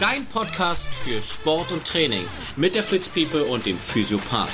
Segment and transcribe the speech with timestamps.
[0.00, 2.22] Dein Podcast für Sport und Training
[2.56, 3.10] mit der Fritz
[3.50, 4.48] und dem Physiopath.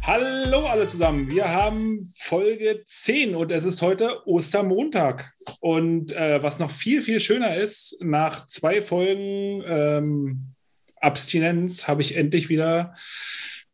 [0.00, 5.34] Hallo alle zusammen, wir haben Folge 10 und es ist heute Ostermontag.
[5.60, 10.54] Und äh, was noch viel, viel schöner ist, nach zwei Folgen ähm,
[11.02, 12.94] Abstinenz habe ich endlich wieder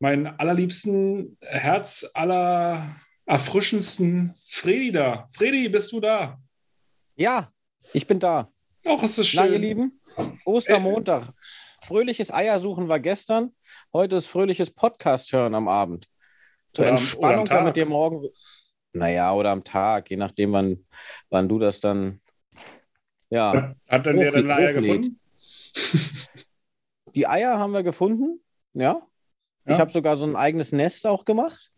[0.01, 2.97] meinen allerliebsten, Herz aller
[3.33, 5.27] erfrischendsten Fredi da.
[5.33, 6.39] Fredi, bist du da?
[7.17, 7.51] Ja,
[7.95, 8.53] ich bin da.
[8.85, 9.41] Auch ist es schön.
[9.41, 10.01] Na, ihr Lieben,
[10.45, 11.33] Ostermontag.
[11.81, 13.55] Fröhliches Eiersuchen war gestern.
[13.93, 16.09] Heute ist fröhliches Podcast hören am Abend.
[16.75, 18.29] Zur Oder Entspannung, oder am damit ihr morgen.
[18.93, 20.87] Naja, oder am Tag, je nachdem, wann,
[21.30, 22.21] wann du das dann.
[23.30, 25.19] Ja, Hat dann der deine Eier gefunden?
[27.15, 28.43] die Eier haben wir gefunden.
[28.75, 29.01] Ja.
[29.65, 29.73] Ja.
[29.73, 31.71] Ich habe sogar so ein eigenes Nest auch gemacht.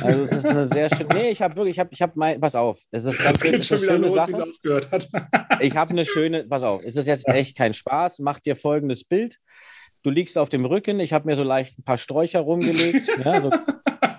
[0.00, 1.08] Also es ist eine sehr schöne.
[1.14, 3.66] Nee, ich habe wirklich, ich habe, ich habe mein, pass auf, es ist ganz es
[3.66, 4.42] schon wieder los, Sache.
[4.42, 5.08] aufgehört hat.
[5.60, 8.20] Ich habe eine schöne, pass auf, es ist jetzt echt kein Spaß.
[8.20, 9.36] Mach dir folgendes Bild.
[10.02, 13.08] Du liegst auf dem Rücken, ich habe mir so leicht ein paar Sträucher rumgelegt.
[13.22, 13.50] ja, so.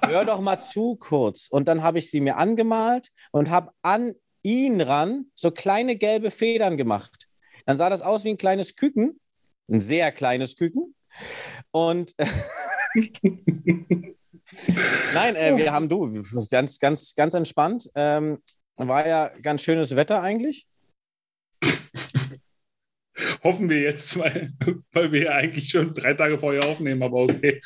[0.05, 1.47] Hör doch mal zu kurz.
[1.47, 6.29] Und dann habe ich sie mir angemalt und habe an ihn ran so kleine gelbe
[6.29, 7.27] Federn gemacht.
[7.65, 9.19] Dann sah das aus wie ein kleines Küken,
[9.67, 10.95] ein sehr kleines Küken.
[11.71, 12.13] Und
[15.13, 17.89] nein, äh, wir haben du, ganz, ganz, ganz entspannt.
[17.95, 18.39] Ähm,
[18.75, 20.65] war ja ganz schönes Wetter eigentlich.
[23.43, 24.53] Hoffen wir jetzt, weil,
[24.91, 27.61] weil wir ja eigentlich schon drei Tage vorher aufnehmen, aber okay.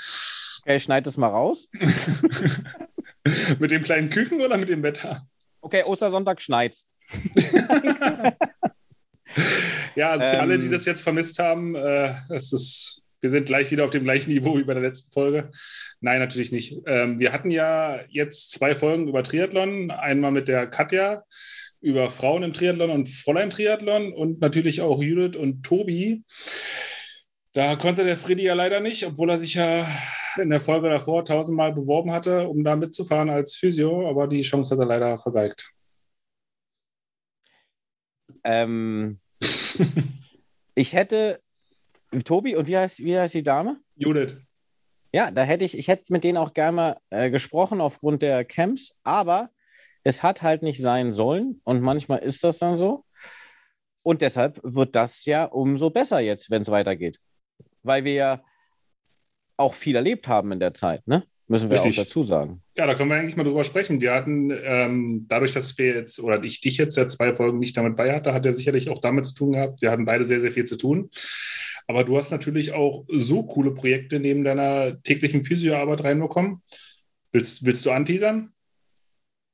[0.61, 1.69] Okay, schneid das mal raus.
[3.59, 5.27] mit dem kleinen Küken oder mit dem Wetter?
[5.61, 6.87] Okay, Ostersonntag schneit's.
[9.95, 10.41] Ja, also für Ähm.
[10.41, 14.03] alle, die das jetzt vermisst haben, äh, es ist, wir sind gleich wieder auf dem
[14.03, 15.51] gleichen Niveau wie bei der letzten Folge.
[15.99, 16.77] Nein, natürlich nicht.
[16.85, 19.91] Ähm, wir hatten ja jetzt zwei Folgen über Triathlon.
[19.91, 21.23] Einmal mit der Katja
[21.81, 26.23] über Frauen im Triathlon und Fräulein Triathlon und natürlich auch Judith und Tobi.
[27.53, 29.87] Da konnte der Freddy ja leider nicht, obwohl er sich ja
[30.37, 34.73] in der Folge davor tausendmal beworben hatte, um da mitzufahren als Physio, aber die Chance
[34.73, 35.71] hat er leider vergeigt.
[38.43, 39.17] Ähm,
[40.75, 41.39] ich hätte
[42.23, 43.79] Tobi und wie heißt, wie heißt die Dame?
[43.95, 44.37] Judith.
[45.13, 48.43] Ja, da hätte ich, ich hätte mit denen auch gerne mal äh, gesprochen aufgrund der
[48.43, 49.49] Camps, aber
[50.03, 53.05] es hat halt nicht sein sollen und manchmal ist das dann so.
[54.03, 57.19] Und deshalb wird das ja umso besser jetzt, wenn es weitergeht.
[57.81, 58.43] Weil wir ja
[59.57, 61.23] auch viel erlebt haben in der Zeit, ne?
[61.47, 61.99] Müssen wir Richtig.
[61.99, 62.63] auch dazu sagen.
[62.75, 64.01] Ja, da können wir eigentlich mal drüber sprechen.
[64.01, 67.77] Wir hatten, ähm, dadurch, dass wir jetzt, oder ich dich jetzt ja zwei Folgen nicht
[67.77, 69.81] damit bei hatte, hat er sicherlich auch damit zu tun gehabt.
[69.81, 71.09] Wir hatten beide sehr, sehr viel zu tun.
[71.87, 76.61] Aber du hast natürlich auch so coole Projekte neben deiner täglichen Physioarbeit reinbekommen.
[77.31, 78.51] Willst, willst du anteasern?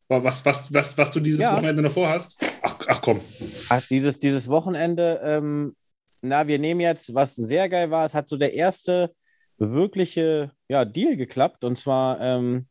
[0.07, 1.53] Was, was, was, was du dieses Ja.
[1.53, 2.59] Wochenende noch vorhast?
[2.63, 3.21] Ach, ach komm.
[3.69, 5.75] Ach, dieses, dieses Wochenende, ähm,
[6.21, 9.13] na, wir nehmen jetzt, was sehr geil war, es hat so der erste
[9.57, 12.67] wirkliche ja, Deal geklappt und zwar ähm,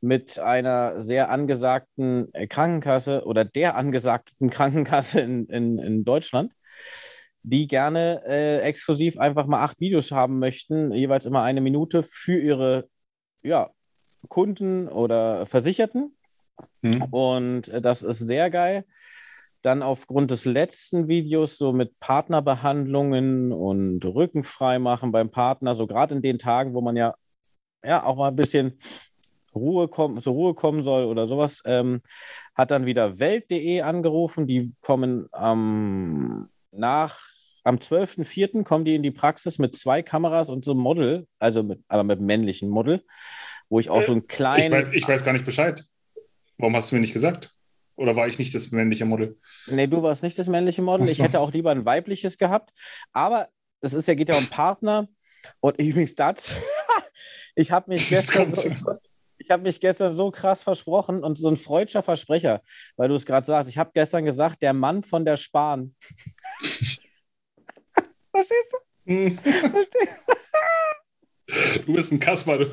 [0.00, 6.52] mit einer sehr angesagten äh, Krankenkasse oder der angesagten Krankenkasse in, in, in Deutschland,
[7.42, 12.38] die gerne äh, exklusiv einfach mal acht Videos haben möchten, jeweils immer eine Minute für
[12.38, 12.88] ihre
[13.42, 13.70] ja,
[14.28, 16.16] Kunden oder Versicherten.
[16.82, 17.02] Hm.
[17.10, 18.84] Und äh, das ist sehr geil.
[19.62, 25.86] Dann aufgrund des letzten Videos so mit Partnerbehandlungen und Rücken frei machen beim Partner, so
[25.86, 27.14] gerade in den Tagen, wo man ja,
[27.84, 28.78] ja auch mal ein bisschen
[29.54, 32.02] Ruhe kommen, zur Ruhe kommen soll oder sowas, ähm,
[32.54, 34.46] hat dann wieder Welt.de angerufen.
[34.46, 36.48] Die kommen am
[36.78, 37.20] nach
[37.64, 38.64] am 12.04.
[38.64, 42.04] kommen die in die Praxis mit zwei Kameras und so einem Model, also mit, aber
[42.04, 43.04] mit männlichen Model,
[43.68, 44.72] wo ich auch so einen Ich kleinen.
[44.72, 45.84] weiß, ich weiß gar nicht Bescheid.
[46.56, 47.52] Warum hast du mir nicht gesagt?
[47.96, 49.38] Oder war ich nicht das männliche Model?
[49.66, 51.08] Nee, du warst nicht das männliche Model.
[51.08, 52.70] Ich hätte auch lieber ein weibliches gehabt.
[53.12, 53.48] Aber
[53.80, 55.08] es ist ja, geht ja um Partner.
[55.60, 56.54] Und übrigens das,
[57.54, 58.70] ich habe mich gestern so,
[59.38, 62.62] ich habe mich gestern so krass versprochen und so ein freudscher Versprecher,
[62.96, 63.68] weil du es gerade sagst.
[63.70, 65.94] Ich habe gestern gesagt, der Mann von der Spahn.
[68.30, 68.74] Verstehst
[69.06, 69.50] Hm, du?
[69.52, 70.20] Verstehst?
[71.86, 72.66] Du bist ein Kasper, du.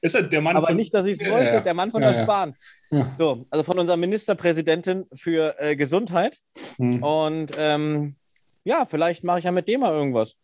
[0.00, 1.60] Ist er der Mann Aber von- nicht, dass ich es Ja, wollte, ja.
[1.60, 2.24] der Mann von Ja, der ja.
[2.24, 2.56] Spahn.
[2.90, 3.14] Ja.
[3.14, 6.38] So, also von unserer Ministerpräsidentin für äh, Gesundheit.
[6.76, 7.02] Hm.
[7.02, 8.16] Und ähm,
[8.64, 10.36] ja, vielleicht mache ich ja mit dem mal irgendwas.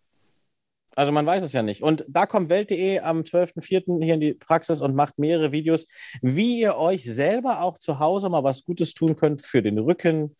[0.96, 1.82] Also man weiß es ja nicht.
[1.82, 4.04] Und da kommt Welt.de am 12.04.
[4.04, 5.86] hier in die Praxis und macht mehrere Videos,
[6.20, 10.36] wie ihr euch selber auch zu Hause mal was Gutes tun könnt für den Rücken,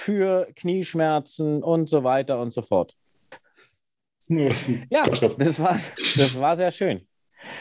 [0.00, 2.96] für Knieschmerzen und so weiter und so fort.
[4.28, 5.78] Ja, das war,
[6.16, 7.06] das war sehr schön.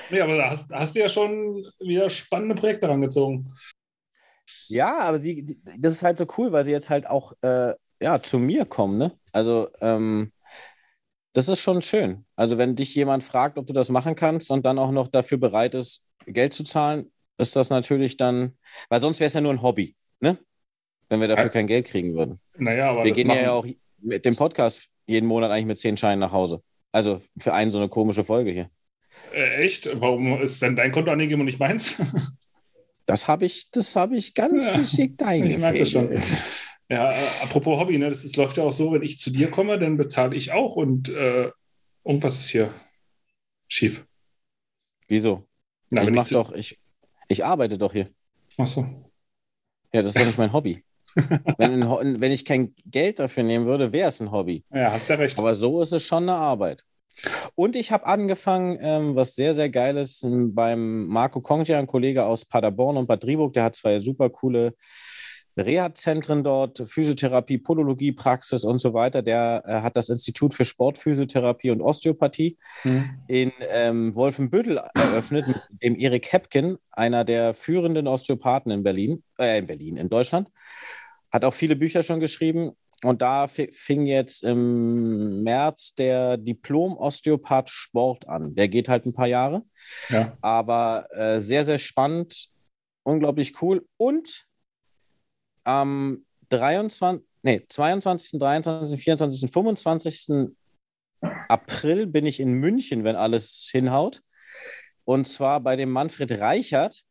[0.09, 3.53] Nee, aber da hast, hast du ja schon wieder spannende Projekte rangezogen.
[4.67, 8.21] Ja, aber sie, das ist halt so cool, weil sie jetzt halt auch äh, ja,
[8.21, 9.11] zu mir kommen, ne?
[9.31, 10.31] Also, ähm,
[11.33, 12.25] das ist schon schön.
[12.35, 15.37] Also, wenn dich jemand fragt, ob du das machen kannst und dann auch noch dafür
[15.37, 18.57] bereit ist, Geld zu zahlen, ist das natürlich dann,
[18.89, 20.37] weil sonst wäre es ja nur ein Hobby, ne?
[21.09, 21.49] Wenn wir dafür ja.
[21.49, 22.39] kein Geld kriegen würden.
[22.57, 23.41] Naja, aber wir gehen machen...
[23.41, 23.65] ja auch
[23.97, 26.61] mit dem Podcast jeden Monat eigentlich mit zehn Scheinen nach Hause.
[26.91, 28.69] Also für einen so eine komische Folge hier.
[29.33, 29.89] Äh, echt?
[29.99, 31.97] Warum ist denn dein Konto angegeben und nicht meins?
[33.05, 35.57] das habe ich, hab ich ganz ja, geschickt eingefädelt.
[35.57, 35.91] Ich merke das
[36.31, 36.37] schon.
[36.91, 39.51] Ja, äh, apropos Hobby, ne, das ist, läuft ja auch so, wenn ich zu dir
[39.51, 41.51] komme, dann bezahle ich auch und äh,
[42.03, 42.73] irgendwas ist hier
[43.67, 44.07] schief.
[45.07, 45.47] Wieso?
[45.91, 46.79] Na, ich mach ich doch, ich,
[47.27, 48.09] ich arbeite doch hier.
[48.57, 48.81] Ach so.
[49.93, 50.83] Ja, das ist doch nicht mein Hobby.
[51.57, 54.63] Wenn, wenn ich kein Geld dafür nehmen würde, wäre es ein Hobby.
[54.73, 55.37] Ja, hast ja recht.
[55.37, 56.83] Aber so ist es schon eine Arbeit.
[57.55, 62.23] Und ich habe angefangen, ähm, was sehr, sehr geil ist, beim Marco Kongja, ein Kollege
[62.23, 64.73] aus Paderborn und Bad Driburg, der hat zwei super coole
[65.65, 69.21] Reha-Zentren dort, Physiotherapie, Podologie, Praxis und so weiter.
[69.21, 73.09] Der äh, hat das Institut für Sportphysiotherapie und Osteopathie mhm.
[73.27, 79.59] in ähm, Wolfenbüttel eröffnet mit dem Erik Hepken, einer der führenden Osteopathen in Berlin, äh,
[79.59, 80.49] in Berlin, in Deutschland.
[81.31, 82.71] Hat auch viele Bücher schon geschrieben.
[83.03, 88.55] Und da fing jetzt im März der Diplom-Osteopath Sport an.
[88.55, 89.63] Der geht halt ein paar Jahre.
[90.09, 90.37] Ja.
[90.41, 92.49] Aber äh, sehr, sehr spannend,
[93.03, 93.87] unglaublich cool.
[93.95, 94.48] Und
[95.63, 100.49] am 23, nee, 22., 23., 24., 25.
[101.47, 104.21] April bin ich in München, wenn alles hinhaut.
[105.05, 107.03] Und zwar bei dem Manfred Reichert,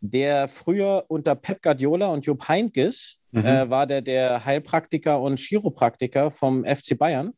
[0.00, 3.44] der früher unter Pep Guardiola und Jupp Heynckes mhm.
[3.44, 7.32] äh, war der, der Heilpraktiker und Chiropraktiker vom FC Bayern.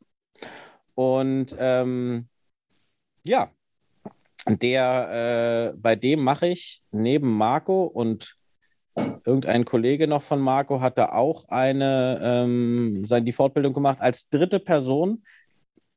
[0.95, 2.29] Und ähm,
[3.25, 3.51] ja,
[4.47, 8.37] der, äh, bei dem mache ich neben Marco und
[8.97, 14.61] irgendein Kollege noch von Marco hatte auch eine, ähm, seine, die Fortbildung gemacht als dritte
[14.61, 15.23] Person.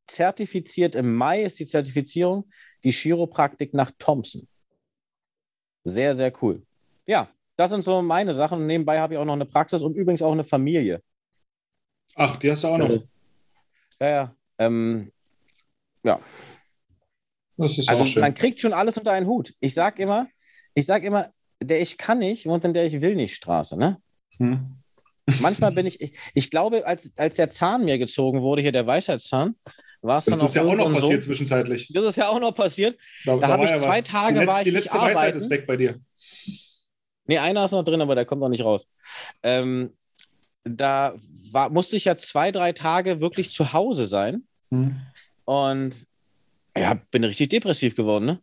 [0.07, 2.49] Zertifiziert im Mai ist die Zertifizierung,
[2.83, 4.47] die Chiropraktik nach Thompson.
[5.83, 6.63] Sehr, sehr cool.
[7.05, 8.65] Ja, das sind so meine Sachen.
[8.65, 11.01] Nebenbei habe ich auch noch eine Praxis und übrigens auch eine Familie.
[12.15, 12.89] Ach, die hast du auch noch.
[13.99, 14.35] Ja, ja.
[14.57, 15.11] Ähm,
[16.03, 16.19] ja.
[17.57, 18.21] Das ist also auch schön.
[18.21, 19.53] man kriegt schon alles unter einen Hut.
[19.59, 20.27] Ich sage immer,
[20.73, 21.31] ich sage immer,
[21.61, 23.97] der ich kann nicht wohnt in der ich will nicht Straße, ne?
[24.37, 24.77] Hm.
[25.39, 28.87] Manchmal bin ich, ich, ich, glaube, als, als der Zahn mir gezogen wurde, hier der
[28.87, 29.55] Weisheitszahn,
[30.01, 30.41] war es dann auch.
[30.41, 31.29] Das ist ja auch noch passiert so.
[31.29, 31.91] zwischenzeitlich.
[31.93, 32.97] Das ist ja auch noch passiert.
[33.25, 34.05] Da, da, da habe ich ja zwei was.
[34.05, 35.99] Tage die war die ich letzte nicht Weisheit ist weg bei dir.
[37.25, 38.87] Nee, einer ist noch drin, aber der kommt noch nicht raus.
[39.43, 39.93] Ähm,
[40.63, 41.15] da
[41.51, 44.43] war, musste ich ja zwei, drei Tage wirklich zu Hause sein.
[44.71, 44.97] Hm.
[45.45, 45.95] Und
[46.77, 48.39] ja, bin richtig depressiv geworden, ne?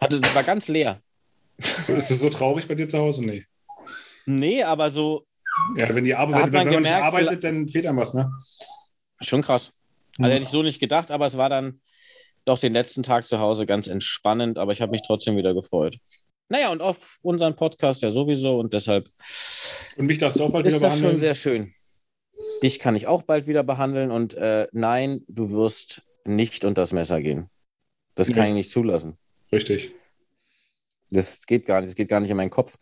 [0.00, 1.00] Hatte, war ganz leer.
[1.58, 3.24] So, ist es so traurig bei dir zu Hause?
[3.24, 3.46] Nee.
[4.26, 5.26] Nee, aber so.
[5.76, 8.30] Ja, wenn, die Arbeit, wenn, wenn man gemerkt, nicht arbeitet, dann fehlt einem was, ne?
[9.22, 9.72] Schon krass.
[10.18, 11.80] Also hätte ich so nicht gedacht, aber es war dann
[12.44, 15.98] doch den letzten Tag zu Hause ganz entspannend, aber ich habe mich trotzdem wieder gefreut.
[16.48, 19.08] Naja, und auf unseren Podcast ja sowieso und deshalb.
[19.98, 20.92] Und mich darfst du auch bald wieder behandeln.
[20.92, 21.72] Ist das schon sehr schön.
[22.62, 26.92] Dich kann ich auch bald wieder behandeln und äh, nein, du wirst nicht unter das
[26.92, 27.50] Messer gehen.
[28.14, 28.48] Das kann ja.
[28.48, 29.18] ich nicht zulassen.
[29.52, 29.92] Richtig.
[31.10, 32.76] Das geht gar nicht, das geht gar nicht in meinen Kopf.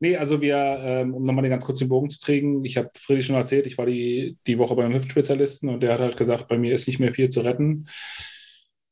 [0.00, 2.90] Nee, also wir, ähm, um nochmal den ganz kurz den Bogen zu kriegen, ich habe
[2.96, 6.48] Friedrich schon erzählt, ich war die, die Woche beim Hüftspezialisten und der hat halt gesagt,
[6.48, 7.86] bei mir ist nicht mehr viel zu retten.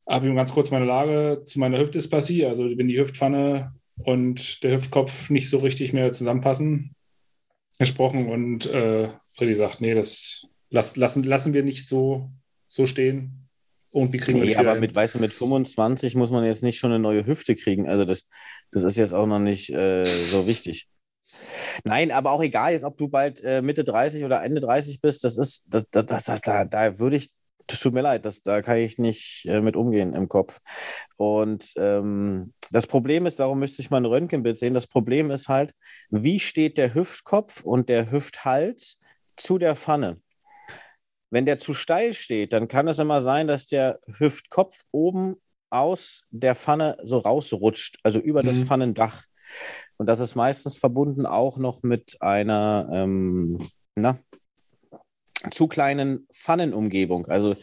[0.08, 4.76] Habe ihm ganz kurz meine Lage zu meiner Hüftdysplasie, also wenn die Hüftpfanne und der
[4.76, 6.94] Hüftkopf nicht so richtig mehr zusammenpassen,
[7.80, 12.30] gesprochen und äh, Freddy sagt, nee, das lass, lassen, lassen wir nicht so,
[12.68, 13.48] so stehen.
[13.92, 16.92] Irgendwie kriegen nee, wir aber mit, weißt du, mit 25 muss man jetzt nicht schon
[16.92, 17.88] eine neue Hüfte kriegen.
[17.88, 18.28] Also das,
[18.70, 20.88] das ist jetzt auch noch nicht äh, so wichtig.
[21.84, 25.24] Nein, aber auch egal, jetzt ob du bald äh, Mitte 30 oder Ende 30 bist,
[25.24, 27.30] das ist, das, das, das, das da, da würde ich,
[27.66, 30.58] das tut mir leid, das, da kann ich nicht äh, mit umgehen im Kopf.
[31.16, 35.48] Und ähm, das Problem ist, darum müsste ich mal ein Röntgenbild sehen, das Problem ist
[35.48, 35.74] halt,
[36.10, 39.00] wie steht der Hüftkopf und der Hüfthals
[39.36, 40.20] zu der Pfanne?
[41.30, 45.36] Wenn der zu steil steht, dann kann es immer sein, dass der Hüftkopf oben
[45.70, 48.46] aus der Pfanne so rausrutscht, also über mhm.
[48.46, 49.24] das Pfannendach.
[49.96, 54.18] Und das ist meistens verbunden auch noch mit einer ähm, na,
[55.50, 57.26] zu kleinen Pfannenumgebung.
[57.26, 57.56] Also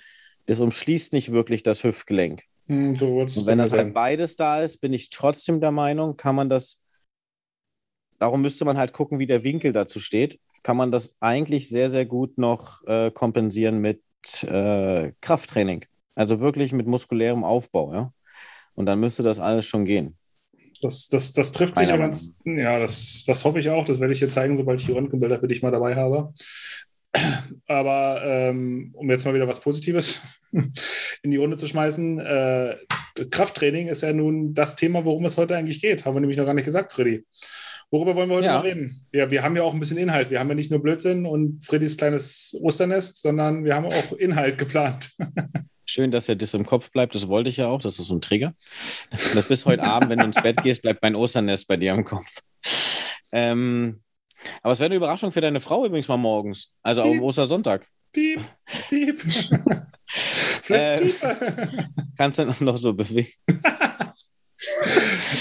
[0.45, 2.43] das umschließt nicht wirklich das Hüftgelenk.
[2.67, 6.35] Mhm, so Und wenn das halt beides da ist, bin ich trotzdem der Meinung, kann
[6.35, 6.81] man das,
[8.19, 11.89] darum müsste man halt gucken, wie der Winkel dazu steht kann man das eigentlich sehr,
[11.89, 14.01] sehr gut noch äh, kompensieren mit
[14.43, 15.85] äh, Krafttraining.
[16.15, 18.13] Also wirklich mit muskulärem Aufbau, ja.
[18.73, 20.17] Und dann müsste das alles schon gehen.
[20.81, 22.39] Das, das, das trifft sich ja ganz.
[22.45, 23.85] Ja, das, das hoffe ich auch.
[23.85, 26.33] Das werde ich dir zeigen, sobald ich die Röntgenbilder für dich mal dabei habe.
[27.67, 30.21] Aber ähm, um jetzt mal wieder was Positives
[30.51, 32.77] in die Runde zu schmeißen, äh,
[33.31, 36.05] Krafttraining ist ja nun das Thema, worum es heute eigentlich geht.
[36.05, 37.25] Haben wir nämlich noch gar nicht gesagt, Freddy.
[37.89, 38.57] Worüber wollen wir heute ja.
[38.57, 39.07] noch reden?
[39.13, 40.29] Ja, wir haben ja auch ein bisschen Inhalt.
[40.29, 44.57] Wir haben ja nicht nur Blödsinn und Freddys kleines Osternest, sondern wir haben auch Inhalt
[44.57, 45.11] geplant.
[45.85, 47.15] Schön, dass er das im Kopf bleibt.
[47.15, 47.79] Das wollte ich ja auch.
[47.79, 48.53] Das ist so ein Trigger.
[49.47, 52.41] Bis heute Abend, wenn du ins Bett gehst, bleibt mein Osternest bei dir im Kopf.
[53.31, 54.01] Ähm,
[54.61, 56.73] aber es wäre eine Überraschung für deine Frau übrigens mal morgens.
[56.83, 57.13] Also piep.
[57.13, 57.87] am Ostersonntag.
[58.11, 58.41] Piep,
[58.89, 59.23] piep.
[60.69, 61.09] äh.
[62.17, 63.29] Kannst du noch so bewegen?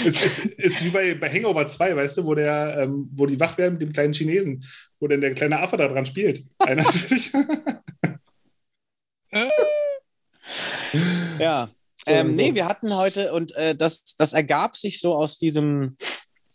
[0.05, 3.39] es ist, ist, wie bei, bei Hangover 2, weißt du, wo, der, ähm, wo die
[3.39, 4.65] wach werden mit dem kleinen Chinesen,
[4.99, 6.43] wo dann der kleine Affe da dran spielt.
[11.39, 11.69] ja.
[12.05, 15.97] Ähm, nee, wir hatten heute, und äh, das, das ergab sich so aus diesem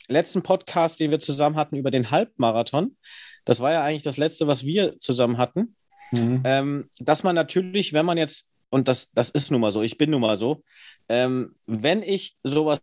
[0.09, 2.97] letzten Podcast, den wir zusammen hatten über den Halbmarathon.
[3.45, 5.77] Das war ja eigentlich das letzte, was wir zusammen hatten.
[6.11, 6.43] Mhm.
[6.45, 9.99] Ähm, dass man natürlich, wenn man jetzt, und das, das ist nun mal so, ich
[9.99, 10.63] bin nun mal so,
[11.09, 12.81] ähm, wenn ich sowas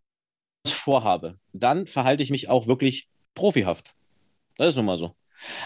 [0.67, 3.93] vorhabe, dann verhalte ich mich auch wirklich profihaft.
[4.57, 5.15] Das ist nun mal so.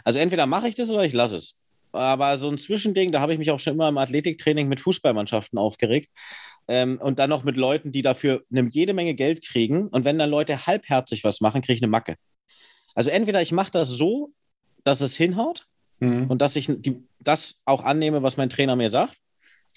[0.04, 1.60] Also entweder mache ich das oder ich lasse es.
[1.92, 5.60] Aber so ein Zwischending, da habe ich mich auch schon immer im Athletiktraining mit Fußballmannschaften
[5.60, 6.10] aufgeregt.
[6.68, 9.88] Ähm, und dann noch mit Leuten, die dafür eine jede Menge Geld kriegen.
[9.90, 12.16] Und wenn dann Leute halbherzig was machen, kriege ich eine Macke.
[12.96, 14.32] Also entweder ich mache das so,
[14.84, 15.68] dass es hinhaut
[16.00, 16.28] mhm.
[16.28, 19.18] und dass ich die, das auch annehme, was mein Trainer mir sagt,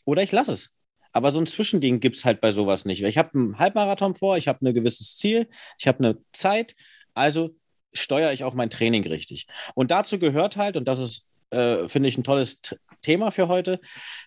[0.05, 0.75] oder ich lasse es.
[1.17, 3.03] Aber so ein Zwischending gibt es halt bei sowas nicht.
[3.03, 6.77] Ich habe einen Halbmarathon vor, ich habe ein gewisses Ziel, ich habe eine Zeit,
[7.15, 7.57] also
[7.95, 9.47] steuere ich auch mein Training richtig.
[9.75, 12.61] Und dazu gehört halt, und das ist, äh, finde ich, ein tolles
[13.01, 13.81] Thema für heute,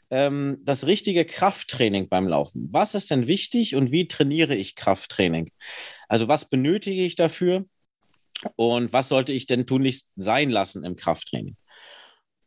[0.10, 2.69] ähm, das richtige Krafttraining beim Laufen.
[2.72, 5.51] Was ist denn wichtig und wie trainiere ich Krafttraining?
[6.08, 7.65] Also was benötige ich dafür
[8.55, 11.55] und was sollte ich denn tunlichst sein lassen im Krafttraining?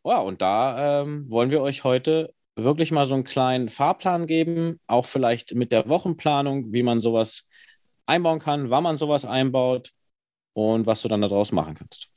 [0.03, 4.79] Ja, und da ähm, wollen wir euch heute wirklich mal so einen kleinen Fahrplan geben,
[4.87, 7.47] auch vielleicht mit der Wochenplanung, wie man sowas
[8.05, 9.91] einbauen kann, wann man sowas einbaut
[10.53, 12.09] und was du dann daraus machen kannst.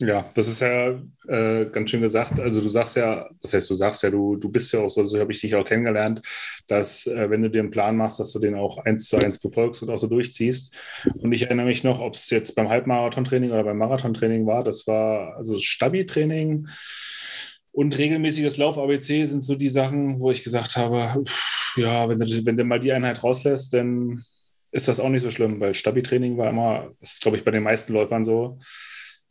[0.00, 0.90] Ja, das ist ja
[1.26, 2.38] äh, ganz schön gesagt.
[2.38, 5.04] Also du sagst ja, das heißt, du sagst ja, du, du bist ja auch so,
[5.04, 6.22] so habe ich dich auch kennengelernt,
[6.68, 9.40] dass äh, wenn du dir einen Plan machst, dass du den auch eins zu eins
[9.40, 10.76] befolgst und auch so durchziehst.
[11.20, 14.86] Und ich erinnere mich noch, ob es jetzt beim Halbmarathon-Training oder beim Marathon-Training war, das
[14.86, 16.68] war also Stabi-Training
[17.78, 22.26] und regelmäßiges Lauf-ABC sind so die Sachen, wo ich gesagt habe, pff, ja, wenn du,
[22.44, 24.24] wenn du mal die Einheit rauslässt, dann
[24.72, 27.52] ist das auch nicht so schlimm, weil Stabi-Training war immer, das ist, glaube ich, bei
[27.52, 28.58] den meisten Läufern so,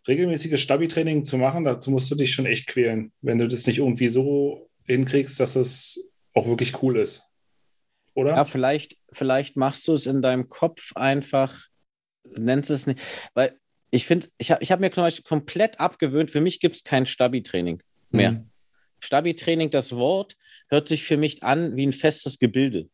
[0.07, 3.79] regelmäßiges Stabi-Training zu machen, dazu musst du dich schon echt quälen, wenn du das nicht
[3.79, 7.29] irgendwie so hinkriegst, dass es auch wirklich cool ist.
[8.13, 8.29] Oder?
[8.29, 11.65] Ja, vielleicht, vielleicht machst du es in deinem Kopf einfach,
[12.23, 13.01] nennst es nicht,
[13.33, 13.59] weil
[13.91, 17.81] ich finde, ich habe ich hab mir komplett abgewöhnt, für mich gibt es kein Stabi-Training
[18.09, 18.31] mehr.
[18.31, 18.49] Mhm.
[18.99, 20.35] Stabi-Training, das Wort,
[20.69, 22.89] hört sich für mich an wie ein festes Gebilde.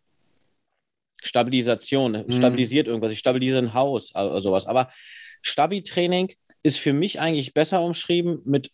[1.22, 2.32] Stabilisation, mhm.
[2.32, 4.66] stabilisiert irgendwas, ich stabilisiere ein Haus oder sowas.
[4.66, 4.90] Aber
[5.42, 8.72] Stabi-Training ist für mich eigentlich besser umschrieben mit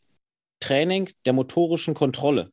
[0.60, 2.52] Training der motorischen Kontrolle.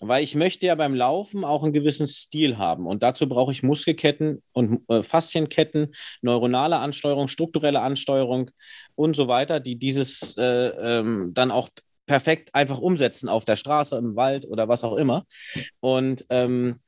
[0.00, 2.86] Weil ich möchte ja beim Laufen auch einen gewissen Stil haben.
[2.86, 8.50] Und dazu brauche ich Muskelketten und äh, Faszienketten, neuronale Ansteuerung, strukturelle Ansteuerung
[8.96, 10.42] und so weiter, die dieses äh,
[10.98, 11.68] ähm, dann auch
[12.06, 15.26] perfekt einfach umsetzen auf der Straße, im Wald oder was auch immer.
[15.80, 16.80] Und ähm,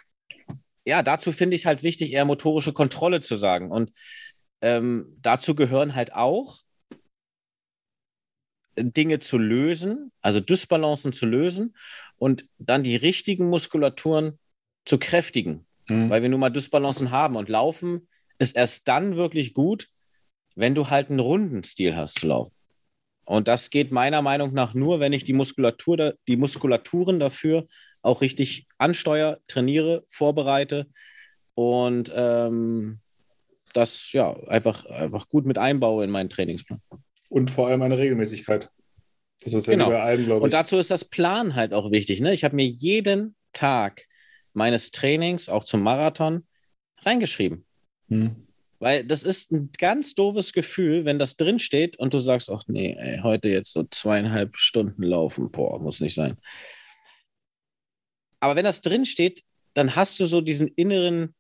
[0.85, 3.71] ja, dazu finde ich es halt wichtig, eher motorische Kontrolle zu sagen.
[3.71, 3.91] Und
[4.61, 6.59] ähm, dazu gehören halt auch
[8.77, 11.77] Dinge zu lösen, also Dysbalancen zu lösen
[12.17, 14.39] und dann die richtigen Muskulaturen
[14.85, 15.67] zu kräftigen.
[15.89, 16.11] Mhm.
[16.11, 19.89] Weil wir nun mal Dysbalancen haben und laufen ist erst dann wirklich gut,
[20.57, 22.53] wenn du halt einen runden Stil hast zu laufen.
[23.25, 27.67] Und das geht meiner Meinung nach nur, wenn ich die Muskulatur, die Muskulaturen dafür
[28.03, 30.87] auch richtig ansteuere, trainiere, vorbereite
[31.55, 33.01] und ähm,
[33.73, 36.81] das ja einfach, einfach gut mit einbaue in meinen Trainingsplan.
[37.29, 38.71] Und vor allem eine Regelmäßigkeit.
[39.41, 39.89] Das ist ja genau.
[39.89, 40.45] bei allem, glaube ich.
[40.45, 42.21] Und dazu ist das Plan halt auch wichtig.
[42.21, 42.33] Ne?
[42.33, 44.07] Ich habe mir jeden Tag
[44.53, 46.47] meines Trainings, auch zum Marathon,
[47.03, 47.67] reingeschrieben.
[48.09, 48.44] Hm.
[48.85, 52.95] Weil das ist ein ganz doofes Gefühl, wenn das drinsteht und du sagst, ach nee,
[52.99, 56.37] ey, heute jetzt so zweieinhalb Stunden laufen, boah, muss nicht sein.
[58.41, 61.35] Aber wenn das drinsteht, dann hast du so diesen inneren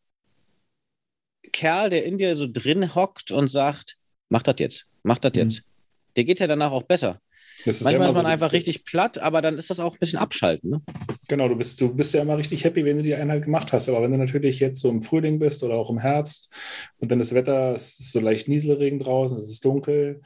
[1.53, 3.99] Kerl, der in dir so drin hockt und sagt,
[4.31, 5.67] mach das jetzt, mach das jetzt.
[5.67, 5.71] Mhm.
[6.17, 7.21] Der geht ja danach auch besser.
[7.67, 9.99] Ist Manchmal ja ist man so, einfach richtig platt, aber dann ist das auch ein
[9.99, 10.71] bisschen abschalten.
[10.71, 10.83] Ne?
[11.29, 13.89] Genau, du bist, du bist ja immer richtig happy, wenn du die Einheit gemacht hast.
[13.89, 16.53] Aber wenn du natürlich jetzt so im Frühling bist oder auch im Herbst
[16.99, 20.21] und dann das Wetter, es ist so leicht Nieselregen draußen, es ist dunkel,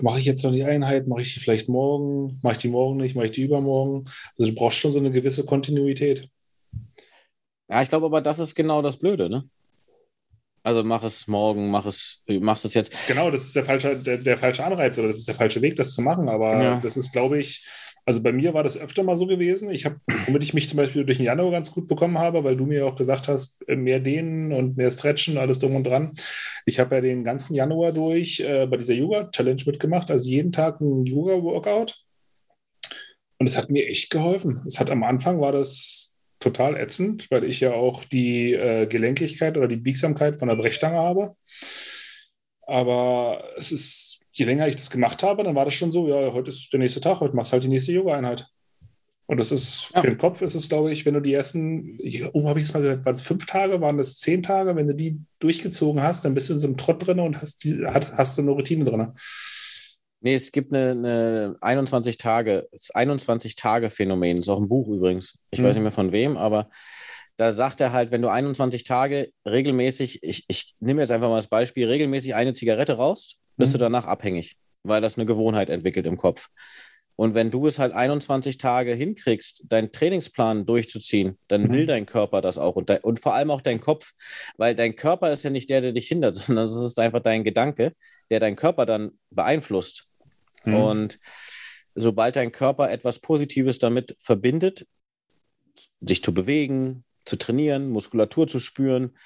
[0.00, 2.96] mache ich jetzt noch die Einheit, mache ich die vielleicht morgen, mache ich die morgen
[2.96, 4.08] nicht, mache ich die übermorgen.
[4.38, 6.28] Also du brauchst schon so eine gewisse Kontinuität.
[7.68, 9.44] Ja, ich glaube aber, das ist genau das Blöde, ne?
[10.64, 12.94] Also mach es morgen, mach es, machst es jetzt.
[13.08, 15.76] Genau, das ist der falsche, der, der, falsche Anreiz oder das ist der falsche Weg,
[15.76, 16.28] das zu machen.
[16.28, 16.76] Aber ja.
[16.80, 17.66] das ist, glaube ich,
[18.04, 19.70] also bei mir war das öfter mal so gewesen.
[19.70, 22.56] Ich habe, womit ich mich zum Beispiel durch den Januar ganz gut bekommen habe, weil
[22.56, 26.12] du mir auch gesagt hast, mehr dehnen und mehr stretchen, alles drum und dran.
[26.66, 30.80] Ich habe ja den ganzen Januar durch äh, bei dieser Yoga-Challenge mitgemacht, also jeden Tag
[30.80, 32.04] ein Yoga-Workout.
[33.38, 34.62] Und es hat mir echt geholfen.
[34.66, 36.11] Es hat am Anfang war das
[36.42, 40.98] total ätzend, weil ich ja auch die äh, Gelenkigkeit oder die Biegsamkeit von der Brechstange
[40.98, 41.36] habe.
[42.66, 46.32] Aber es ist, je länger ich das gemacht habe, dann war das schon so, ja,
[46.32, 48.48] heute ist der nächste Tag, heute machst du halt die nächste Yoga-Einheit.
[49.26, 50.00] Und das ist, ja.
[50.02, 51.98] für den Kopf ist es, glaube ich, wenn du die ersten,
[52.32, 54.88] oh, habe ich es mal gehört, waren es fünf Tage, waren das zehn Tage, wenn
[54.88, 57.82] du die durchgezogen hast, dann bist du in so einem Trott drin und hast, die,
[57.86, 59.12] hast, hast du eine Routine drin.
[60.22, 64.68] Nee, es gibt eine, eine 21 Tage, das 21 Tage Phänomen, das ist auch ein
[64.68, 65.38] Buch übrigens.
[65.50, 65.64] Ich mhm.
[65.64, 66.70] weiß nicht mehr von wem, aber
[67.36, 71.36] da sagt er halt, wenn du 21 Tage regelmäßig, ich, ich nehme jetzt einfach mal
[71.36, 73.78] das Beispiel, regelmäßig eine Zigarette rauchst, bist mhm.
[73.78, 76.48] du danach abhängig, weil das eine Gewohnheit entwickelt im Kopf.
[77.16, 81.72] Und wenn du es halt 21 Tage hinkriegst, deinen Trainingsplan durchzuziehen, dann mhm.
[81.72, 84.12] will dein Körper das auch und, de und vor allem auch dein Kopf,
[84.56, 87.44] weil dein Körper ist ja nicht der, der dich hindert, sondern es ist einfach dein
[87.44, 87.92] Gedanke,
[88.30, 90.08] der deinen Körper dann beeinflusst.
[90.64, 90.74] Mhm.
[90.74, 91.18] Und
[91.94, 94.86] sobald dein Körper etwas Positives damit verbindet,
[96.00, 99.16] sich zu bewegen, zu trainieren, Muskulatur zu spüren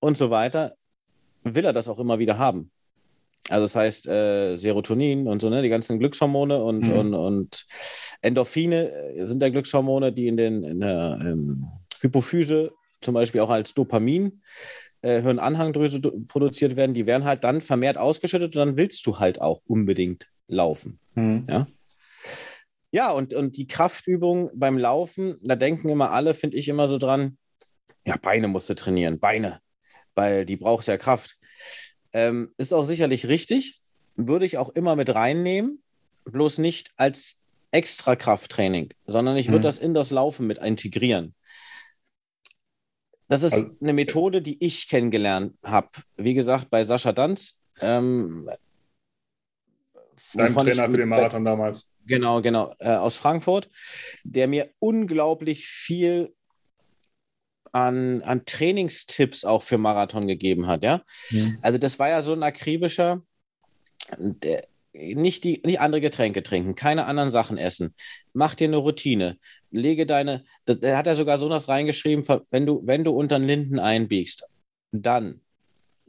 [0.00, 0.76] und so weiter,
[1.42, 2.70] will er das auch immer wieder haben.
[3.48, 6.92] Also das heißt äh, Serotonin und so, ne, die ganzen Glückshormone und, mhm.
[6.92, 7.66] und, und
[8.20, 11.66] Endorphine äh, sind ja Glückshormone, die in, den, in der ähm,
[12.00, 14.42] Hypophyse zum Beispiel auch als Dopamin
[15.06, 19.40] äh, Hirnanhangdrüse produziert werden, die werden halt dann vermehrt ausgeschüttet und dann willst du halt
[19.40, 20.98] auch unbedingt laufen.
[21.14, 21.46] Mhm.
[21.48, 21.68] Ja.
[22.90, 26.98] Ja, und, und die Kraftübung beim Laufen, da denken immer alle, finde ich immer so
[26.98, 27.38] dran,
[28.04, 29.60] ja, Beine musst du trainieren, Beine,
[30.16, 31.36] weil die brauchst ja Kraft.
[32.12, 33.80] Ähm, ist auch sicherlich richtig,
[34.16, 35.82] würde ich auch immer mit reinnehmen,
[36.24, 37.38] bloß nicht als
[37.70, 39.62] extra Krafttraining, sondern ich würde mhm.
[39.62, 41.35] das in das Laufen mit integrieren.
[43.28, 45.90] Das ist also, eine Methode, die ich kennengelernt habe.
[46.16, 47.60] Wie gesagt, bei Sascha Danz.
[47.80, 48.48] Ähm,
[50.34, 51.94] Dein Trainer für den Marathon damals.
[52.06, 53.68] Genau, genau, äh, aus Frankfurt,
[54.24, 56.34] der mir unglaublich viel
[57.72, 61.02] an, an Trainingstipps auch für Marathon gegeben hat, ja.
[61.30, 61.58] Mhm.
[61.62, 63.22] Also das war ja so ein akribischer,
[64.18, 64.68] der,
[65.14, 67.94] nicht, die, nicht andere Getränke trinken, keine anderen Sachen essen.
[68.32, 69.38] Mach dir eine Routine.
[69.70, 73.46] Lege deine, da hat er sogar so was reingeschrieben, wenn du, wenn du unter den
[73.46, 74.46] Linden einbiegst,
[74.92, 75.40] dann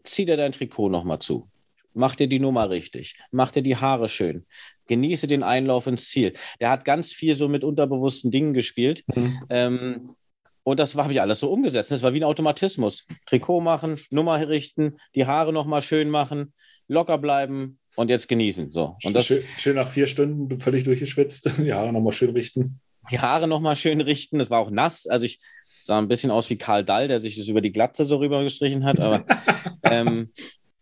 [0.03, 1.49] zieh dir dein Trikot nochmal zu
[1.97, 4.45] mach dir die Nummer richtig, mach dir die Haare schön,
[4.87, 6.33] genieße den Einlauf ins Ziel.
[6.61, 9.03] Der hat ganz viel so mit unterbewussten Dingen gespielt.
[9.13, 9.43] Mhm.
[9.49, 10.15] Ähm,
[10.63, 11.91] und das habe ich alles so umgesetzt.
[11.91, 13.07] Das war wie ein Automatismus.
[13.25, 16.53] Trikot machen, Nummer richten, die Haare nochmal schön machen,
[16.87, 18.71] locker bleiben und jetzt genießen.
[18.71, 18.95] So.
[19.03, 22.79] Und das, schön, schön nach vier Stunden völlig durchgeschwitzt, die Haare nochmal schön richten.
[23.11, 24.39] Die Haare nochmal schön richten.
[24.39, 25.07] Das war auch nass.
[25.07, 25.39] Also ich
[25.81, 28.85] sah ein bisschen aus wie Karl Dall, der sich das über die Glatze so rübergestrichen
[28.85, 28.99] hat.
[28.99, 29.25] Aber
[29.83, 30.29] ähm,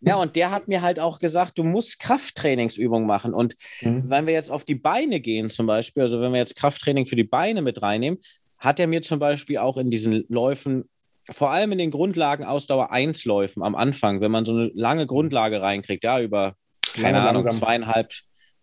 [0.02, 3.34] ja, und der hat mir halt auch gesagt, du musst Krafttrainingsübungen machen.
[3.34, 4.10] Und mhm.
[4.10, 7.16] wenn wir jetzt auf die Beine gehen, zum Beispiel, also wenn wir jetzt Krafttraining für
[7.16, 8.20] die Beine mit reinnehmen,
[8.58, 10.90] hat er mir zum Beispiel auch in diesen Läufen,
[11.30, 15.08] vor allem in den Grundlagen Ausdauer 1 Läufen am Anfang, wenn man so eine lange
[15.08, 16.56] Grundlage reinkriegt, ja, über,
[17.02, 18.12] keine Lange Ahnung, zweieinhalb,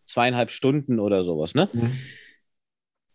[0.06, 1.68] zweieinhalb Stunden oder sowas, ne?
[1.72, 1.98] Mhm.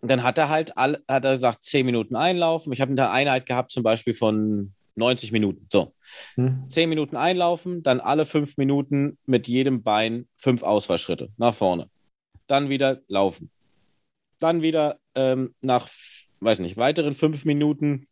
[0.02, 2.72] Dann hat er halt, all, hat er gesagt, zehn Minuten einlaufen.
[2.72, 5.68] Ich habe eine Einheit gehabt, zum Beispiel von 90 Minuten.
[5.72, 5.94] So.
[6.36, 6.66] Hm.
[6.70, 11.90] 10 Minuten einlaufen, dann alle fünf Minuten mit jedem Bein fünf Ausfallschritte nach vorne.
[12.48, 13.50] Dann wieder laufen.
[14.40, 15.88] Dann wieder ähm, nach,
[16.40, 18.08] weiß nicht, weiteren fünf Minuten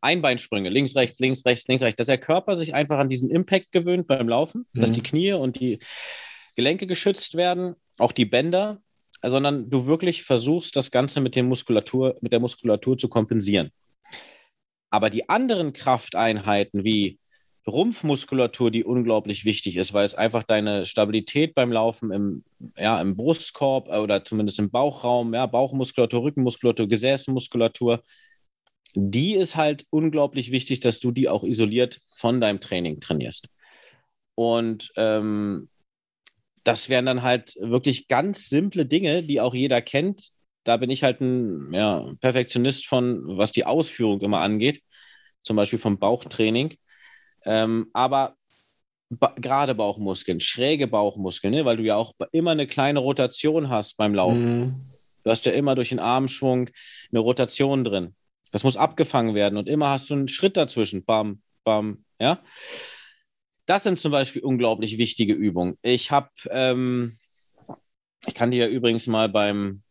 [0.00, 3.72] Einbeinsprünge, links, rechts, links, rechts, links, rechts, dass der Körper sich einfach an diesen Impact
[3.72, 4.80] gewöhnt beim Laufen, mhm.
[4.80, 5.78] dass die Knie und die
[6.54, 8.80] Gelenke geschützt werden, auch die Bänder,
[9.22, 13.70] sondern du wirklich versuchst, das Ganze mit, den Muskulatur, mit der Muskulatur zu kompensieren.
[14.90, 17.18] Aber die anderen Krafteinheiten wie
[17.66, 22.44] Rumpfmuskulatur, die unglaublich wichtig ist, weil es einfach deine Stabilität beim Laufen im,
[22.78, 28.02] ja, im Brustkorb oder zumindest im Bauchraum, ja, Bauchmuskulatur, Rückenmuskulatur, Gesäßmuskulatur,
[28.98, 33.48] die ist halt unglaublich wichtig, dass du die auch isoliert von deinem Training trainierst.
[34.34, 35.68] Und ähm,
[36.64, 40.30] das wären dann halt wirklich ganz simple Dinge, die auch jeder kennt.
[40.64, 44.82] Da bin ich halt ein ja, Perfektionist von, was die Ausführung immer angeht,
[45.42, 46.74] zum Beispiel vom Bauchtraining.
[47.44, 48.34] Ähm, aber
[49.10, 51.64] ba gerade Bauchmuskeln, schräge Bauchmuskeln, ne?
[51.66, 54.58] weil du ja auch immer eine kleine Rotation hast beim Laufen.
[54.58, 54.86] Mhm.
[55.22, 56.70] Du hast ja immer durch den Armschwung
[57.10, 58.14] eine Rotation drin.
[58.52, 61.04] Das muss abgefangen werden und immer hast du einen Schritt dazwischen.
[61.04, 62.40] Bam, bam, ja.
[63.66, 65.76] Das sind zum Beispiel unglaublich wichtige Übungen.
[65.82, 67.16] Ich habe, ähm,
[68.26, 69.82] ich kann die ja übrigens mal beim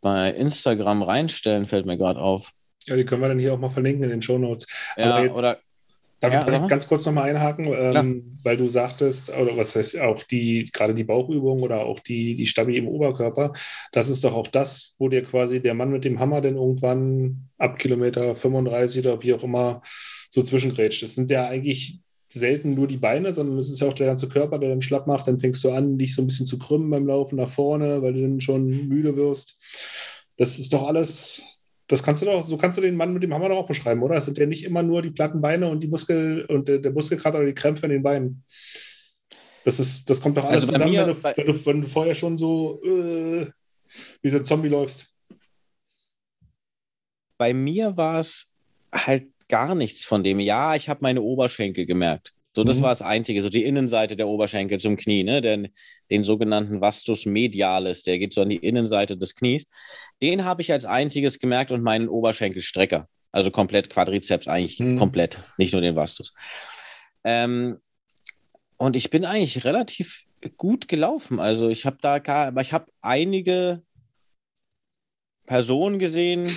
[0.00, 2.52] bei Instagram reinstellen, fällt mir gerade auf.
[2.86, 4.66] Ja, die können wir dann hier auch mal verlinken in den Show Notes.
[4.96, 5.58] Ja, oder
[6.20, 10.24] Darf ja, ich ganz kurz nochmal einhaken, ähm, weil du sagtest, oder was heißt auch
[10.24, 13.52] die, gerade die Bauchübung oder auch die, die Stabi im Oberkörper,
[13.92, 17.48] das ist doch auch das, wo dir quasi der Mann mit dem Hammer dann irgendwann
[17.56, 19.82] ab Kilometer 35 oder wie auch immer
[20.28, 21.04] so zwischengrätscht.
[21.04, 22.00] Das sind ja eigentlich
[22.30, 25.06] selten nur die Beine, sondern es ist ja auch der ganze Körper, der dann schlapp
[25.06, 25.28] macht.
[25.28, 28.12] Dann fängst du an, dich so ein bisschen zu krümmen beim Laufen nach vorne, weil
[28.12, 29.58] du dann schon müde wirst.
[30.36, 31.57] Das ist doch alles,
[31.88, 34.02] das kannst du doch, so kannst du den Mann mit dem Hammer doch auch beschreiben,
[34.02, 34.16] oder?
[34.16, 36.92] Es sind ja nicht immer nur die platten Beine und die Muskel und der, der
[36.92, 38.44] Muskelkater oder die Krämpfe in den Beinen.
[39.64, 41.88] Das ist, das kommt doch alles also zusammen, mir, wenn, du, wenn, du, wenn, du,
[41.88, 43.50] vorher schon so äh,
[44.22, 45.14] wie so ein Zombie läufst.
[47.38, 48.54] Bei mir war es
[48.92, 50.40] halt gar nichts von dem.
[50.40, 52.34] Ja, ich habe meine Oberschenkel gemerkt.
[52.54, 52.82] So, das mhm.
[52.82, 55.40] war das Einzige, so die Innenseite der Oberschenkel zum Knie, ne?
[55.40, 55.68] Den,
[56.10, 59.66] den sogenannten Vastus medialis, der geht so an die Innenseite des Knies.
[60.22, 63.08] Den habe ich als einziges gemerkt und meinen Oberschenkelstrecker.
[63.30, 64.98] Also komplett Quadrizeps, eigentlich mhm.
[64.98, 66.32] komplett, nicht nur den Vastus.
[67.24, 67.78] Ähm,
[68.76, 70.24] und ich bin eigentlich relativ
[70.56, 71.40] gut gelaufen.
[71.40, 73.82] Also ich habe da gar, aber ich habe einige
[75.46, 76.50] Personen gesehen,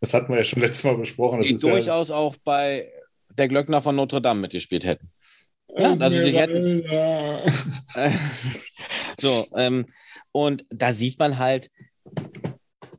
[0.00, 1.40] das hatten wir ja schon letztes Mal besprochen.
[1.40, 2.90] Das die durchaus ja auch bei
[3.38, 5.10] der Glöckner von Notre Dame mitgespielt hätten.
[5.76, 6.82] Ja, also die hätten.
[6.82, 7.42] Ja.
[9.20, 9.86] so, ähm,
[10.32, 11.70] und da sieht man halt,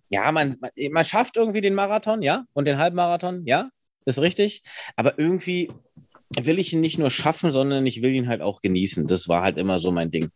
[0.10, 0.58] ja, man,
[0.92, 3.70] man schafft irgendwie den Marathon, ja, und den Halbmarathon, ja,
[4.06, 4.64] ist richtig.
[4.96, 5.70] Aber irgendwie
[6.38, 9.08] will ich ihn nicht nur schaffen, sondern ich will ihn halt auch genießen.
[9.08, 10.30] Das war halt immer so mein Ding.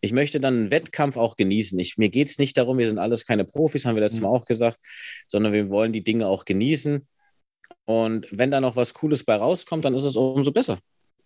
[0.00, 1.78] Ich möchte dann einen Wettkampf auch genießen.
[1.78, 4.30] Ich, mir geht es nicht darum, wir sind alles keine Profis, haben wir letztes Mal
[4.30, 4.34] mhm.
[4.34, 4.78] auch gesagt,
[5.28, 7.06] sondern wir wollen die Dinge auch genießen.
[7.84, 10.78] Und wenn da noch was Cooles bei rauskommt, dann ist es umso besser.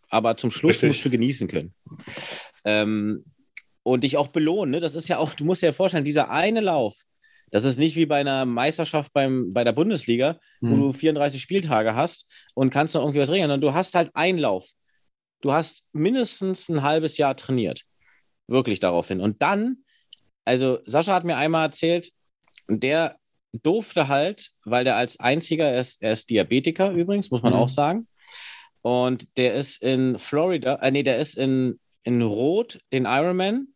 [0.09, 0.88] Aber zum Schluss Richtig.
[0.88, 1.74] musst du genießen können.
[2.64, 3.24] Ähm,
[3.83, 4.72] und dich auch belohnen.
[4.72, 4.81] Ne?
[4.81, 6.94] Das ist ja auch, du musst dir ja vorstellen, dieser eine Lauf,
[7.52, 10.70] das ist nicht wie bei einer Meisterschaft beim, bei der Bundesliga, hm.
[10.70, 14.11] wo du 34 Spieltage hast und kannst noch irgendwie was regeln, sondern du hast halt
[14.14, 14.70] Einlauf.
[15.42, 17.83] Du hast mindestens ein halbes Jahr trainiert.
[18.48, 19.20] Wirklich daraufhin.
[19.20, 19.78] Und dann,
[20.46, 22.12] also Sascha hat mir einmal erzählt,
[22.68, 23.18] der
[23.53, 27.59] durfte halt, weil der als einziger, er ist, er ist Diabetiker übrigens, muss man mhm.
[27.59, 28.09] auch sagen.
[28.81, 33.69] Und der ist in Florida, äh, nee, der ist in, in Rot, den Ironman,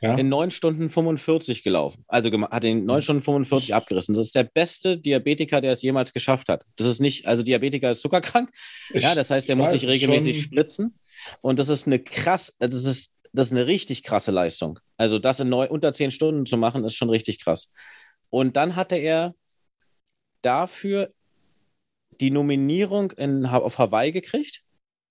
[0.00, 0.14] ja.
[0.14, 2.04] in 9 Stunden 45 gelaufen.
[2.08, 4.14] Also hat den 9 Stunden 45 abgerissen.
[4.14, 6.64] Das ist der beste Diabetiker, der es jemals geschafft hat.
[6.76, 8.50] Das ist nicht, also Diabetiker ist zuckerkrank.
[8.92, 10.44] Ich, ja, das heißt, der muss sich regelmäßig schon.
[10.44, 10.98] spritzen.
[11.40, 14.78] Und das ist eine krass, das ist, das ist eine richtig krasse Leistung.
[14.96, 17.72] Also das in neun, unter 10 Stunden zu machen, ist schon richtig krass.
[18.34, 19.36] Und dann hatte er
[20.42, 21.12] dafür
[22.18, 24.64] die Nominierung in, auf Hawaii gekriegt.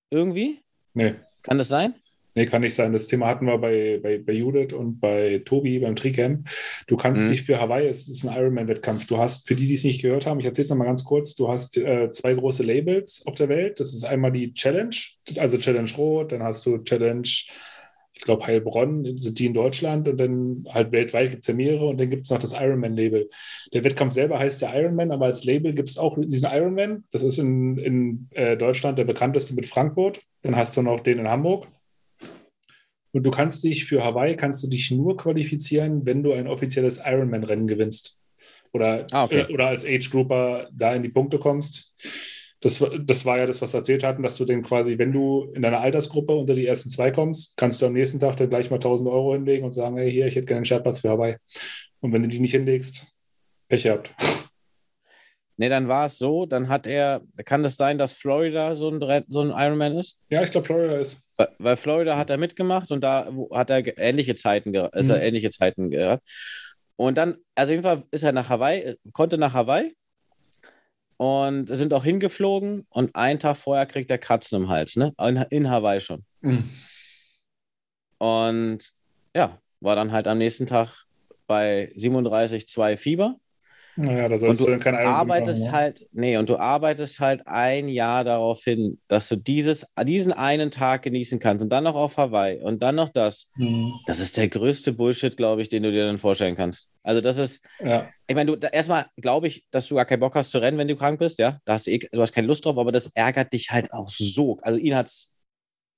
[0.09, 0.59] Irgendwie?
[0.93, 1.15] Nee.
[1.41, 1.95] Kann das sein?
[2.35, 2.91] Nee, kann nicht sein.
[2.91, 6.49] Das Thema hatten wir bei, bei, bei Judith und bei Tobi beim Tricamp.
[6.87, 7.31] Du kannst mhm.
[7.31, 9.07] dich für Hawaii, es ist ein Ironman-Wettkampf.
[9.07, 11.33] Du hast, für die, die es nicht gehört haben, ich erzähle es nochmal ganz kurz,
[11.33, 13.79] du hast äh, zwei große Labels auf der Welt.
[13.79, 14.97] Das ist einmal die Challenge,
[15.37, 17.29] also Challenge Rot, dann hast du Challenge,
[18.23, 21.87] ich glaube Heilbronn, sind die in Deutschland und dann halt weltweit gibt es ja mehrere
[21.87, 23.29] und dann gibt es noch das Ironman-Label.
[23.73, 27.03] Der Wettkampf selber heißt ja Ironman, aber als Label gibt es auch diesen Ironman.
[27.11, 30.21] Das ist in, in äh, Deutschland der bekannteste mit Frankfurt.
[30.41, 31.67] Dann hast du noch den in Hamburg.
[33.11, 37.01] Und du kannst dich für Hawaii kannst du dich nur qualifizieren, wenn du ein offizielles
[37.05, 38.21] Ironman-Rennen gewinnst.
[38.71, 39.41] Oder, ah, okay.
[39.49, 41.93] äh, oder als Age-Grouper da in die Punkte kommst.
[42.63, 45.51] Das, das war ja das, was wir erzählt hatten, dass du dann quasi, wenn du
[45.53, 48.69] in deiner Altersgruppe unter die ersten zwei kommst, kannst du am nächsten Tag dann gleich
[48.69, 51.35] mal 1000 Euro hinlegen und sagen, hey, hier, ich hätte gerne einen Startplatz für Hawaii.
[51.99, 53.05] Und wenn du die nicht hinlegst,
[53.67, 54.15] Pech gehabt.
[55.57, 59.23] Nee, dann war es so, dann hat er, kann es sein, dass Florida so ein,
[59.27, 60.19] so ein Ironman ist?
[60.29, 61.29] Ja, ich glaube, Florida ist.
[61.35, 65.21] Weil, weil, Florida hat er mitgemacht und da hat er ähnliche Zeiten, ist er mhm.
[65.21, 66.23] ähnliche Zeiten gehabt.
[66.95, 69.93] Und dann, also auf jeden Fall ist er nach Hawaii, konnte nach Hawaii
[71.23, 75.13] und sind auch hingeflogen und einen Tag vorher kriegt er Kratzen im Hals, ne?
[75.25, 76.25] In, in Hawaii schon.
[76.41, 76.69] Mhm.
[78.17, 78.91] Und
[79.33, 81.05] ja, war dann halt am nächsten Tag
[81.47, 83.37] bei 37,2 Fieber
[83.95, 85.77] Naja, da Und sollst du du dann kein Iron arbeitest machen, ne?
[85.77, 90.71] halt, nee, und du arbeitest halt ein Jahr darauf hin, dass du dieses, diesen einen
[90.71, 93.49] Tag genießen kannst und dann noch auf Hawaii und dann noch das.
[93.55, 93.93] Mhm.
[94.07, 96.89] Das ist der größte Bullshit, glaube ich, den du dir dann vorstellen kannst.
[97.03, 98.09] Also das ist, Ja.
[98.27, 100.77] ich meine, du da- erstmal glaube ich, dass du gar keinen Bock hast zu rennen,
[100.77, 101.59] wenn du krank bist, ja.
[101.65, 104.09] Da hast du, eh, du hast keine Lust drauf, aber das ärgert dich halt auch
[104.09, 104.57] so.
[104.63, 105.35] Also ihn hat's,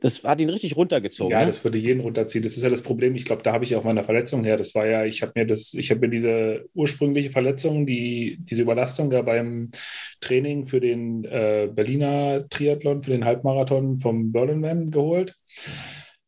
[0.01, 1.31] das hat ihn richtig runtergezogen.
[1.31, 1.47] Ja, ne?
[1.47, 2.43] das würde jeden runterziehen.
[2.43, 3.15] Das ist ja das Problem.
[3.15, 4.58] Ich glaube, da habe ich auch meine Verletzung her.
[4.58, 8.63] Das war ja, ich habe mir das, ich habe mir diese ursprüngliche Verletzung, die, diese
[8.63, 9.71] Überlastung ja beim
[10.19, 15.36] Training für den äh, Berliner Triathlon, für den Halbmarathon vom Berlinman geholt.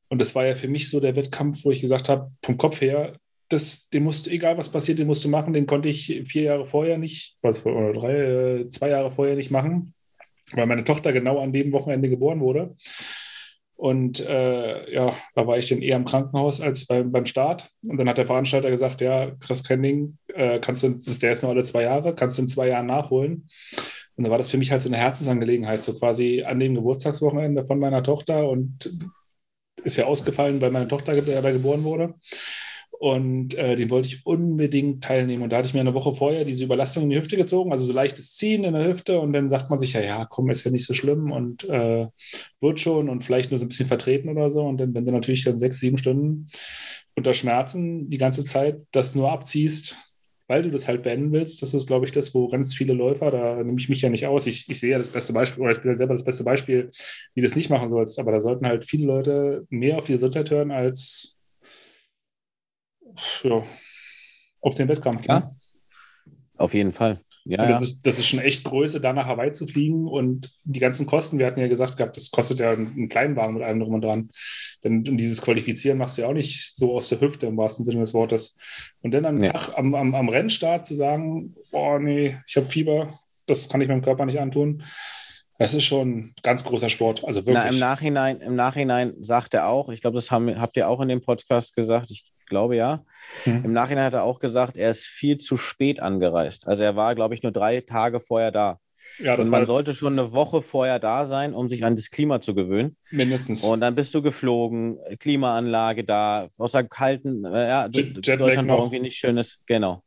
[0.10, 2.80] Und das war ja für mich so der Wettkampf, wo ich gesagt habe, vom Kopf
[2.80, 3.14] her,
[3.50, 5.54] das, den musst du, egal was passiert, den musst du machen.
[5.54, 9.52] Den konnte ich vier Jahre vorher nicht, was, oder drei, äh, zwei Jahre vorher nicht
[9.52, 9.94] machen,
[10.54, 12.76] weil meine Tochter genau an dem Wochenende geboren wurde.
[13.78, 17.70] Und äh, ja, da war ich dann eher im Krankenhaus als beim, beim Start.
[17.84, 21.52] Und dann hat der Veranstalter gesagt, ja, Chris Kending, äh, kannst du, der ist nur
[21.52, 23.48] alle zwei Jahre, kannst du in zwei Jahren nachholen.
[24.16, 27.64] Und dann war das für mich halt so eine Herzensangelegenheit, so quasi an dem Geburtstagswochenende
[27.64, 28.92] von meiner Tochter und
[29.84, 32.16] ist ja ausgefallen, weil meine Tochter da geboren wurde.
[33.00, 35.44] Und äh, den wollte ich unbedingt teilnehmen.
[35.44, 37.86] Und da hatte ich mir eine Woche vorher diese Überlastung in die Hüfte gezogen, also
[37.86, 39.20] so leichtes Ziehen in der Hüfte.
[39.20, 42.08] Und dann sagt man sich, ja, ja, komm, ist ja nicht so schlimm und äh,
[42.60, 44.64] wird schon und vielleicht nur so ein bisschen vertreten oder so.
[44.64, 46.48] Und dann, wenn du natürlich dann sechs, sieben Stunden
[47.16, 49.96] unter Schmerzen die ganze Zeit das nur abziehst,
[50.48, 53.30] weil du das halt beenden willst, das ist, glaube ich, das, wo ganz viele Läufer,
[53.32, 54.48] da nehme ich mich ja nicht aus.
[54.48, 56.90] Ich, ich sehe ja das beste Beispiel, oder ich bin ja selber das beste Beispiel,
[57.36, 58.18] wie du das nicht machen sollst.
[58.18, 61.37] Aber da sollten halt viele Leute mehr auf die Gesundheit hören als
[63.44, 63.64] ja,
[64.62, 65.24] auf den Wettkampf.
[65.24, 65.40] Klar.
[65.40, 65.56] Ne?
[66.58, 67.22] Auf jeden Fall.
[67.50, 67.84] Ja, das, ja.
[67.84, 71.40] ist, das ist schon echt Größe, da nach Hawaii zu fliegen und die ganzen Kosten,
[71.40, 74.30] wir hatten ja gesagt gehabt, das kostet ja einen Kleinwagen mit allem drum und dran.
[74.84, 78.02] Denn dieses Qualifizieren machst du ja auch nicht so aus der Hüfte im wahrsten Sinne
[78.02, 78.60] des Wortes.
[79.02, 79.54] Und dann am Ja.
[79.54, 83.10] Tag, am, am, am Rennstart zu sagen, boah, nee, ich habe Fieber,
[83.46, 84.84] das kann ich meinem Körper nicht antun.
[85.58, 87.24] Das ist schon ein ganz großer Sport.
[87.24, 87.64] Also wirklich.
[87.64, 91.00] Na, im, Nachhinein, Im Nachhinein sagt er auch, ich glaube, das haben, habt ihr auch
[91.00, 93.04] in dem Podcast gesagt, ich glaube ja.
[93.44, 93.66] Hm.
[93.66, 96.68] Im Nachhinein hat er auch gesagt, er ist viel zu spät angereist.
[96.68, 98.80] Also er war, glaube ich, nur drei Tage vorher da.
[99.20, 102.42] ja, Und man sollte schon eine Woche vorher da sein, um sich an das Klima
[102.42, 102.98] zu gewöhnen.
[103.12, 103.64] mindestens.
[103.64, 109.00] Und dann bist du geflogen, Klimaanlage da, außer kalten, äh, ja, Jet- Deutschland war irgendwie
[109.00, 110.04] nicht schönes, genau.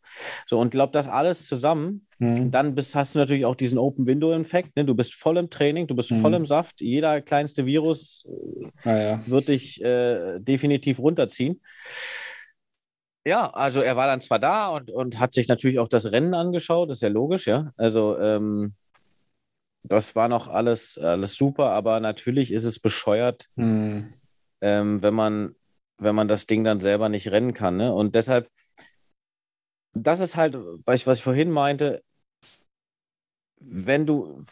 [0.46, 2.50] So, und glaube, das alles zusammen, Hm.
[2.50, 4.76] dann bist, hast du natürlich auch diesen Open-Window-Infekt.
[4.76, 4.84] Ne?
[4.84, 6.16] Du bist voll im Training, du bist Mhm.
[6.18, 6.80] voll im Saft.
[6.82, 8.26] Jeder kleinste Virus
[8.84, 9.22] Naja.
[9.26, 11.62] wird dich äh, definitiv runterziehen.
[13.26, 16.32] Ja, also er war dann zwar da und, und hat sich natürlich auch das Rennen
[16.32, 17.72] angeschaut, das ist ja logisch, ja.
[17.76, 18.74] Also ähm,
[19.82, 24.14] das war noch alles, alles super, aber natürlich ist es bescheuert, Hm.
[24.60, 25.54] ähm, wenn man,
[25.98, 27.76] wenn man das Ding dann selber nicht rennen kann.
[27.76, 27.92] Ne?
[27.92, 28.50] Und deshalb,
[29.92, 32.02] das ist halt, was ich, was ich vorhin meinte,
[33.58, 34.42] wenn du,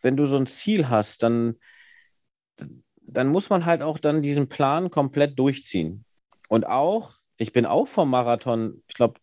[0.00, 1.56] wenn du so ein Ziel hast, dann,
[3.02, 6.04] dann muss man halt auch dann diesen Plan komplett durchziehen.
[6.48, 9.20] Und auch, ich bin auch vom Marathon, ich glaube,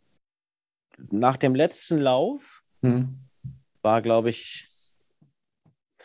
[1.11, 3.17] nach dem letzten Lauf Hm.
[3.81, 4.67] war, glaube ich,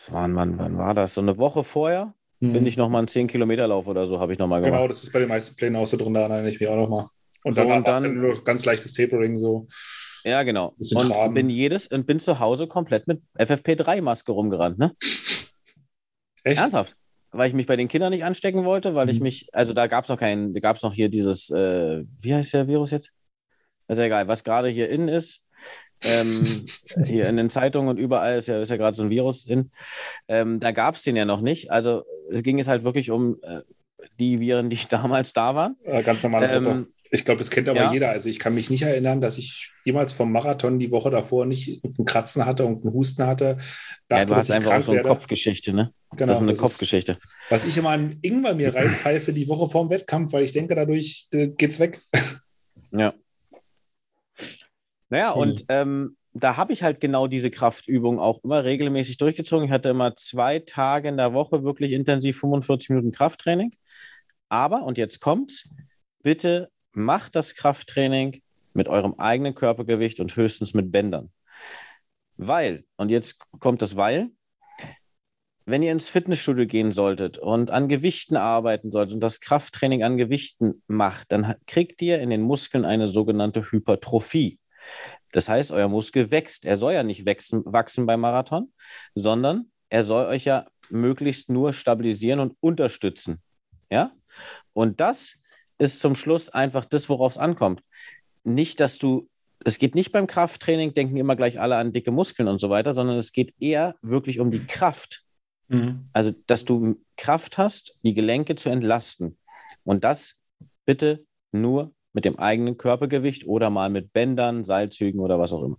[0.09, 1.13] wann, wann, wann war das?
[1.13, 2.53] So eine Woche vorher Hm.
[2.53, 4.77] bin ich nochmal einen 10-Kilometer-Lauf oder so, habe ich nochmal gemacht.
[4.77, 6.77] Genau, das ist bei den meisten Plänen auch so drin, da erinnere ich mich auch
[6.77, 7.07] nochmal.
[7.43, 9.67] Und So, dann- dann nur noch ganz leichtes Tapering so.
[10.25, 10.75] Ja, genau.
[10.93, 11.33] Und traben.
[11.33, 14.93] bin jedes und bin zu Hause komplett mit FFP3-Maske rumgerannt, ne?
[16.43, 16.59] Echt?
[16.59, 16.95] Ernsthaft.
[17.31, 19.23] Weil ich mich bei den Kindern nicht anstecken wollte, weil ich Mhm.
[19.23, 22.33] mich, also da gab es noch keinen, da gab es noch hier dieses, äh, wie
[22.33, 23.13] heißt der Virus jetzt?
[23.87, 25.45] Ist ja egal, was gerade hier innen ist.
[26.03, 26.65] Ähm,
[27.05, 29.71] hier in den Zeitungen und überall ist ja, ist ja gerade so ein Virus in.
[30.27, 31.71] Ähm, da gab es den ja noch nicht.
[31.71, 33.61] Also es ging jetzt halt wirklich um äh,
[34.19, 35.75] die Viren, die damals da waren.
[35.83, 36.51] Äh, ganz normale.
[36.51, 37.93] Ähm, Ich glaube, das kennt aber ja.
[37.93, 38.09] jeder.
[38.09, 41.83] Also ich kann mich nicht erinnern, dass ich jemals vom Marathon die Woche davor nicht
[41.83, 43.57] einen Kratzen hatte und einen Husten hatte.
[44.11, 45.09] ja, du hast einfach auch so eine werde.
[45.09, 45.91] Kopfgeschichte, ne?
[46.11, 47.17] Genau, das ist eine das Kopfgeschichte.
[47.49, 51.27] was ich immer an Ingwer mir reinpfeife die Woche vorm Wettkampf, weil ich denke, dadurch
[51.31, 52.01] äh, geht's weg.
[52.91, 53.13] Ja.
[55.09, 55.41] Naja, Hm.
[55.41, 59.65] und ähm, da habe ich halt genau diese Kraftübung auch immer regelmäßig durchgezogen.
[59.65, 63.71] Ich hatte immer zwei Tage in der Woche wirklich intensiv 45 Minuten Krafttraining.
[64.47, 65.69] Aber, und jetzt kommt's,
[66.23, 68.41] bitte macht das Krafttraining
[68.73, 71.31] mit eurem eigenen Körpergewicht und höchstens mit Bändern.
[72.37, 74.29] Weil, und jetzt kommt das Weil,
[75.65, 80.17] wenn ihr ins Fitnessstudio gehen solltet und an Gewichten arbeiten solltet und das Krafttraining an
[80.17, 84.59] Gewichten macht, dann kriegt ihr in den Muskeln eine sogenannte Hypertrophie.
[85.31, 86.65] Das heißt, euer Muskel wächst.
[86.65, 88.71] Er soll ja nicht wachsen, wachsen beim Marathon,
[89.13, 93.41] sondern er soll euch ja möglichst nur stabilisieren und unterstützen.
[93.91, 94.11] Ja?
[94.73, 95.39] Und das
[95.79, 97.81] ist zum Schluss einfach das, worauf es ankommt.
[98.43, 99.27] Nicht, dass du
[99.65, 102.93] es geht nicht beim Krafttraining, denken immer gleich alle an dicke Muskeln und so weiter,
[102.93, 105.23] sondern es geht eher wirklich um die Kraft.
[105.67, 106.09] Mhm.
[106.13, 109.37] Also, dass du Kraft hast, die Gelenke zu entlasten.
[109.83, 110.41] Und das
[110.85, 115.77] bitte nur mit dem eigenen Körpergewicht oder mal mit Bändern, Seilzügen oder was auch immer.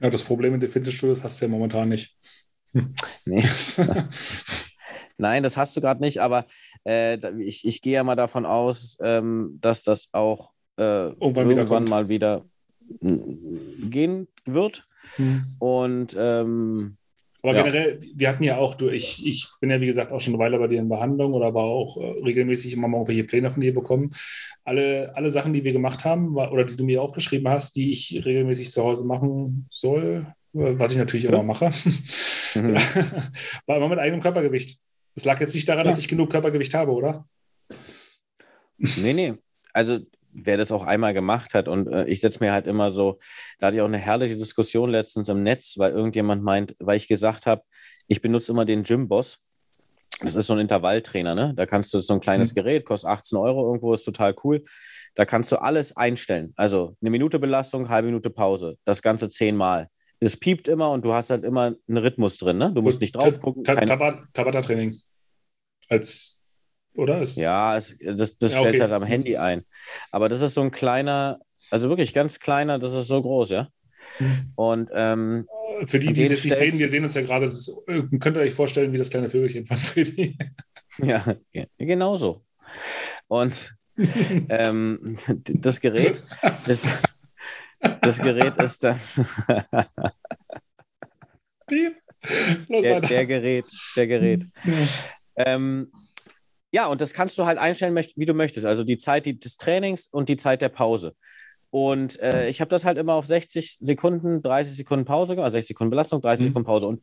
[0.00, 2.16] Ja, das Problem mit den Fitnessstudios hast du ja momentan nicht.
[2.72, 2.94] Hm.
[3.24, 3.42] Nee,
[3.76, 4.61] das,
[5.18, 6.46] nein, das hast du gerade nicht, aber
[6.84, 11.84] äh, ich, ich gehe ja mal davon aus, ähm, dass das auch äh, irgendwann, irgendwann
[11.84, 12.44] mal wieder
[13.00, 14.86] gehen wird.
[15.16, 15.44] Hm.
[15.58, 16.96] Und ähm,
[17.42, 17.62] aber ja.
[17.62, 20.42] generell, wir hatten ja auch, du, ich, ich bin ja wie gesagt auch schon eine
[20.42, 23.60] Weile bei dir in Behandlung oder aber auch äh, regelmäßig immer mal irgendwelche Pläne von
[23.60, 24.12] dir bekommen.
[24.64, 28.22] Alle, alle Sachen, die wir gemacht haben oder die du mir aufgeschrieben hast, die ich
[28.24, 31.32] regelmäßig zu Hause machen soll, äh, was ich natürlich ja.
[31.32, 31.72] immer mache,
[32.54, 32.76] mhm.
[33.66, 34.78] war immer mit eigenem Körpergewicht.
[35.14, 35.90] Es lag jetzt nicht daran, ja.
[35.90, 37.26] dass ich genug Körpergewicht habe, oder?
[38.78, 39.34] Nee, nee.
[39.72, 40.00] Also
[40.32, 41.68] wer das auch einmal gemacht hat.
[41.68, 43.18] Und äh, ich setze mir halt immer so,
[43.58, 47.08] da hatte ich auch eine herrliche Diskussion letztens im Netz, weil irgendjemand meint, weil ich
[47.08, 47.62] gesagt habe,
[48.08, 49.38] ich benutze immer den Gym-Boss.
[50.20, 51.52] Das ist so ein Intervalltrainer, ne?
[51.56, 52.56] Da kannst du so ein kleines mhm.
[52.56, 54.62] Gerät, kostet 18 Euro irgendwo, ist total cool.
[55.14, 56.52] Da kannst du alles einstellen.
[56.56, 58.78] Also eine Minute Belastung, halbe Minute Pause.
[58.84, 59.88] Das Ganze zehnmal.
[60.24, 62.72] Es piept immer und du hast halt immer einen Rhythmus drin, ne?
[62.72, 63.64] Du musst nicht drauf gucken.
[63.64, 65.00] Tabata-Training.
[65.88, 66.42] Als
[66.94, 67.22] oder?
[67.22, 68.68] Ist ja, es, das, das ja, okay.
[68.68, 69.64] stellt halt am Handy ein.
[70.10, 73.68] Aber das ist so ein kleiner, also wirklich ganz kleiner, das ist so groß, ja.
[74.56, 75.46] Und ähm,
[75.86, 77.50] für die, die es nicht sehen, wir sehen uns ja gerade,
[78.20, 80.36] könnt ihr euch vorstellen, wie das kleine Vögelchen von Freddy.
[80.98, 81.24] ja,
[81.78, 82.44] genau so.
[83.28, 83.74] Und
[84.48, 86.22] ähm, das Gerät
[86.66, 86.86] ist,
[88.00, 89.20] das Gerät ist das.
[92.68, 93.64] der, der, Gerät,
[93.96, 94.46] der Gerät.
[95.36, 95.90] Ähm,
[96.72, 98.66] ja, und das kannst du halt einstellen, wie du möchtest.
[98.66, 101.14] Also die Zeit des Trainings und die Zeit der Pause.
[101.70, 105.68] Und äh, ich habe das halt immer auf 60 Sekunden, 30 Sekunden Pause, also 60
[105.68, 106.48] Sekunden Belastung, 30 mhm.
[106.48, 106.86] Sekunden Pause.
[106.86, 107.02] Und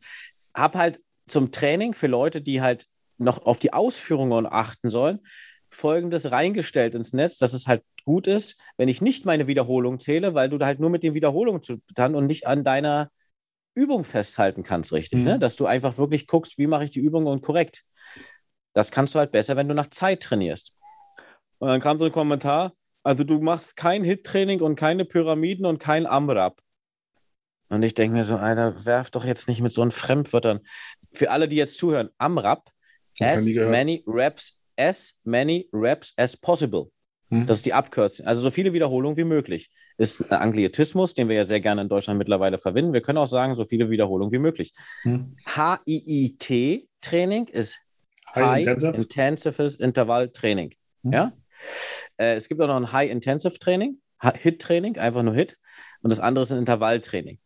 [0.54, 2.86] habe halt zum Training für Leute, die halt
[3.18, 5.20] noch auf die Ausführungen achten sollen,
[5.70, 10.34] folgendes reingestellt ins Netz, dass es halt gut ist, wenn ich nicht meine Wiederholung zähle,
[10.34, 13.10] weil du da halt nur mit den Wiederholungen zu tun und nicht an deiner
[13.74, 15.20] Übung festhalten kannst, richtig.
[15.20, 15.24] Ne?
[15.24, 15.30] Mhm.
[15.32, 15.38] Ne?
[15.38, 17.84] Dass du einfach wirklich guckst, wie mache ich die Übung und korrekt.
[18.72, 20.74] Das kannst du halt besser, wenn du nach Zeit trainierst.
[21.58, 25.78] Und dann kam so ein Kommentar, also du machst kein Hit-Training und keine Pyramiden und
[25.78, 26.60] kein AMRAP.
[27.68, 30.60] Und ich denke mir so, Alter, werf doch jetzt nicht mit so einen Fremdwörtern.
[31.12, 32.70] Für alle, die jetzt zuhören, AMRAP,
[33.20, 36.90] as many reps, as many reps as possible.
[37.28, 37.46] Hm.
[37.46, 38.26] Das ist die Abkürzung.
[38.26, 39.70] Also so viele Wiederholungen wie möglich.
[39.98, 42.92] Ist ein Anglietismus, den wir ja sehr gerne in Deutschland mittlerweile verwenden.
[42.92, 44.72] Wir können auch sagen, so viele Wiederholungen wie möglich.
[45.02, 45.36] Hm.
[45.54, 47.78] HIIT-Training ist
[48.34, 50.74] High, Intensive, Intensive Intervall Training.
[51.02, 51.12] Mhm.
[51.12, 51.32] Ja?
[52.16, 53.98] Äh, es gibt auch noch ein High Intensive Training,
[54.38, 55.56] Hit Training, einfach nur Hit.
[56.02, 57.38] Und das andere ist ein Intervalltraining.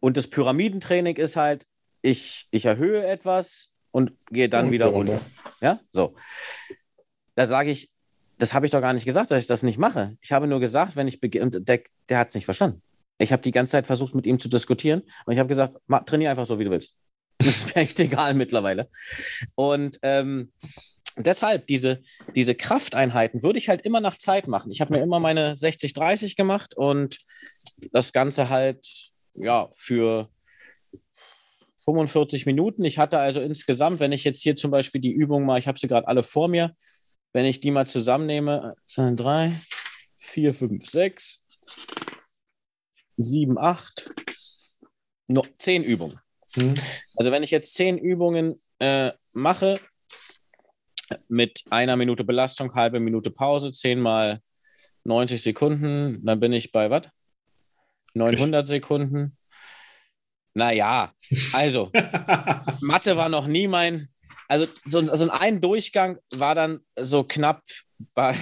[0.00, 1.66] Und das Pyramidentraining ist halt,
[2.02, 5.14] ich, ich erhöhe etwas und gehe dann und wieder runter.
[5.14, 5.26] runter.
[5.60, 6.14] Ja, so.
[7.34, 7.90] Da sage ich,
[8.38, 10.16] das habe ich doch gar nicht gesagt, dass ich das nicht mache.
[10.20, 12.82] Ich habe nur gesagt, wenn ich beginne, der, der hat es nicht verstanden.
[13.18, 16.30] Ich habe die ganze Zeit versucht, mit ihm zu diskutieren und ich habe gesagt, trainiere
[16.30, 16.94] einfach so, wie du willst.
[17.40, 18.88] Das ist mir echt egal mittlerweile.
[19.54, 20.52] Und ähm,
[21.16, 22.02] deshalb, diese,
[22.34, 24.72] diese Krafteinheiten würde ich halt immer nach Zeit machen.
[24.72, 27.18] Ich habe mir immer meine 60-30 gemacht und
[27.92, 28.84] das Ganze halt,
[29.34, 30.28] ja, für
[31.88, 32.84] 45 Minuten.
[32.84, 35.78] Ich hatte also insgesamt, wenn ich jetzt hier zum Beispiel die Übung mal, ich habe
[35.78, 36.76] sie gerade alle vor mir,
[37.32, 39.52] wenn ich die mal zusammennehme, 2, 3,
[40.18, 41.42] 4, 5, 6,
[43.16, 44.10] 7, 8,
[45.28, 46.18] no, 10 Übungen.
[46.56, 46.74] Mhm.
[47.16, 49.80] Also wenn ich jetzt zehn Übungen äh, mache
[51.28, 54.42] mit einer Minute Belastung, halbe Minute Pause, zehn mal
[55.04, 57.04] 90 Sekunden, dann bin ich bei was?
[58.12, 59.38] 900 Sekunden.
[60.58, 61.12] Naja,
[61.52, 61.92] also
[62.80, 64.08] Mathe war noch nie mein,
[64.48, 67.62] also so, so ein Durchgang war dann so knapp
[68.12, 68.34] bei,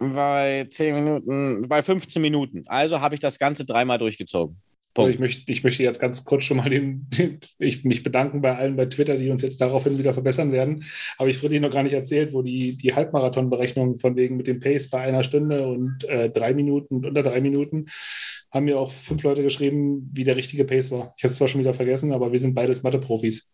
[0.00, 2.64] bei 10 Minuten, bei 15 Minuten.
[2.66, 4.60] Also habe ich das Ganze dreimal durchgezogen.
[4.96, 8.40] So, ich, möchte, ich möchte jetzt ganz kurz schon mal den, den, ich mich bedanken
[8.40, 10.84] bei allen bei Twitter, die uns jetzt daraufhin wieder verbessern werden.
[11.18, 14.58] Habe ich Friedrich noch gar nicht erzählt, wo die, die Halbmarathon-Berechnung von wegen mit dem
[14.58, 17.86] Pace bei einer Stunde und äh, drei Minuten und unter drei Minuten
[18.50, 21.12] haben mir auch fünf Leute geschrieben, wie der richtige Pace war.
[21.16, 23.52] Ich habe es zwar schon wieder vergessen, aber wir sind beides Mathe-Profis.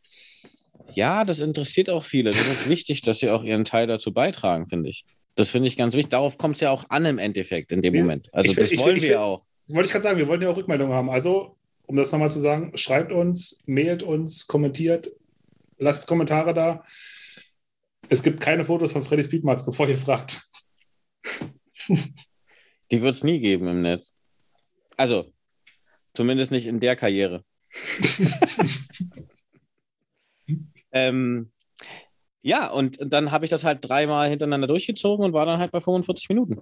[0.95, 2.31] Ja, das interessiert auch viele.
[2.31, 5.05] Das ist wichtig, dass sie auch ihren Teil dazu beitragen, finde ich.
[5.35, 6.11] Das finde ich ganz wichtig.
[6.11, 8.29] Darauf kommt es ja auch an im Endeffekt in dem Moment.
[8.33, 10.57] Also ich, das wollen ich, wir auch wollte ich gerade sagen, wir wollten ja auch
[10.57, 11.11] Rückmeldungen haben.
[11.11, 11.57] Also,
[11.87, 15.13] um das nochmal zu sagen, schreibt uns, mailt uns, kommentiert,
[15.79, 16.85] lasst Kommentare da.
[18.09, 20.43] Es gibt keine Fotos von Freddy Speedmarks, bevor ihr fragt.
[22.91, 24.15] Die wird es nie geben im Netz.
[24.97, 25.33] Also,
[26.15, 27.45] zumindest nicht in der Karriere.
[30.93, 31.51] ähm,
[32.43, 35.81] ja, und dann habe ich das halt dreimal hintereinander durchgezogen und war dann halt bei
[35.81, 36.61] 45 Minuten.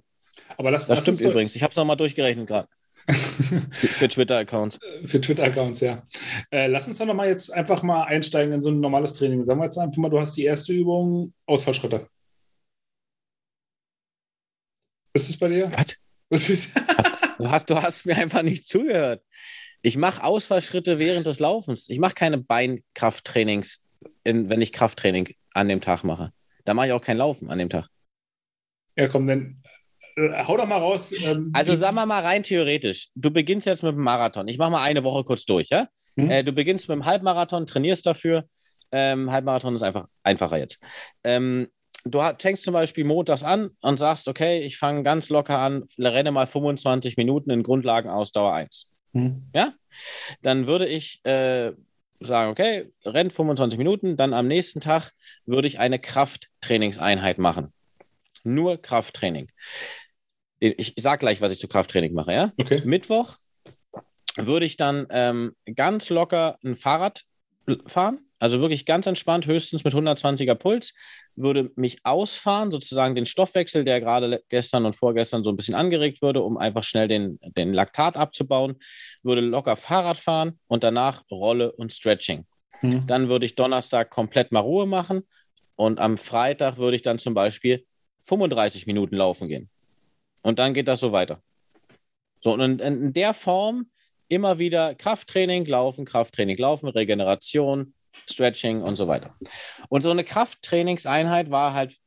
[0.57, 1.55] Aber das, Das das stimmt übrigens.
[1.55, 2.69] Ich habe es nochmal durchgerechnet gerade.
[3.11, 4.79] Für Twitter-Accounts.
[5.05, 6.07] Für Twitter-Accounts, ja.
[6.51, 9.43] Äh, lass uns doch noch mal jetzt einfach mal einsteigen in so ein normales Training.
[9.43, 12.07] Sagen wir jetzt einfach mal, du hast die erste Übung, Ausfallschritte.
[15.13, 15.69] Ist es bei dir?
[15.71, 15.97] Was?
[17.37, 19.23] Du hast, du hast mir einfach nicht zugehört.
[19.81, 21.89] Ich mache Ausfallschritte während des Laufens.
[21.89, 23.87] Ich mache keine Beinkrafttrainings,
[24.23, 26.31] in, wenn ich Krafttraining an dem Tag mache.
[26.65, 27.87] Da mache ich auch kein Laufen an dem Tag.
[28.95, 29.60] ja, komm, dann
[30.47, 31.13] hau doch mal raus.
[31.23, 34.47] Ähm, Also sagen wir mal rein theoretisch, du beginnst jetzt mit dem Marathon.
[34.47, 35.87] Ich mache mal eine Woche kurz durch, ja?
[36.15, 36.29] Mhm.
[36.29, 38.45] Äh, du beginnst mit dem Halbmarathon, trainierst dafür.
[38.91, 40.79] Ähm, Halbmarathon ist einfach einfacher jetzt.
[41.23, 41.67] Ähm,
[42.03, 46.31] du fängst zum Beispiel montags an und sagst, okay, ich fange ganz locker an, renne
[46.31, 48.91] mal 25 Minuten in Grundlagenausdauer 1.
[49.13, 49.51] Hm.
[50.41, 51.71] Dann würde ich äh,
[52.19, 55.11] sagen, okay, renn 25 Minuten, dann am nächsten Tag
[55.45, 57.73] würde ich eine Krafttrainingseinheit machen.
[58.43, 59.49] Nur Krafttraining.
[60.63, 62.53] Ich sage gleich, was ich zu Krafttraining mache, ja?
[62.57, 62.81] Okay.
[62.85, 63.37] Mittwoch
[64.37, 67.23] würde ich dann ähm, ganz locker ein Fahrrad
[67.87, 70.93] fahren, also wirklich ganz entspannt, höchstens mit 120er Puls,
[71.35, 76.21] würde mich ausfahren, sozusagen den Stoffwechsel, der gerade gestern und vorgestern so ein bisschen angeregt
[76.21, 78.77] wurde, um einfach schnell den, den Laktat abzubauen,
[79.23, 82.45] würde locker Fahrrad fahren und danach Rolle und Stretching.
[82.81, 83.05] Hm.
[83.07, 85.21] Dann würde ich Donnerstag komplett mal Ruhe machen
[85.75, 87.85] und am Freitag würde ich dann zum Beispiel
[88.25, 89.69] 35 Minuten laufen gehen.
[90.41, 91.41] Und dann geht das so weiter.
[92.39, 93.87] So, und in, in der Form
[94.27, 97.93] immer wieder Krafttraining, Laufen, Krafttraining, Laufen, Regeneration,
[98.29, 99.35] Stretching und so weiter.
[99.89, 101.97] Und so eine Krafttrainingseinheit war halt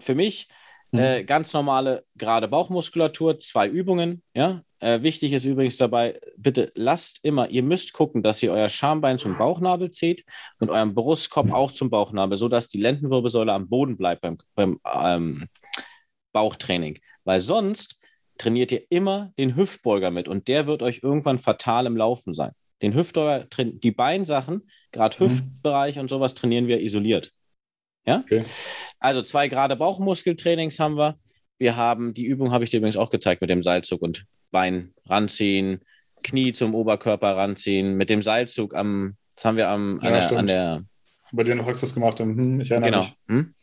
[0.00, 0.48] für mich
[0.90, 0.98] Mhm.
[0.98, 4.22] äh, ganz normale gerade Bauchmuskulatur, zwei Übungen.
[4.34, 4.62] Ja?
[4.80, 9.18] Äh, wichtig ist übrigens dabei, bitte lasst immer, ihr müsst gucken, dass ihr euer Schambein
[9.18, 10.24] zum Bauchnabel zieht
[10.60, 15.48] und euren Brustkorb auch zum Bauchnabel, sodass die Lendenwirbelsäule am Boden bleibt beim, beim ähm,
[16.38, 17.00] Bauchtraining.
[17.24, 17.98] Weil sonst
[18.38, 22.52] trainiert ihr immer den Hüftbeuger mit und der wird euch irgendwann fatal im Laufen sein.
[22.80, 25.30] Den Hüftbeuger, die Beinsachen, gerade Mhm.
[25.30, 27.32] Hüftbereich und sowas trainieren wir isoliert.
[28.06, 28.22] Ja?
[28.24, 28.44] Okay.
[29.00, 31.18] Also zwei gerade Bauchmuskeltrainings haben wir.
[31.58, 34.94] Wir haben, die Übung habe ich dir übrigens auch gezeigt mit dem Seilzug und Bein
[35.06, 35.80] ranziehen,
[36.22, 40.38] Knie zum Oberkörper ranziehen, mit dem Seilzug am, das haben wir am, Ja, an, der,
[40.38, 40.84] an der,
[41.32, 42.20] Bei dir noch das gemacht.
[42.20, 43.02] Hm, ich erinnere genau.
[43.02, 43.16] mich.
[43.26, 43.54] Hm?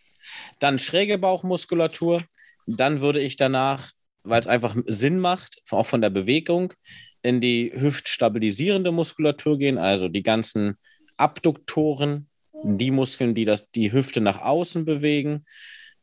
[0.60, 2.24] Dann schräge Bauchmuskulatur.
[2.66, 3.92] Dann würde ich danach,
[4.24, 6.74] weil es einfach Sinn macht, auch von der Bewegung,
[7.22, 10.78] in die hüftstabilisierende Muskulatur gehen, also die ganzen
[11.18, 12.28] Abduktoren,
[12.64, 15.46] die Muskeln, die das, die Hüfte nach außen bewegen.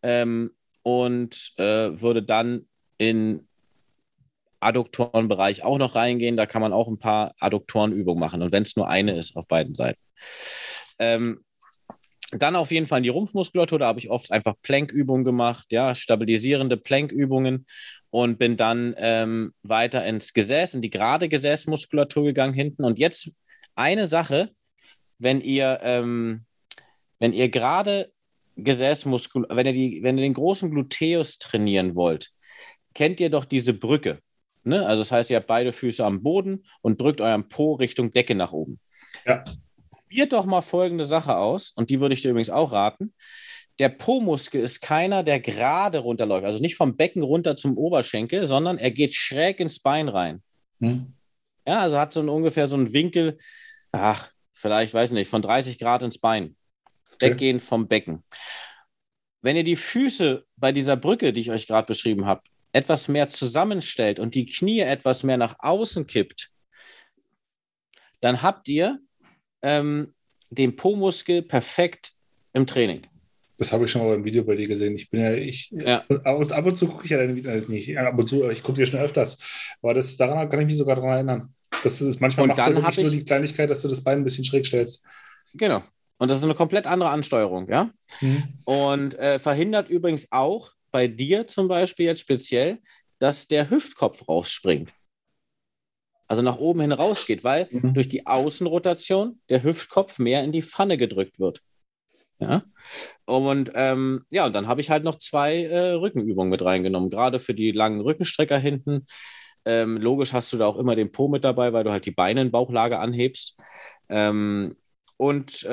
[0.02, 0.50] Ähm,
[0.82, 2.66] und äh, würde dann
[2.98, 3.46] in
[4.60, 6.36] Adduktorenbereich auch noch reingehen.
[6.36, 8.42] Da kann man auch ein paar Adduktorenübungen machen.
[8.42, 10.00] Und wenn es nur eine ist auf beiden Seiten.
[10.98, 11.44] Ähm,
[12.32, 13.78] dann auf jeden Fall in die Rumpfmuskulatur.
[13.78, 17.66] Da habe ich oft einfach Plankübungen gemacht, ja, stabilisierende Plankübungen
[18.10, 22.84] und bin dann ähm, weiter ins Gesäß, in die gerade Gesäßmuskulatur gegangen hinten.
[22.84, 23.30] Und jetzt
[23.74, 24.50] eine Sache,
[25.18, 26.44] wenn ihr, ähm,
[27.18, 28.10] wenn ihr gerade
[28.56, 32.32] Gesäßmuskulatur, wenn ihr, die, wenn ihr den großen Gluteus trainieren wollt,
[32.94, 34.20] kennt ihr doch diese Brücke.
[34.64, 34.86] Ne?
[34.86, 38.34] Also das heißt, ihr habt beide Füße am Boden und drückt euren Po Richtung Decke
[38.34, 38.78] nach oben.
[39.26, 39.44] Ja.
[40.12, 43.14] Probiert doch mal folgende Sache aus, und die würde ich dir übrigens auch raten.
[43.78, 48.76] Der Po-Muskel ist keiner, der gerade runterläuft, also nicht vom Becken runter zum Oberschenkel, sondern
[48.76, 50.42] er geht schräg ins Bein rein.
[50.80, 51.14] Hm.
[51.66, 53.38] Ja, also hat so ein, ungefähr so einen Winkel,
[53.90, 56.56] ach, vielleicht, weiß nicht, von 30 Grad ins Bein.
[57.18, 58.22] Weggehend vom Becken.
[59.40, 62.42] Wenn ihr die Füße bei dieser Brücke, die ich euch gerade beschrieben habe,
[62.74, 66.50] etwas mehr zusammenstellt und die Knie etwas mehr nach außen kippt,
[68.20, 69.00] dann habt ihr
[69.62, 70.12] ähm,
[70.50, 72.12] den Po-Muskel perfekt
[72.52, 73.02] im Training.
[73.58, 74.94] Das habe ich schon mal beim Video bei dir gesehen.
[74.96, 75.98] Ich bin ja, ich, Ja.
[76.24, 78.48] Ab, und, ab und zu gucke ich ja deine Videos, nicht ja, ab und zu,
[78.50, 79.38] ich gucke dir schon öfters.
[79.82, 81.54] Aber das, daran kann ich mich sogar daran erinnern.
[81.84, 84.18] Das ist, manchmal macht dann wirklich hab nur ich- die Kleinigkeit, dass du das Bein
[84.18, 85.04] ein bisschen schräg stellst.
[85.54, 85.82] Genau.
[86.18, 87.90] Und das ist eine komplett andere Ansteuerung, ja?
[88.18, 88.42] Hm.
[88.64, 92.78] Und äh, verhindert übrigens auch bei dir zum Beispiel jetzt speziell,
[93.18, 94.92] dass der Hüftkopf rausspringt.
[96.32, 97.92] Also nach oben hin rausgeht, weil Mhm.
[97.92, 101.60] durch die Außenrotation der Hüftkopf mehr in die Pfanne gedrückt wird.
[102.38, 102.62] Ja.
[103.26, 107.38] Und ähm, ja, und dann habe ich halt noch zwei äh, Rückenübungen mit reingenommen, gerade
[107.38, 109.04] für die langen Rückenstrecker hinten.
[109.66, 112.12] Ähm, logisch hast du da auch immer den Po mit dabei, weil du halt die
[112.12, 113.58] Beine in Bauchlage anhebst.
[114.08, 114.74] Ähm,
[115.18, 115.68] und äh,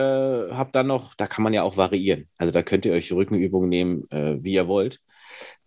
[0.51, 2.27] habe dann noch, da kann man ja auch variieren.
[2.37, 4.99] Also da könnt ihr euch die Rückenübungen nehmen, äh, wie ihr wollt.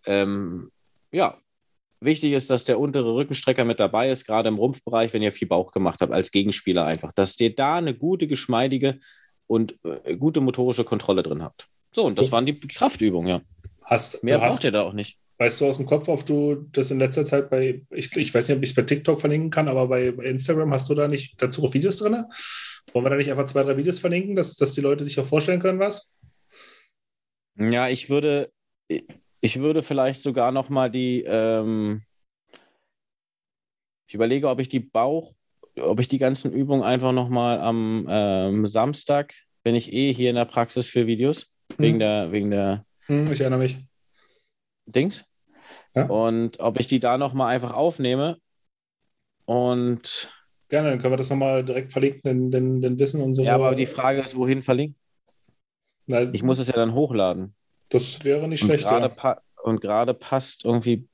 [0.05, 0.69] Ähm,
[1.11, 1.39] ja,
[2.05, 5.47] wichtig ist, dass der untere Rückenstrecker mit dabei ist, gerade im Rumpfbereich, wenn ihr viel
[5.47, 8.99] Bauch gemacht habt, als Gegenspieler einfach, dass ihr da eine gute, geschmeidige
[9.47, 11.67] und äh, gute motorische Kontrolle drin habt.
[11.91, 13.41] So, und das waren die Kraftübungen, ja.
[13.83, 15.19] Hast, Mehr braucht ihr da auch nicht.
[15.37, 18.47] Weißt du aus dem Kopf, ob du das in letzter Zeit bei, ich, ich weiß
[18.47, 21.07] nicht, ob ich es bei TikTok verlinken kann, aber bei, bei Instagram hast du da
[21.07, 22.25] nicht dazu auch Videos drin?
[22.93, 25.25] Wollen wir da nicht einfach zwei, drei Videos verlinken, dass, dass die Leute sich auch
[25.25, 26.13] vorstellen können, was?
[27.57, 28.51] Ja, ich würde,
[29.43, 32.01] ich würde vielleicht sogar noch mal die, ähm,
[34.07, 35.33] ich überlege, ob ich die Bauch,
[35.77, 39.33] ob ich die ganzen Übungen einfach noch mal am ähm, Samstag,
[39.63, 41.99] bin ich eh hier in der Praxis für Videos, wegen Hm.
[41.99, 43.85] der, wegen der Hm, ich erinnere mich.
[44.85, 45.25] Dings.
[45.93, 46.05] Ja.
[46.05, 48.37] Und ob ich die da noch mal einfach aufnehme
[49.43, 50.29] und
[50.69, 53.45] Gerne, dann können wir das nochmal direkt verlinken, denn, denn, denn wissen unsere.
[53.47, 54.97] ja, aber die Frage ist, wohin verlinken?
[56.07, 57.53] Na, Ich muss es ja dann hochladen.
[57.93, 58.83] Das wäre nicht Und schlecht.
[58.85, 59.07] Ja.
[59.09, 61.07] pa und gerade passt irgendwie.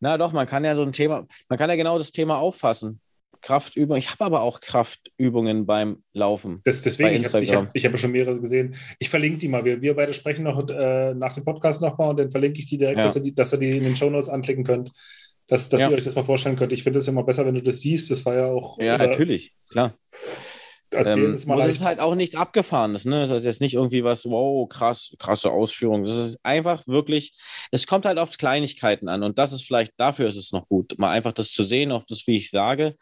[0.00, 3.00] Na doch, man kann ja so ein Thema, man kann ja genau das Thema auffassen.
[3.40, 3.98] Kraftübungen.
[3.98, 6.62] Ich habe aber auch Kraftübungen beim Laufen.
[6.64, 8.74] Das, deswegen, Bei ich habe ich hab, ich hab schon mehrere gesehen.
[8.98, 9.64] Ich verlinke die mal.
[9.66, 12.78] Wir, wir beide sprechen noch äh, nach dem Podcast nochmal und dann verlinke ich die
[12.78, 13.04] direkt, Ja.
[13.04, 14.92] dass, ihr die, dass ihr die in den Shownotes anklicken könnt.
[15.46, 15.90] Dass, dass Ja.
[15.90, 16.72] ihr euch das mal vorstellen könnt.
[16.72, 18.10] Ich finde es immer besser, wenn du das siehst.
[18.10, 18.78] Das war ja auch.
[18.78, 19.92] Ja, oder natürlich, klar.
[20.94, 21.74] Erzählen Ähm, ist mal leicht.
[21.74, 23.20] es halt auch nichts Abgefahrenes, ne?
[23.20, 26.04] Das ist jetzt nicht irgendwie was, wow, krass, krasse Ausführung.
[26.04, 27.32] Das ist einfach wirklich,
[27.70, 30.98] es kommt halt auf Kleinigkeiten an und das ist vielleicht, dafür ist es noch gut,
[30.98, 32.94] mal einfach das zu sehen, auch das, wie ich sage,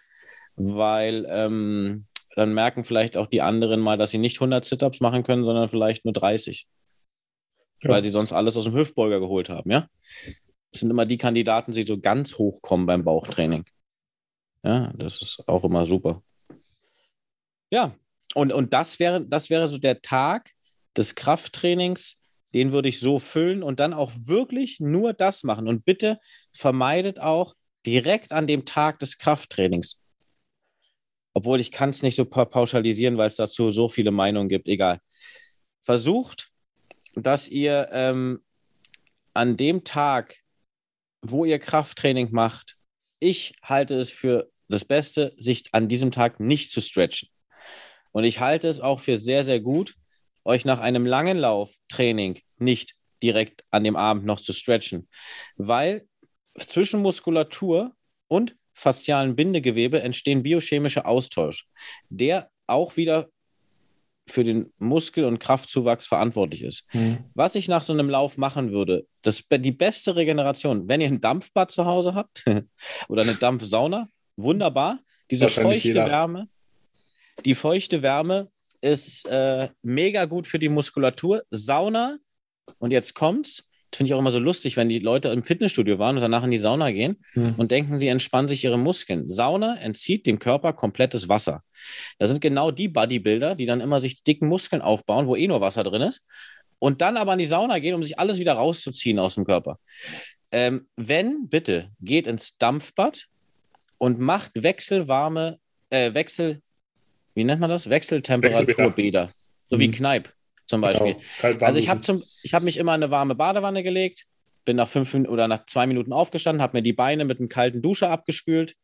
[0.56, 5.22] weil ähm, dann merken vielleicht auch die anderen mal, dass sie nicht 100 Sit-Ups machen
[5.22, 6.66] können, sondern vielleicht nur 30.
[7.82, 7.90] Ja.
[7.90, 9.88] Weil sie sonst alles aus dem Hüftbeuger geholt haben, ja?
[10.70, 13.64] Das sind immer die Kandidaten, die so ganz hoch kommen beim Bauchtraining.
[14.64, 16.22] Ja, das ist auch immer super.
[17.72, 17.96] Ja,
[18.34, 20.52] und, und das wäre, das wäre so der Tag
[20.94, 22.20] des Krafttrainings,
[22.52, 25.66] den würde ich so füllen und dann auch wirklich nur das machen.
[25.66, 26.20] Und bitte
[26.52, 27.54] vermeidet auch
[27.86, 29.98] direkt an dem Tag des Krafttrainings.
[31.32, 34.68] Obwohl ich kann es nicht so pa pauschalisieren, weil es dazu so viele Meinungen gibt.
[34.68, 35.00] Egal.
[35.80, 36.50] Versucht,
[37.14, 38.44] dass ihr ähm,
[39.32, 40.36] an dem Tag,
[41.22, 42.76] wo ihr Krafttraining macht,
[43.18, 47.31] ich halte es für das Beste, sich an diesem Tag nicht zu stretchen.
[48.12, 49.94] Und ich halte es auch für sehr, sehr gut,
[50.44, 55.08] euch nach einem langen Lauftraining nicht direkt an dem Abend noch zu stretchen,
[55.56, 56.06] weil
[56.58, 57.92] zwischen Muskulatur
[58.28, 61.66] und faszialen Bindegewebe entstehen biochemische Austausch,
[62.08, 63.28] der auch wieder
[64.28, 66.86] für den Muskel- und Kraftzuwachs verantwortlich ist.
[66.90, 67.24] Hm.
[67.34, 71.20] Was ich nach so einem Lauf machen würde, das, die beste Regeneration, wenn ihr ein
[71.20, 72.44] Dampfbad zu Hause habt
[73.08, 75.00] oder eine Dampfsauna, wunderbar.
[75.30, 76.06] Diese feuchte jeder.
[76.06, 76.48] Wärme,
[77.44, 78.48] die feuchte Wärme
[78.80, 81.44] ist äh, mega gut für die Muskulatur.
[81.50, 82.18] Sauna,
[82.78, 85.98] und jetzt kommt's, das finde ich auch immer so lustig, wenn die Leute im Fitnessstudio
[85.98, 87.54] waren und danach in die Sauna gehen Hm.
[87.56, 89.28] und denken, sie entspannen sich ihre Muskeln.
[89.28, 91.62] Sauna entzieht dem Körper komplettes Wasser.
[92.18, 95.60] Das sind genau die Bodybuilder, die dann immer sich dicken Muskeln aufbauen, wo eh nur
[95.60, 96.26] Wasser drin ist,
[96.78, 99.78] und dann aber in die Sauna gehen, um sich alles wieder rauszuziehen aus dem Körper.
[100.50, 103.26] Ähm, wenn, bitte, geht ins Dampfbad
[103.98, 105.58] und macht wechselwarme,
[105.90, 106.60] äh, Wechsel,
[107.34, 107.88] wie nennt man das?
[107.88, 109.30] Wechseltemperaturbäder.
[109.68, 109.92] So wie Mhm.
[109.92, 110.32] Kneipp
[110.66, 111.14] zum Beispiel.
[111.14, 111.24] Genau.
[111.40, 112.20] Kalt, warm Also ich habe duschen.
[112.20, 114.24] zum, ich habe mich immer in eine warme Badewanne gelegt,
[114.64, 117.48] bin nach fünf Minuten oder nach zwei Minuten aufgestanden, habe mir die Beine mit einem
[117.48, 118.74] kalten Duscher abgespült,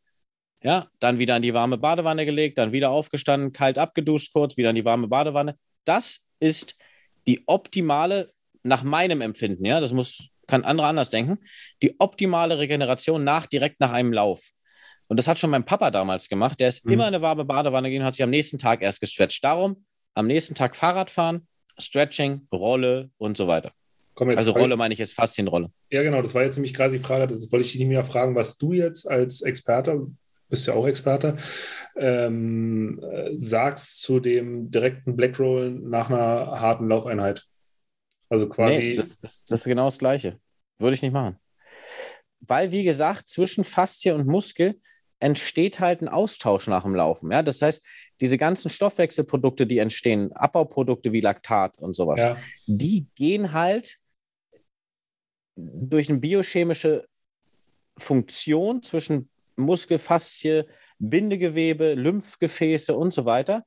[0.63, 4.71] ja, dann wieder in die warme Badewanne gelegt, dann wieder aufgestanden, kalt abgeduscht kurz, wieder
[4.71, 5.55] in die warme Badewanne.
[5.85, 6.77] Das ist
[7.27, 8.33] die optimale,
[8.63, 11.37] nach meinem Empfinden, ja, das muss, kann andere anders denken,
[11.81, 14.49] die optimale Regeneration nach, direkt nach einem Lauf.
[15.09, 16.59] Und das hat schon mein Papa damals gemacht.
[16.59, 16.93] Der ist Mhm.
[16.93, 19.43] immer in eine warme Badewanne gegangen und hat sich am nächsten Tag erst gestretcht.
[19.43, 19.83] Darum
[20.13, 21.47] am nächsten Tag Fahrrad fahren,
[21.79, 23.73] Stretching, Rolle und so weiter.
[24.13, 25.71] Komm, Also Rolle meine ich jetzt Faszienrolle.
[25.91, 28.35] Ja, genau, das war jetzt nämlich gerade die Frage, das wollte ich dich mehr fragen,
[28.35, 30.07] was du jetzt als Experte,
[30.49, 31.37] bist ja auch Experte,
[31.95, 37.45] ähm, äh, sagst zu dem direkten Black Roll nach einer harten Laufeinheit.
[38.29, 40.37] Also quasi, Nee, das, das, das ist genau das Gleiche.
[40.79, 41.37] Würde ich nicht machen.
[42.41, 44.79] Weil, wie gesagt, zwischen Faszie und Muskel
[45.19, 47.31] entsteht halt ein Austausch nach dem Laufen.
[47.31, 47.43] Ja?
[47.43, 47.85] Das heißt,
[48.21, 53.97] diese ganzen Stoffwechselprodukte, die entstehen, Abbauprodukte wie Laktat und sowas, ja, die gehen halt
[55.55, 57.05] durch eine biochemische
[57.97, 60.63] Funktion zwischen Muskelfaszie,
[60.99, 63.65] Bindegewebe, Lymphgefäße und so weiter.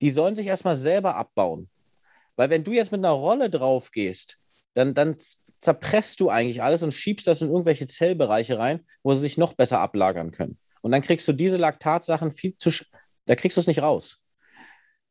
[0.00, 1.68] Die sollen sich erstmal selber abbauen.
[2.36, 4.40] Weil wenn du jetzt mit einer Rolle drauf gehst,
[4.74, 5.16] dann, dann
[5.60, 9.54] zerpresst du eigentlich alles und schiebst das in irgendwelche Zellbereiche rein, wo sie sich noch
[9.54, 10.58] besser ablagern können.
[10.82, 12.70] Und dann kriegst du diese Laktatsachen viel zu,
[13.26, 14.20] da kriegst du es nicht raus.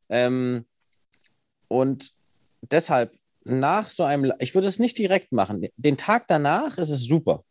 [0.08, 0.66] Ähm,
[1.68, 2.12] und
[2.62, 3.14] deshalb
[3.44, 5.66] nach so einem, ich würde es nicht direkt machen.
[5.76, 7.44] Den Tag danach ist es super.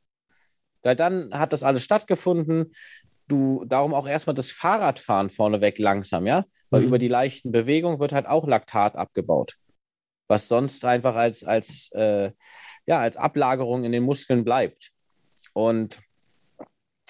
[0.83, 2.71] Weil dann hat das alles stattgefunden.
[3.27, 6.45] Du, darum auch erstmal das Fahrradfahren vorneweg langsam, ja?
[6.69, 6.87] Weil Mhm.
[6.87, 9.55] über die leichten Bewegungen wird halt auch Laktat abgebaut.
[10.29, 12.31] Was sonst einfach als, als, äh,
[12.85, 14.91] ja, als Ablagerung in den Muskeln bleibt.
[15.53, 16.01] Und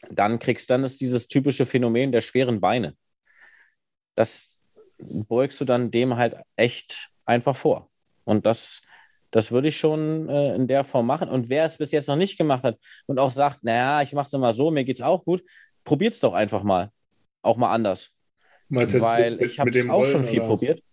[0.09, 2.95] dann kriegst dann ist dieses typische Phänomen der schweren Beine.
[4.15, 4.59] Das
[4.97, 7.89] beugst du dann dem halt echt einfach vor.
[8.23, 8.81] Und das,
[9.31, 11.29] das würde ich schon äh, in der Form machen.
[11.29, 14.27] Und wer es bis jetzt noch nicht gemacht hat und auch sagt, naja, ich mache
[14.27, 15.43] es immer so, mir geht es auch gut,
[15.83, 16.91] probiert es doch einfach mal.
[17.41, 18.11] Auch mal anders.
[18.69, 20.47] Jetzt Weil ich habe es auch Rollen, schon viel oder?
[20.47, 20.83] probiert.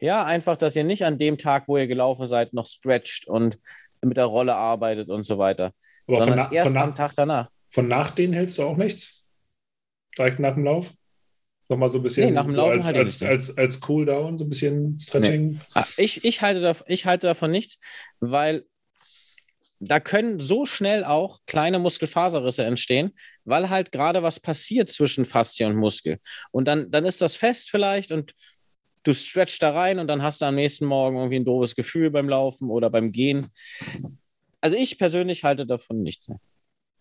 [0.00, 3.58] Ja, einfach, dass ihr nicht an dem Tag, wo ihr gelaufen seid, noch stretcht und
[4.02, 5.72] mit der Rolle arbeitet und so weiter,
[6.06, 7.50] Aber von, sondern na, erst von, am Tag danach.
[7.70, 9.26] Von nach denen hältst du auch nichts?
[10.16, 10.92] Direkt nach dem Lauf?
[11.68, 14.38] Nochmal so ein bisschen Nee, nach dem so Laufen als, halt als, als, als Cooldown,
[14.38, 15.60] so ein bisschen Stretching.
[15.74, 17.78] Ah, Ich, ich, halte dav- ich halte davon nichts,
[18.18, 18.64] weil
[19.78, 23.12] da können so schnell auch kleine Muskelfaserrisse entstehen,
[23.44, 26.18] weil halt gerade was passiert zwischen Faszie und Muskel.
[26.50, 28.34] Und dann, dann ist das fest vielleicht und
[29.04, 32.10] du stretchst da rein und dann hast du am nächsten Morgen irgendwie ein doofes Gefühl
[32.10, 33.50] beim Laufen oder beim Gehen.
[34.60, 36.28] Also ich persönlich halte davon nichts.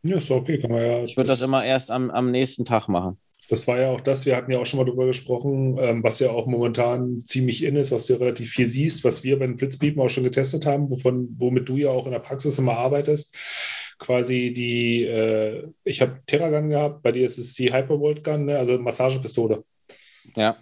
[0.03, 1.03] Ja, ist okay, kann man ja.
[1.03, 3.17] Ich würde das immer erst am, am nächsten Tag machen.
[3.49, 6.19] Das war ja auch das, wir hatten ja auch schon mal drüber gesprochen, ähm, was
[6.19, 9.47] ja auch momentan ziemlich in ist, was du ja relativ viel siehst, was wir bei
[9.47, 12.77] den Blitzpiepen auch schon getestet haben, wovon, womit du ja auch in der Praxis immer
[12.77, 13.35] arbeitest.
[13.97, 18.57] Quasi die, äh, ich habe Terragun gehabt, bei dir ist es die Hypervolt Gun, ne?
[18.57, 19.63] also Massagepistole.
[20.35, 20.57] Ja.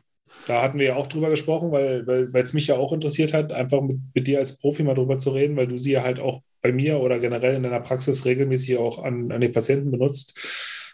[0.47, 3.33] Da hatten wir ja auch drüber gesprochen, weil weil weil, es mich ja auch interessiert
[3.33, 6.03] hat, einfach mit, mit dir als Profi mal drüber zu reden, weil du sie ja
[6.03, 9.91] halt auch bei mir oder generell in deiner Praxis regelmäßig auch an, an den Patienten
[9.91, 10.39] benutzt,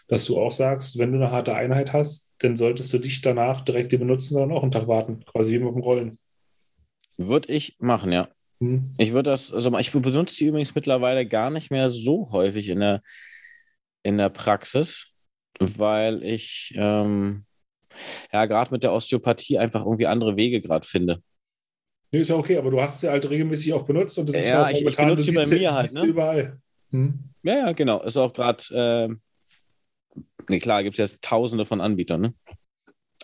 [0.08, 3.62] dass du auch sagst, wenn du eine harte Einheit hast, dann solltest du dich danach
[3.62, 6.18] direkt die benutzen, sondern auch einen Tag warten, quasi wie mit dem Rollen.
[7.16, 8.28] Würde ich machen, ja.
[8.60, 8.94] Hm.
[8.98, 12.80] Ich würde das, also ich benutze die übrigens mittlerweile gar nicht mehr so häufig in
[12.80, 13.02] der,
[14.02, 15.14] in der Praxis,
[15.58, 17.44] weil ich ähm,
[18.32, 21.22] ja gerade mit der Osteopathie einfach irgendwie andere Wege gerade finde.
[22.14, 24.48] Nee, ist ja okay, aber du hast sie halt regelmäßig auch benutzt und das ist
[24.50, 26.04] Ja, auch ich- ich momentan, benutze du sie bei mir halt, ne?
[26.04, 26.60] überall.
[26.90, 27.18] Hm.
[27.42, 28.02] Ja, ja, genau.
[28.04, 29.20] Ist auch gerade, ähm,
[30.48, 32.34] nee, klar, gibt es jetzt tausende von Anbietern, ne?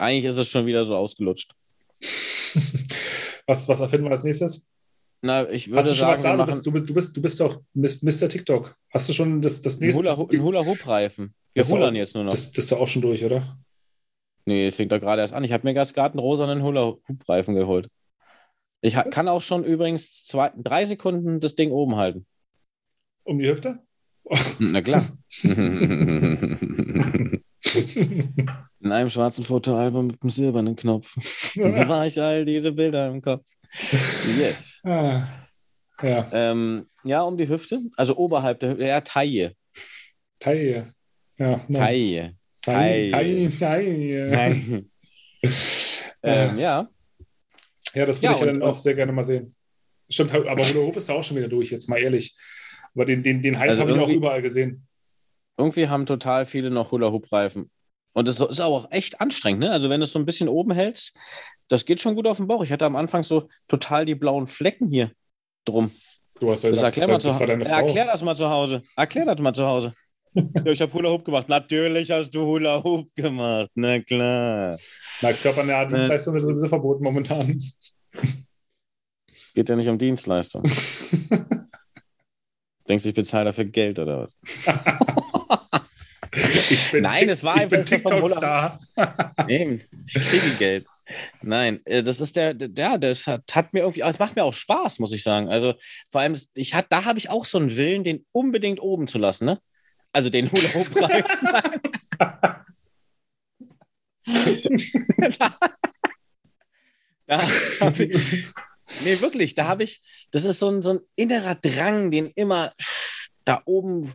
[0.01, 1.53] Eigentlich ist es schon wieder so ausgelutscht.
[3.47, 4.71] Was, was erfinden wir als nächstes?
[5.23, 7.23] Na, ich würde Hast du schon was sagen, wir Du machen bist, du, bist, du,
[7.23, 8.29] bist, du bist doch Mr.
[8.29, 8.77] TikTok.
[8.93, 10.03] Hast du schon das, das nächste?
[10.03, 11.35] Hula- einen Hula-Hoop-Reifen.
[11.53, 12.31] Wir Das ist hulern auch- jetzt nur noch.
[12.33, 13.57] Das, das ist doch auch schon durch, oder?
[14.47, 15.45] Nee, fängt doch gerade erst an.
[15.45, 17.89] Ich habe mir ganz gerade einen rosanen Hula-Hoop-Reifen geholt.
[18.83, 22.27] Ich kann auch schon übrigens zwei, drei Sekunden das Ding oben halten.
[23.25, 23.79] Um die Hüfte?
[24.59, 25.07] Na klar.
[28.81, 31.15] In einem schwarzen Fotoalbum mit einem silbernen Knopf.
[31.55, 33.45] Bewahre ich all diese Bilder im Kopf.
[34.39, 34.81] Yes.
[34.85, 35.29] ah,
[36.03, 37.81] ja, Ähm, ja, um die Hüfte.
[37.97, 38.85] Also oberhalb der Hüfte.
[38.85, 39.53] Ja, Taille.
[40.39, 40.95] Taille.
[41.37, 41.73] Ja, nein.
[41.73, 42.37] Taille.
[42.63, 43.11] Taille.
[43.11, 43.51] Taille.
[43.59, 44.31] Taille.
[44.31, 44.85] Taille.
[46.23, 46.89] ähm, ja.
[47.95, 49.55] Ja, das würde Ja, ich ja und- dann auch sehr gerne mal sehen.
[50.09, 52.35] Stimmt, aber Hula Hoop ist ja auch schon wieder durch, jetzt mal ehrlich.
[52.95, 54.87] Aber den, den, den Hype Also habe ich auch überall gesehen.
[55.57, 57.71] Irgendwie haben total viele noch Hula-Hoop-Reifen.
[58.13, 59.71] Und es ist auch echt anstrengend, ne?
[59.71, 61.17] Also wenn du es so ein bisschen oben hältst,
[61.69, 62.65] das geht schon gut auf den Bauch.
[62.65, 65.13] Ich hatte am Anfang so total die blauen Flecken hier
[65.65, 65.93] drum.
[66.41, 67.75] Du hast ja Das gesagt, erklär mal das zu war deine Frau.
[67.77, 68.83] Erklär das mal zu Hause.
[68.97, 69.95] Erklär das mal zu Hause.
[70.35, 71.49] ja, ich habe Hula Hoop gemacht.
[71.49, 73.71] Natürlich hast du Hula Hoop gemacht.
[73.75, 74.77] Na klar.
[75.23, 77.63] Na, körpernähe Dienstleistungen sind sowieso verboten momentan.
[79.55, 80.63] Geht ja nicht um Dienstleistung.
[82.89, 84.37] Denkst du, ich bezahle dafür Geld oder was?
[86.71, 89.49] Ich bin Nein, es war ich einfach bin vom Hula- TikTok-Star.
[89.49, 90.87] Eben, ich kriege Geld.
[91.43, 94.45] Nein, äh, das ist der, der, der das hat, hat mir irgendwie, es macht mir
[94.45, 95.49] auch Spaß, muss ich sagen.
[95.49, 95.75] Also
[96.09, 99.19] vor allem, ich hat, da habe ich auch so einen Willen, den unbedingt oben zu
[99.19, 99.59] lassen, ne?
[100.13, 101.25] Also den Hula
[107.27, 107.49] Da
[107.81, 108.45] habe ich,
[109.05, 110.01] nee, wirklich, da habe ich,
[110.33, 112.73] das ist so ein, so ein innerer Drang, den immer
[113.45, 114.13] da oben,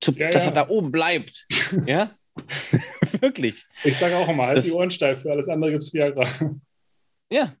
[0.00, 0.50] zu, Ja, dass ja.
[0.50, 1.46] er da oben bleibt.
[1.86, 2.10] Ja?
[3.20, 3.66] wirklich.
[3.84, 6.26] Ich sage auch immer, halt Das- die Ohren steif, für alles andere gibt es Viagra.
[7.30, 7.52] Ja,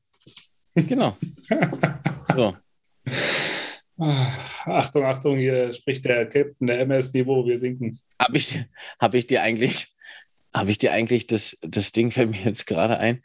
[0.74, 1.18] genau.
[2.34, 2.56] So.
[3.98, 8.00] Ah, Achtung, Achtung, hier spricht der Captain der MS-Niveau, wir sinken.
[8.18, 8.58] Habe ich,
[9.00, 9.88] hab ich dir eigentlich,
[10.54, 13.22] habe ich dir eigentlich das, das Ding fällt mir jetzt gerade ein.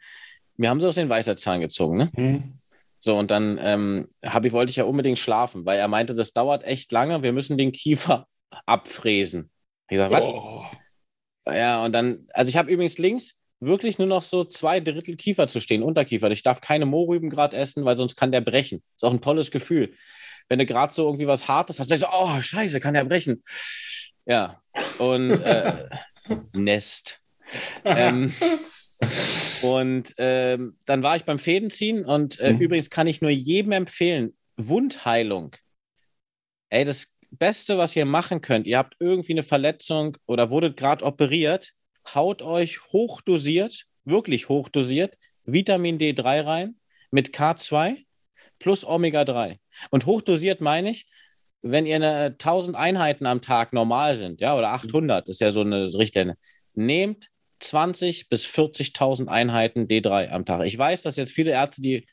[0.56, 2.12] Wir haben so aus den Weisheitszahn gezogen, ne?
[2.14, 2.58] Hm.
[3.00, 6.64] So, und dann ähm, ich, wollte ich ja unbedingt schlafen, weil er meinte, das dauert
[6.64, 8.26] echt lange, wir müssen den Kiefer
[8.66, 9.50] abfräsen.
[9.90, 10.22] Ich sag, was?
[10.22, 10.64] Oh.
[11.46, 15.48] Ja, und dann, also ich habe übrigens links wirklich nur noch so zwei Drittel Kiefer
[15.48, 16.30] zu stehen, Unterkiefer.
[16.30, 18.82] Ich darf keine Mohrrüben gerade essen, weil sonst kann der brechen.
[18.96, 19.94] Ist auch ein tolles Gefühl.
[20.48, 23.42] Wenn du gerade so irgendwie was Hartes hast, dann so, oh, scheiße, kann der brechen.
[24.26, 24.62] Ja,
[24.98, 25.88] und äh,
[26.52, 27.20] Nest.
[27.84, 28.32] ähm,
[29.62, 32.60] und ähm, dann war ich beim Fädenziehen und äh, mhm.
[32.60, 35.56] übrigens kann ich nur jedem empfehlen, Wundheilung.
[36.70, 41.04] Ey, das Beste, was ihr machen könnt, ihr habt irgendwie eine Verletzung oder wurdet gerade
[41.04, 41.72] operiert,
[42.14, 46.76] haut euch hochdosiert, wirklich hochdosiert, Vitamin D3 rein
[47.10, 48.04] mit K2
[48.58, 49.58] plus Omega-3.
[49.90, 51.06] Und hochdosiert meine ich,
[51.66, 55.62] wenn ihr eine 1000 Einheiten am Tag normal sind, ja, oder 800, ist ja so
[55.62, 56.36] eine Richtlinie,
[56.74, 60.66] nehmt 20 bis 40.000 Einheiten D3 am Tag.
[60.66, 62.06] Ich weiß, dass jetzt viele Ärzte die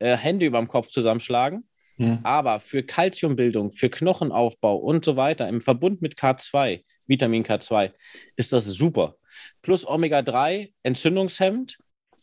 [0.00, 2.18] äh, Hände über dem Kopf zusammenschlagen, mhm.
[2.24, 7.92] aber für Kalziumbildung, für Knochenaufbau und so weiter im Verbund mit K2, Vitamin K2,
[8.34, 9.14] ist das super.
[9.62, 11.78] Plus Omega-3, Entzündungshemd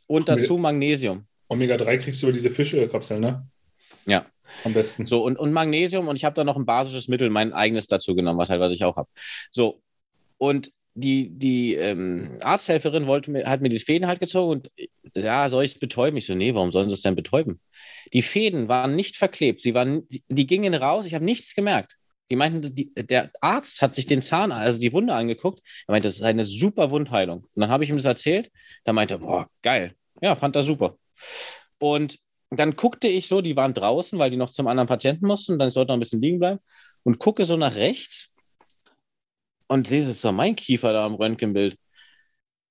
[0.08, 1.28] und dazu Magnesium.
[1.48, 3.48] Omega-3 kriegst du über diese Fischölkapseln, ne?
[4.06, 4.26] Ja.
[4.64, 5.06] Am besten.
[5.06, 8.16] So, und, und Magnesium und ich habe da noch ein basisches Mittel, mein eigenes dazu
[8.16, 9.10] genommen, was halt, was ich auch habe.
[9.52, 9.82] So,
[10.38, 14.72] und die, die ähm, Arzthelferin wollte mir, hat mir die Fäden halt gezogen und
[15.16, 16.18] ja, soll ich es betäuben?
[16.18, 17.60] Ich so, nee, warum sollen sie es denn betäuben?
[18.14, 21.98] Die Fäden waren nicht verklebt, sie waren, die, die gingen raus, ich habe nichts gemerkt.
[22.32, 25.62] Die meinten, die, der Arzt hat sich den Zahn, also die Wunde angeguckt.
[25.88, 27.44] Er meinte, das ist eine super Wundheilung.
[27.44, 28.50] Und dann habe ich ihm das erzählt.
[28.86, 29.94] Da meinte er, boah, geil.
[30.22, 30.98] Ja, fand er super.
[31.80, 32.18] Und
[32.60, 35.58] dann guckte ich so, die waren draußen, weil die noch zum anderen Patienten mussten.
[35.60, 36.60] Dann sollte noch ein bisschen liegen bleiben.
[37.04, 38.36] Und gucke so nach rechts
[39.68, 41.78] und sehe, das ist doch mein Kiefer da am Röntgenbild.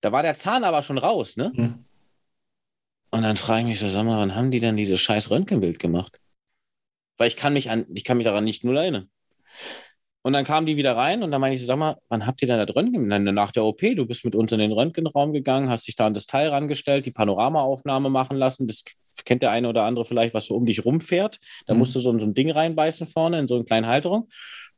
[0.01, 1.53] Da war der Zahn aber schon raus, ne?
[1.55, 1.85] Mhm.
[3.11, 5.78] Und dann frage ich mich so, sag mal, wann haben die denn dieses scheiß Röntgenbild
[5.78, 6.18] gemacht?
[7.18, 9.11] Weil ich kann mich an, ich kann mich daran nicht nur erinnern.
[10.22, 12.41] Und dann kamen die wieder rein und dann meine ich so, sag mal, wann habt
[12.41, 13.07] ihr denn das Röntgen?
[13.35, 16.14] Nach der OP, du bist mit uns in den Röntgenraum gegangen, hast dich da an
[16.14, 18.66] das Teil rangestellt, die Panoramaaufnahme machen lassen.
[18.66, 18.85] Das
[19.25, 21.39] kennt der eine oder andere vielleicht, was so um dich rumfährt.
[21.67, 21.81] Da mhm.
[21.81, 24.29] musst du so, so ein Ding reinbeißen vorne in so eine kleine Halterung.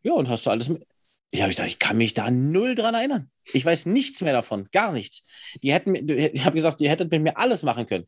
[0.02, 0.86] Ja, und hast du alles mit.
[1.30, 3.28] Ich habe gedacht, ich kann mich da null dran erinnern.
[3.52, 5.26] Ich weiß nichts mehr davon, gar nichts.
[5.62, 8.06] Die hätten, ich habe gesagt, die hättet mit mir alles machen können.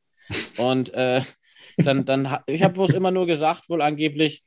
[0.59, 1.23] Und äh,
[1.77, 4.45] dann, dann, ich habe bloß immer nur gesagt, wohl angeblich,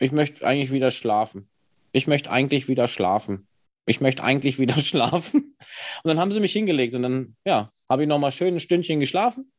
[0.00, 1.48] ich möchte eigentlich wieder schlafen.
[1.92, 3.46] Ich möchte eigentlich wieder schlafen.
[3.86, 5.56] Ich möchte eigentlich wieder schlafen.
[6.02, 8.98] Und dann haben sie mich hingelegt und dann, ja, habe ich nochmal schön ein Stündchen
[8.98, 9.52] geschlafen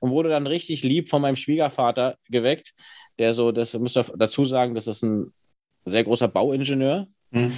[0.00, 2.74] und wurde dann richtig lieb von meinem Schwiegervater geweckt,
[3.18, 5.32] der so, das müsst ihr dazu sagen, das ist ein
[5.84, 7.52] sehr großer Bauingenieur Mhm.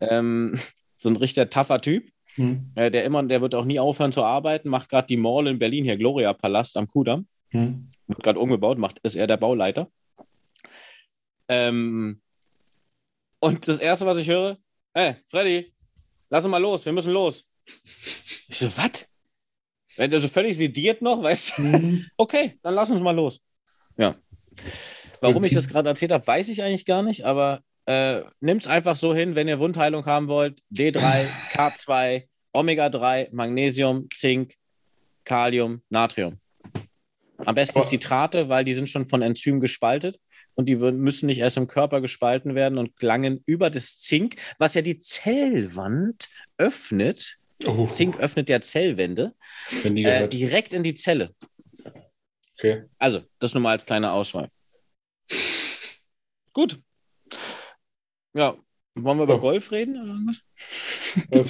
[0.00, 0.54] Ähm,
[0.96, 2.10] so ein richtiger taffer Typ.
[2.36, 2.72] Mhm.
[2.74, 5.58] Äh, der immer, der wird auch nie aufhören zu arbeiten, macht gerade die Mall in
[5.58, 7.26] Berlin, hier Gloria Palast am Kudamm.
[7.50, 7.90] Mhm.
[8.06, 9.90] Wird gerade umgebaut, macht, ist er der Bauleiter.
[11.48, 12.20] Ähm,
[13.40, 14.56] und das Erste, was ich höre,
[14.94, 15.74] hey, Freddy,
[16.30, 17.46] lass uns mal los, wir müssen los.
[18.48, 19.06] Ich so, was?
[19.96, 21.62] Wenn der so völlig sediert noch, weißt du?
[21.62, 22.06] Mhm.
[22.16, 23.40] Okay, dann lass uns mal los.
[23.96, 24.16] Ja.
[25.20, 28.68] Warum ich das gerade erzählt habe, weiß ich eigentlich gar nicht, aber äh, Nimmt es
[28.68, 30.60] einfach so hin, wenn ihr Wundheilung haben wollt.
[30.72, 34.54] D3, K2, Omega-3, Magnesium, Zink,
[35.24, 36.38] Kalium, Natrium.
[37.38, 40.20] Am besten Aber Citrate, weil die sind schon von Enzymen gespaltet
[40.54, 44.74] und die müssen nicht erst im Körper gespalten werden und gelangen über das Zink, was
[44.74, 47.38] ja die Zellwand öffnet.
[47.66, 47.86] Oh.
[47.86, 49.34] Zink öffnet ja Zellwände
[49.84, 51.34] äh, direkt in die Zelle.
[52.58, 52.84] Okay.
[52.98, 54.48] Also, das nur mal als kleine Auswahl.
[56.52, 56.80] Gut,
[58.34, 58.56] ja,
[58.94, 59.40] wollen wir über oh.
[59.40, 61.30] Golf reden oder was?
[61.30, 61.44] Äh,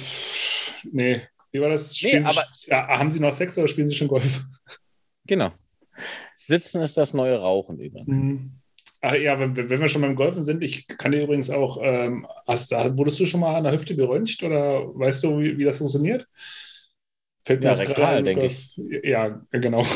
[0.91, 1.97] nee, wie war das?
[2.01, 4.41] Nee, aber, Sie, ja, haben Sie noch Sex oder spielen Sie schon Golf?
[5.25, 5.51] Genau.
[6.45, 8.15] Sitzen ist das neue Rauchen übrigens.
[8.15, 8.59] Mhm.
[9.05, 12.25] Ach ja, wenn, wenn, wir schon beim Golfen sind, ich kann dir übrigens auch, ähm,
[12.47, 15.79] hast, wurdest du schon mal an der Hüfte geröntgt oder weißt du, wie, wie das
[15.79, 16.25] funktioniert?
[17.43, 18.79] Fällt mir ja, rektal, denke ich.
[19.03, 19.85] Ja, genau.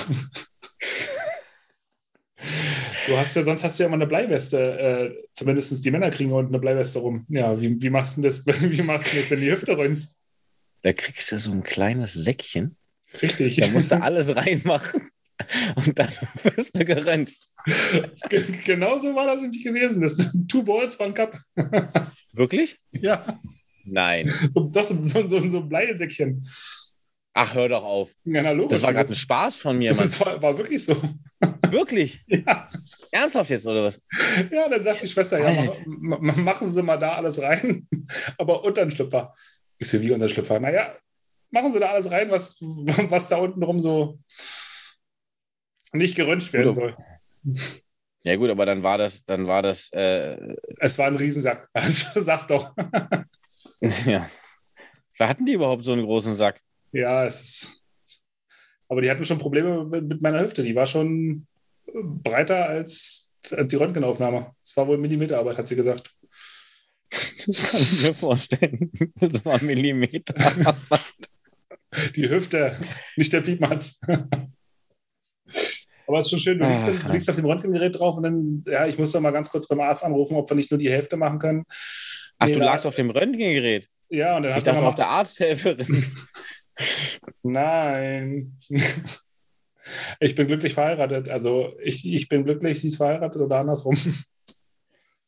[3.07, 6.33] Du hast ja, sonst hast du ja immer eine Bleiweste, äh, zumindest die Männer kriegen
[6.33, 7.25] unten eine Bleiweste rum.
[7.29, 10.17] Ja, wie, wie machst du das, wie machst du das, wenn die Hüfte räumst?
[10.81, 12.75] Da kriegst du so ein kleines Säckchen.
[13.21, 13.55] Richtig.
[13.55, 15.09] Da musst du alles reinmachen
[15.75, 16.09] und dann
[16.43, 17.33] wirst du gerannt.
[18.65, 20.01] Genau so war das nämlich gewesen.
[20.01, 21.39] Das sind Two Balls, One Cup.
[22.33, 22.79] Wirklich?
[22.91, 23.39] Ja.
[23.85, 24.33] Nein.
[24.51, 26.47] So, das, so, so, so ein Bleisäckchen.
[27.33, 28.11] Ach, hör doch auf.
[28.23, 28.77] Ja, na, logisch.
[28.77, 30.05] Das war gerade ein Spaß von mir, Mann.
[30.05, 30.99] Das war, war wirklich so.
[31.69, 32.23] Wirklich?
[32.25, 32.67] Ja.
[33.11, 34.03] Ernsthaft jetzt, oder was?
[34.51, 37.87] Ja, dann sagt die Schwester, ja, mach, machen Sie mal da alles rein,
[38.39, 39.35] aber unter den Schlüpfer.
[39.77, 40.59] Ich so, wie unter den Schlüpfer?
[40.59, 40.95] Naja,
[41.51, 44.17] machen Sie da alles rein, was, was da unten rum so
[45.93, 46.95] nicht geröntgt werden soll.
[48.23, 49.89] Ja, gut, aber dann war das, dann war das.
[49.93, 50.55] Äh...
[50.79, 51.69] Es war ein Riesensack.
[51.73, 52.75] Also, sag's doch.
[54.05, 54.29] ja.
[55.19, 56.61] Hatten die überhaupt so einen großen Sack?
[56.91, 57.83] Ja, es ist.
[58.89, 60.63] Aber die hatten schon Probleme mit meiner Hüfte.
[60.63, 61.47] Die war schon
[61.87, 64.53] breiter als die Röntgenaufnahme.
[64.63, 66.13] Es war wohl Millimeterarbeit, hat sie gesagt.
[67.09, 68.91] Das kann ich mir vorstellen.
[69.15, 70.35] Das war Millimeter.
[72.15, 72.79] Die Hüfte,
[73.15, 74.01] nicht der Piepmatz.
[76.07, 78.23] Aber es ist schon schön, du liegst, Ach, du liegst auf dem Röntgengerät drauf und
[78.23, 80.77] dann, ja, ich muss doch mal ganz kurz beim Arzt anrufen, ob wir nicht nur
[80.77, 81.63] die Hälfte machen können.
[82.39, 83.89] Ach, Nee, du lagst auf dem Röntgengerät.
[84.09, 86.05] Ja, und dann Ich hat dachte auf der Arzthelferin.
[87.43, 88.57] Nein.
[90.19, 91.27] Ich bin glücklich verheiratet.
[91.29, 93.97] Also ich, ich bin glücklich, sie ist verheiratet oder andersrum.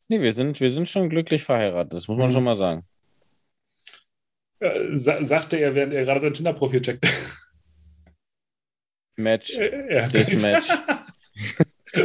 [0.08, 2.32] Nee, wir sind, wir sind schon glücklich verheiratet, das muss man Mhm.
[2.32, 2.84] schon mal sagen.
[4.60, 7.08] Äh, sa sagte er, während er gerade sein Tinder-Profil checkte.
[9.22, 9.56] Match.
[9.58, 10.08] Ja.
[10.08, 10.68] Deathmatch.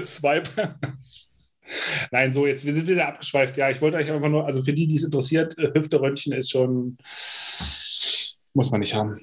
[0.06, 0.50] Swipe.
[2.12, 3.58] Nein, so, jetzt, wir sind wieder abgeschweift.
[3.58, 6.52] Ja, ich wollte euch einfach nur, also für die, die es interessiert, äh, Hüfte-Röntgen ist
[6.52, 6.98] schon,
[8.54, 9.20] muss man nicht haben.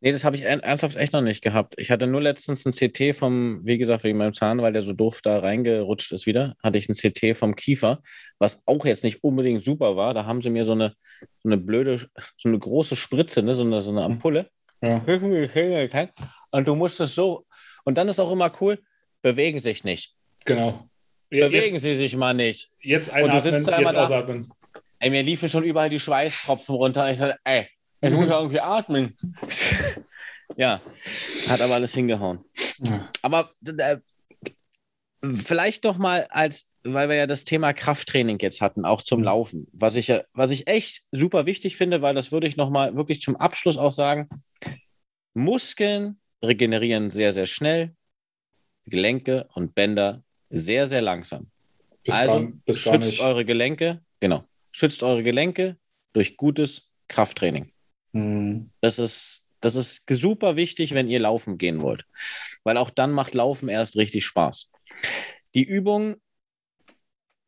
[0.00, 1.74] Nee, das habe ich er- ernsthaft echt noch nicht gehabt.
[1.78, 4.92] Ich hatte nur letztens ein CT vom, wie gesagt, wegen meinem Zahn, weil der so
[4.92, 8.02] doof da reingerutscht ist wieder, hatte ich ein CT vom Kiefer,
[8.38, 10.12] was auch jetzt nicht unbedingt super war.
[10.12, 10.92] Da haben sie mir so eine,
[11.42, 12.06] so eine blöde,
[12.36, 14.50] so eine große Spritze, ne, so eine, so eine Ampulle.
[14.84, 16.08] Ja.
[16.50, 17.46] Und du musst es so.
[17.84, 18.78] Und dann ist auch immer cool,
[19.22, 20.14] bewegen sich nicht.
[20.44, 20.88] Genau.
[21.30, 22.70] Ja, Bewegen Jetzt, sie sich mal nicht.
[22.80, 24.04] jetzt Und du einatmen, sitzt da jetzt da.
[24.04, 24.52] ausatmen.
[25.00, 27.10] Ey, mir liefen schon überall die Schweißtropfen runter.
[27.10, 27.68] Ich dachte, ey,
[28.00, 29.16] ich muss ja irgendwie atmen.
[30.56, 30.80] ja,
[31.48, 32.44] hat aber alles hingehauen.
[32.80, 33.10] Ja.
[33.22, 33.96] Aber äh,
[35.32, 39.24] vielleicht doch mal als, weil wir ja das Thema Krafttraining jetzt hatten, auch zum Mhm.
[39.24, 42.94] Laufen, was ich was ich echt super wichtig finde, weil das würde ich noch mal
[42.94, 44.28] wirklich zum Abschluss auch sagen.
[45.34, 47.96] Muskeln regenerieren sehr, sehr schnell,
[48.86, 51.50] Gelenke und Bänder sehr, sehr langsam.
[52.04, 55.78] Bis, also gar, bis schützt eure Gelenke, genau, schützt eure Gelenke
[56.12, 57.72] durch gutes Krafttraining.
[58.12, 58.70] Hm.
[58.80, 62.04] Das ist, das ist super wichtig, wenn ihr laufen gehen wollt.
[62.62, 64.70] Weil auch dann macht Laufen erst richtig Spaß.
[65.54, 66.16] Die Übung,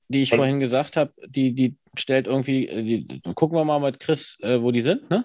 [0.08, 4.00] die ich vorhin gesagt habe, die, die stellt irgendwie, äh, die, gucken wir mal mit
[4.00, 5.24] Chris, äh, wo die sind, ne?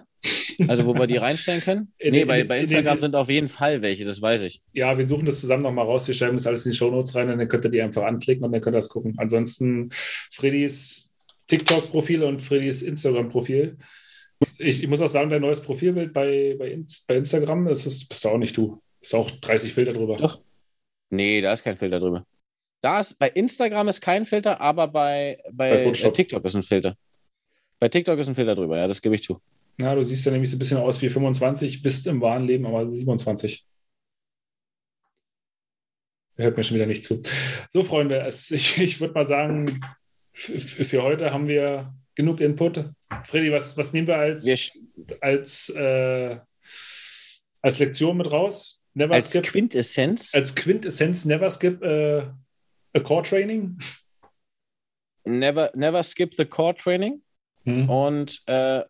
[0.68, 1.92] Also wo wir die reinstellen können.
[1.98, 4.62] In nee, bei, in bei Instagram sind auf jeden Fall welche, das weiß ich.
[4.72, 6.06] Ja, wir suchen das zusammen nochmal raus.
[6.06, 8.44] Wir schreiben das alles in die Shownotes rein und dann könnt ihr die einfach anklicken
[8.44, 9.14] und dann könnt ihr das gucken.
[9.18, 9.90] Ansonsten
[10.30, 11.14] Freddys
[11.48, 13.76] TikTok-Profil und Freddys Instagram-Profil.
[14.58, 16.76] Ich, ich muss auch sagen, dein neues Profilbild bei, bei,
[17.08, 18.80] bei Instagram, das ist, bist du auch nicht du.
[19.00, 20.16] Ist auch 30 Filter drüber.
[20.16, 20.40] Doch.
[21.10, 22.24] Nee, da ist kein Filter drüber.
[22.82, 26.12] Da ist, bei Instagram ist kein Filter, aber bei, bei, Bei äh.
[26.12, 26.96] TikTok ist ein Filter.
[27.78, 29.40] Bei TikTok ist ein Filter drüber, ja, das gebe ich zu.
[29.80, 32.66] Ja, du siehst ja nämlich so ein bisschen aus wie 25, bist im wahren Leben
[32.66, 33.64] aber 27.
[36.36, 37.22] Er hört mir schon wieder nicht zu.
[37.70, 39.80] So, Freunde, es, ich, ich würde mal sagen,
[40.32, 42.84] für heute haben wir genug Input.
[43.24, 44.58] Freddy, was, was nehmen wir als, Wir
[45.20, 46.38] als, äh,
[47.60, 48.82] als Lektion mit raus?
[48.94, 52.26] Never Als skip, Quintessenz, als Quintessenz, never skip äh,
[52.94, 53.78] a Core Training.
[55.24, 57.22] never, never skip the core training.
[57.64, 57.88] Hm.
[57.88, 58.82] Und äh,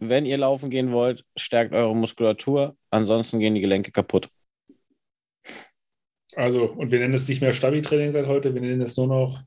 [0.00, 2.76] wenn ihr laufen gehen wollt, stärkt eure Muskulatur.
[2.90, 4.28] Ansonsten gehen die Gelenke kaputt.
[6.34, 9.42] Also, und wir nennen es nicht mehr Stabi-Training seit heute, wir nennen es nur noch,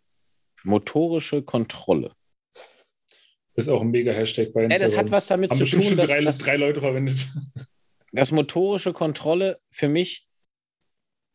[0.64, 2.12] Motorische Kontrolle.
[3.56, 4.90] ist auch ein mega Hashtag bei Ja, Instagram.
[4.92, 7.28] das hat was damit Haben zu tun, schon dass, drei, dass, drei Leute verwendet.
[8.12, 10.28] dass motorische Kontrolle für mich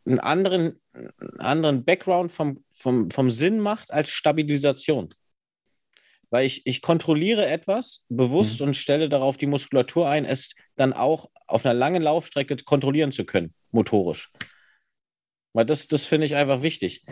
[0.07, 5.11] einen anderen, einen anderen Background vom, vom, vom Sinn macht als Stabilisation.
[6.31, 11.29] Weil ich, ich kontrolliere etwas bewusst und stelle darauf die Muskulatur ein, es dann auch
[11.47, 14.31] auf einer langen Laufstrecke kontrollieren zu können, motorisch.
[15.53, 17.05] Weil das, das finde ich einfach wichtig.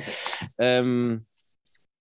[0.58, 1.26] Ähm,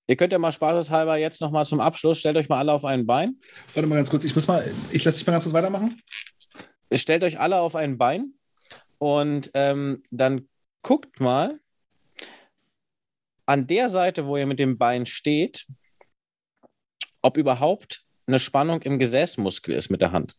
[0.05, 3.07] ihr könnt ja mal spaßeshalber jetzt nochmal zum Abschluss, stellt euch mal alle auf ein
[3.07, 3.39] Bein.
[3.73, 5.99] Warte mal ganz kurz, ich muss mal, ich lasse dich mal ganz kurz weitermachen.
[6.93, 8.33] stellt euch alle auf ein Bein
[8.99, 10.47] und ähm, dann
[10.83, 11.59] guckt mal
[13.47, 15.65] an der Seite, wo ihr mit dem Bein steht,
[17.21, 20.35] ob überhaupt eine Spannung im Gesäßmuskel ist mit der Hand.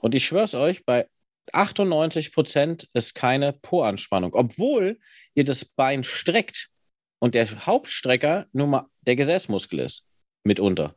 [0.00, 1.08] Und ich schwöre es euch, bei
[1.52, 4.98] 98 Prozent ist keine Po-Anspannung, obwohl
[5.34, 6.70] ihr das Bein streckt
[7.18, 10.08] und der Hauptstrecker nur mal der Gesäßmuskel ist,
[10.44, 10.96] mitunter.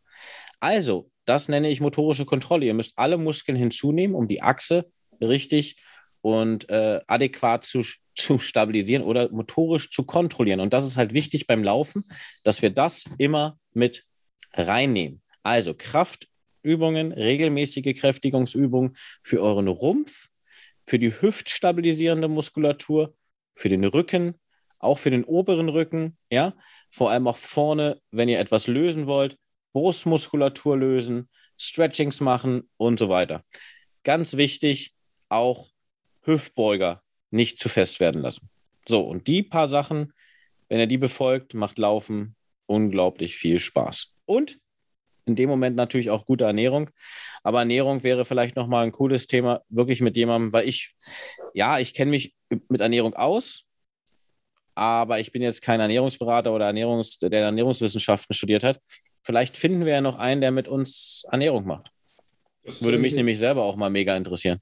[0.62, 2.66] Also, das nenne ich motorische Kontrolle.
[2.66, 4.90] Ihr müsst alle Muskeln hinzunehmen, um die Achse
[5.22, 5.76] richtig
[6.28, 10.60] und äh, adäquat zu, zu stabilisieren oder motorisch zu kontrollieren.
[10.60, 12.04] Und das ist halt wichtig beim Laufen,
[12.44, 14.04] dass wir das immer mit
[14.54, 15.22] reinnehmen.
[15.42, 20.28] Also Kraftübungen, regelmäßige Kräftigungsübungen für euren Rumpf,
[20.86, 23.16] für die hüftstabilisierende Muskulatur,
[23.56, 24.36] für den Rücken,
[24.80, 26.54] auch für den oberen Rücken, ja,
[26.90, 29.38] vor allem auch vorne, wenn ihr etwas lösen wollt,
[29.72, 33.46] Brustmuskulatur lösen, Stretchings machen und so weiter.
[34.04, 34.94] ganz wichtig,
[35.30, 35.70] auch
[36.28, 37.02] Hüftbeuger
[37.32, 38.50] nicht zu fest werden lassen.
[38.88, 40.14] So, und die paar Sachen,
[40.70, 42.36] wenn er die befolgt, macht Laufen
[42.68, 44.14] unglaublich viel Spaß.
[44.26, 44.60] Und
[45.26, 46.90] in dem Moment natürlich auch gute Ernährung.
[47.44, 50.96] Aber Ernährung wäre vielleicht nochmal ein cooles Thema, wirklich mit jemandem, weil ich,
[51.54, 52.34] ja, ich kenne mich
[52.70, 53.64] mit Ernährung aus,
[54.74, 58.80] aber ich bin jetzt kein Ernährungsberater oder Ernährungs-, der Ernährungswissenschaften studiert hat.
[59.24, 61.92] Vielleicht finden wir ja noch einen, der mit uns Ernährung macht.
[62.64, 64.60] Das Würde mich nämlich selber auch mal mega interessieren.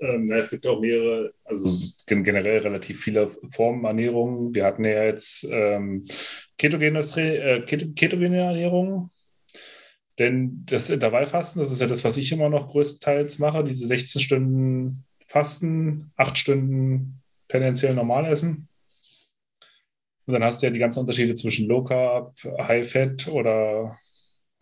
[0.00, 1.70] Ähm, es gibt auch mehrere, also
[2.06, 4.54] generell relativ viele Formen Ernährung.
[4.54, 6.04] Wir hatten ja jetzt ähm,
[6.58, 9.10] ketogene, äh, ketogene Ernährung,
[10.18, 14.20] denn das Intervallfasten, das ist ja das, was ich immer noch größtenteils mache, diese 16
[14.20, 18.68] Stunden Fasten, 8 Stunden tendenziell normal essen.
[20.26, 23.96] Und dann hast du ja die ganzen Unterschiede zwischen Low Carb, High Fat oder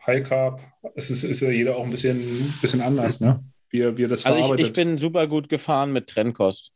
[0.06, 0.60] High Carb.
[0.94, 3.42] Es ist, ist ja jeder auch ein bisschen, bisschen anders, ne?
[3.74, 6.72] Wie, wie das also ich, ich bin super gut gefahren mit Trennkost.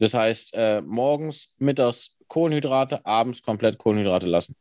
[0.00, 4.56] Das heißt, äh, morgens, mittags Kohlenhydrate, abends komplett Kohlenhydrate lassen.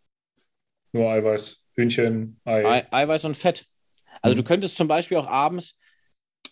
[0.92, 2.66] Nur Eiweiß, Hühnchen, Ei.
[2.66, 3.66] Ei Eiweiß und Fett.
[4.22, 4.38] Also mhm.
[4.38, 5.80] du könntest zum Beispiel auch abends,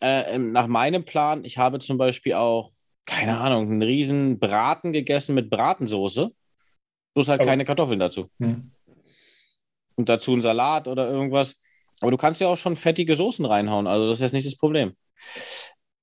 [0.02, 2.72] äh, nach meinem Plan, ich habe zum Beispiel auch
[3.06, 6.32] keine Ahnung, einen riesen Braten gegessen mit Bratensoße.
[7.14, 8.32] Bloß halt Aber, keine Kartoffeln dazu.
[8.40, 8.72] Hm.
[9.96, 11.62] Und dazu ein Salat oder irgendwas.
[12.02, 13.88] Aber du kannst ja auch schon fettige Soßen reinhauen.
[13.88, 14.94] Also das ist jetzt nicht das Problem.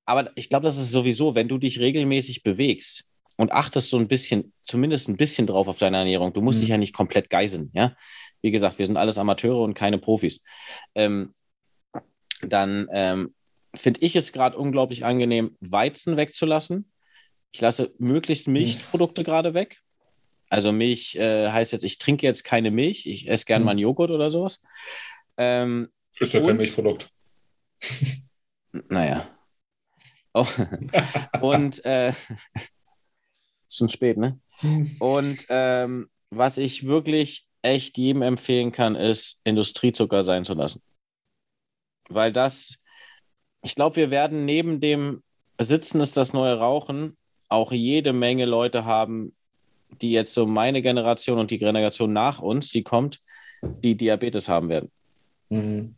[0.07, 4.09] Aber ich glaube, das ist sowieso, wenn du dich regelmäßig bewegst und achtest so ein
[4.09, 6.33] bisschen, zumindest ein bisschen drauf auf deine Ernährung.
[6.33, 6.61] Du musst hm.
[6.61, 7.95] dich ja nicht komplett geiseln, ja.
[8.43, 10.43] Wie gesagt, wir sind alles Amateure und keine Profis.
[10.95, 11.35] Ähm,
[12.43, 13.35] dann ähm,
[13.75, 16.93] finde ich es gerade unglaublich angenehm, Weizen wegzulassen
[17.55, 19.25] ich lasse möglichst Milchprodukte mhm.
[19.25, 19.81] gerade weg.
[20.51, 23.65] Also Milch äh, heißt jetzt, ich trinke jetzt keine Milch, ich esse gerne mhm.
[23.65, 24.61] mal einen Joghurt oder sowas.
[25.37, 27.11] Ähm, ist ja kein Milchprodukt.
[28.89, 29.29] Naja.
[30.33, 30.47] Oh.
[31.41, 34.41] und äh, ist schon spät, ne?
[34.99, 40.83] Und ähm, was ich wirklich echt jedem empfehlen kann, ist, Industriezucker sein zu lassen.
[42.09, 42.83] Weil das,
[43.63, 45.23] ich glaube, wir werden neben dem
[45.61, 47.17] Sitzen ist das neue Rauchen
[47.49, 49.35] auch jede Menge Leute haben,
[50.03, 53.21] die jetzt so meine Generation und die Generation nach uns, die kommt,
[53.63, 54.91] die Diabetes haben werden.
[55.55, 55.97] Mhm.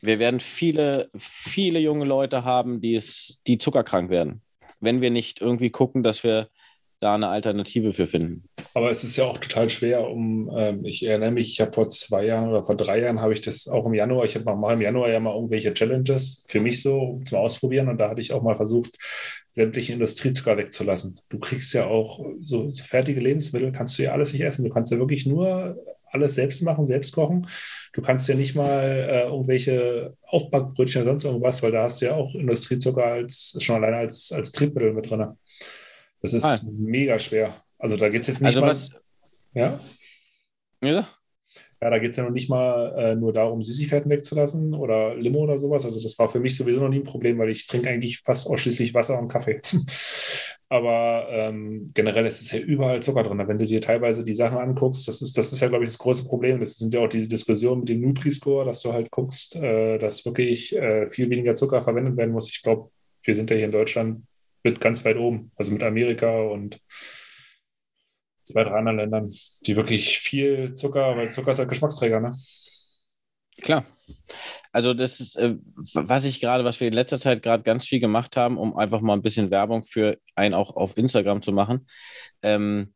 [0.00, 4.42] Wir werden viele, viele junge Leute haben, die, es, die zuckerkrank werden,
[4.80, 6.48] wenn wir nicht irgendwie gucken, dass wir
[7.00, 8.44] da eine Alternative für finden.
[8.74, 11.88] Aber es ist ja auch total schwer, um, ähm, ich erinnere mich, ich habe vor
[11.90, 14.72] zwei Jahren oder vor drei Jahren habe ich das auch im Januar, ich habe mal
[14.72, 18.32] im Januar ja mal irgendwelche Challenges für mich so zum Ausprobieren und da hatte ich
[18.32, 18.96] auch mal versucht,
[19.50, 21.18] sämtliche Industriezucker wegzulassen.
[21.28, 24.64] Du kriegst ja auch so, so fertige Lebensmittel, kannst du ja alles nicht essen.
[24.64, 25.78] Du kannst ja wirklich nur
[26.16, 27.46] alles selbst machen, selbst kochen.
[27.92, 32.06] Du kannst ja nicht mal äh, irgendwelche Aufbackbrötchen oder sonst irgendwas, weil da hast du
[32.06, 35.26] ja auch Industriezucker als, schon alleine als, als Triebmittel mit drin.
[36.20, 36.58] Das ist ah.
[36.72, 37.54] mega schwer.
[37.78, 38.70] Also da geht es jetzt nicht also mal.
[38.70, 38.90] Was,
[39.54, 39.80] ja?
[40.82, 41.08] Ja.
[41.80, 45.40] Ja, da geht es ja noch nicht mal äh, nur darum, Süßigkeiten wegzulassen oder Limo
[45.40, 45.84] oder sowas.
[45.84, 48.48] Also das war für mich sowieso noch nie ein Problem, weil ich trinke eigentlich fast
[48.48, 49.60] ausschließlich Wasser und Kaffee.
[50.68, 53.38] Aber ähm, generell ist es ja überall Zucker drin.
[53.46, 55.98] Wenn du dir teilweise die Sachen anguckst, das ist, das ist ja, glaube ich, das
[55.98, 56.58] große Problem.
[56.58, 60.24] Das sind ja auch diese Diskussionen mit dem Nutri-Score, dass du halt guckst, äh, dass
[60.24, 62.50] wirklich äh, viel weniger Zucker verwendet werden muss.
[62.50, 62.90] Ich glaube,
[63.22, 64.24] wir sind ja hier in Deutschland
[64.64, 66.80] mit ganz weit oben, also mit Amerika und
[68.42, 69.32] zwei, drei anderen Ländern,
[69.66, 72.32] die wirklich viel Zucker, weil Zucker ist halt Geschmacksträger, ne?
[73.60, 73.86] Klar.
[74.76, 75.54] Also das ist, äh,
[75.94, 79.00] was ich gerade, was wir in letzter Zeit gerade ganz viel gemacht haben, um einfach
[79.00, 81.86] mal ein bisschen Werbung für einen auch auf Instagram zu machen.
[82.42, 82.92] Ähm,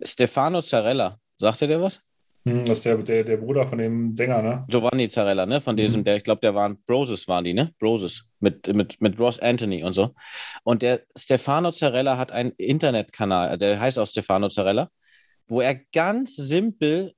[0.00, 2.04] Stefano Zarella, sagt er dir was?
[2.44, 4.64] Hm, das ist der, der, der Bruder von dem Sänger, ne?
[4.68, 5.60] Giovanni Zarella, ne?
[5.60, 6.04] Von diesem, mhm.
[6.04, 7.74] der, ich glaube, der waren Broses, waren die, ne?
[7.80, 8.30] Broses.
[8.38, 10.14] Mit, mit, mit Ross Anthony und so.
[10.62, 14.88] Und der Stefano Zarella hat einen Internetkanal, der heißt auch Stefano Zarella,
[15.48, 17.12] wo er ganz simpel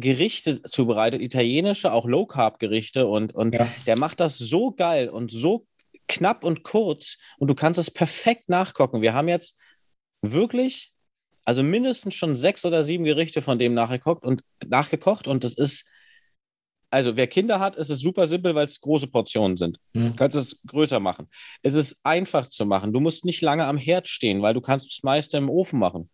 [0.00, 3.68] Gerichte zubereitet, italienische, auch Low-Carb-Gerichte und, und ja.
[3.86, 5.66] der macht das so geil und so
[6.08, 9.02] knapp und kurz und du kannst es perfekt nachgucken.
[9.02, 9.60] Wir haben jetzt
[10.22, 10.92] wirklich
[11.46, 15.88] also mindestens schon sechs oder sieben Gerichte von dem nachgekocht und nachgekocht und das ist,
[16.90, 19.78] also wer Kinder hat, ist es super simpel, weil es große Portionen sind.
[19.92, 20.10] Mhm.
[20.10, 21.28] Du kannst es größer machen.
[21.62, 22.92] Es ist einfach zu machen.
[22.92, 26.10] Du musst nicht lange am Herd stehen, weil du kannst das meiste im Ofen machen.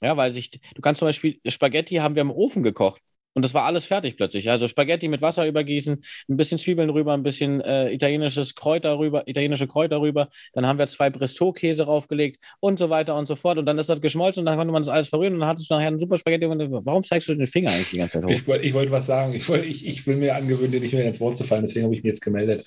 [0.00, 3.02] Ja, weil sich, du kannst zum Beispiel Spaghetti haben wir im Ofen gekocht.
[3.36, 4.48] Und das war alles fertig plötzlich.
[4.48, 9.28] Also Spaghetti mit Wasser übergießen, ein bisschen Zwiebeln rüber, ein bisschen äh, italienisches Kräuter rüber,
[9.28, 10.30] italienische Kräuter rüber.
[10.54, 13.58] Dann haben wir zwei Bressot-Käse raufgelegt und so weiter und so fort.
[13.58, 15.70] Und dann ist das geschmolzen und dann konnte man das alles verrühren und dann hattest
[15.70, 16.46] du nachher ein super Spaghetti.
[16.48, 18.30] Warum zeigst du den Finger eigentlich die ganze Zeit hoch?
[18.30, 19.34] Ich wollte wollt was sagen.
[19.34, 21.66] Ich, wollt, ich, ich will mir angewöhnen, dir nicht mehr ins Wort zu fallen.
[21.66, 22.66] Deswegen habe ich mich jetzt gemeldet.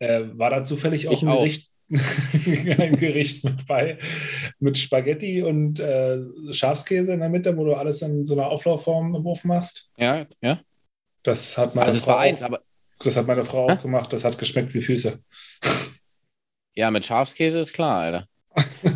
[0.00, 1.38] Äh, war da zufällig auch Ich ein auch.
[1.38, 3.98] Gericht, ein Gericht mit bei
[4.58, 6.18] mit Spaghetti und äh,
[6.52, 9.92] Schafskäse in der Mitte, wo du alles in so einer Auflaufform im Ofen machst?
[9.98, 10.60] Ja, ja.
[11.22, 12.62] Das hat meine Also Frau, war eins, auch, aber
[12.98, 13.74] das hat meine Frau Hä?
[13.74, 14.12] auch gemacht.
[14.12, 15.18] Das hat geschmeckt wie Füße.
[16.74, 18.28] ja, mit Schafskäse ist klar, Alter.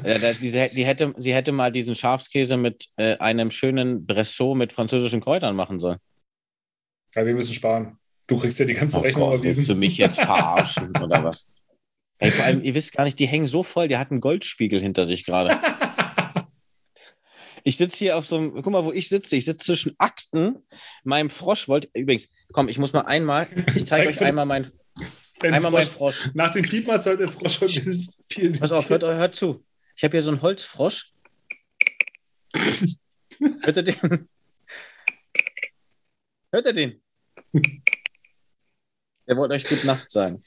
[0.04, 4.72] ja, diese, die hätte, sie hätte mal diesen Schafskäse mit äh, einem schönen Bressot mit
[4.72, 5.98] französischen Kräutern machen sollen.
[7.14, 7.98] Ja, wir müssen sparen.
[8.26, 11.50] Du kriegst ja die ganze Oh Rechnung Gott, willst du mich jetzt verarschen oder was?
[12.18, 14.80] Ey, vor allem, ihr wisst gar nicht, die hängen so voll, der hat einen Goldspiegel
[14.80, 15.58] hinter sich gerade.
[17.64, 19.36] Ich sitze hier auf so einem, guck mal, wo ich sitze.
[19.36, 20.62] Ich sitze zwischen Akten,
[21.04, 24.70] meinem Frosch wollte, übrigens, komm, ich muss mal einmal, ich zeige Zeig euch einmal mein,
[25.42, 26.20] Den einmal mein Frosch.
[26.20, 26.34] Frosch.
[26.34, 28.52] Nach dem mal soll der Frosch schon dieses Tier.
[28.58, 29.66] Pass auf, hört, hört zu.
[29.96, 31.12] Ich habe hier so einen Holzfrosch.
[32.54, 34.28] hört ihr den?
[36.52, 37.02] Hört ihr den?
[39.26, 40.42] Der wollte euch Gute Nacht sagen.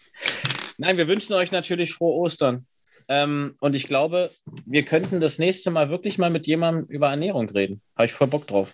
[0.81, 2.65] Nein, wir wünschen euch natürlich frohe Ostern.
[3.07, 4.31] Ähm, und ich glaube,
[4.65, 7.81] wir könnten das nächste Mal wirklich mal mit jemandem über Ernährung reden.
[7.95, 8.73] Habe ich voll Bock drauf.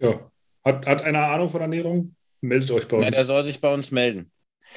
[0.00, 0.30] Ja.
[0.64, 2.16] Hat, hat einer Ahnung von Ernährung?
[2.40, 3.04] Meldet euch bei uns.
[3.04, 4.30] Ja, der soll sich bei uns melden.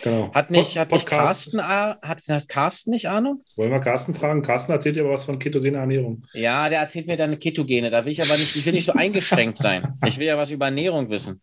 [0.03, 0.33] genau.
[0.33, 1.07] Hat nicht, Pod- hat nicht.
[1.07, 3.41] Carsten, A- hat, hat Carsten nicht Ahnung?
[3.55, 4.41] Wollen wir Carsten fragen?
[4.41, 6.25] Carsten erzählt dir aber was von ketogener Ernährung.
[6.33, 7.89] Ja, der erzählt mir deine Ketogene.
[7.89, 9.97] Da will ich aber nicht, ich will nicht so eingeschränkt sein.
[10.05, 11.41] Ich will ja was über Ernährung wissen.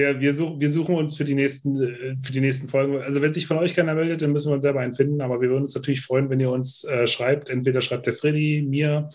[0.00, 3.00] Ja, wir, such, wir suchen uns für die, nächsten, äh, für die nächsten Folgen.
[3.02, 5.20] Also, wenn sich von euch keiner meldet, dann müssen wir uns selber einen finden.
[5.20, 7.50] Aber wir würden uns natürlich freuen, wenn ihr uns äh, schreibt.
[7.50, 9.10] Entweder schreibt der Freddy, mir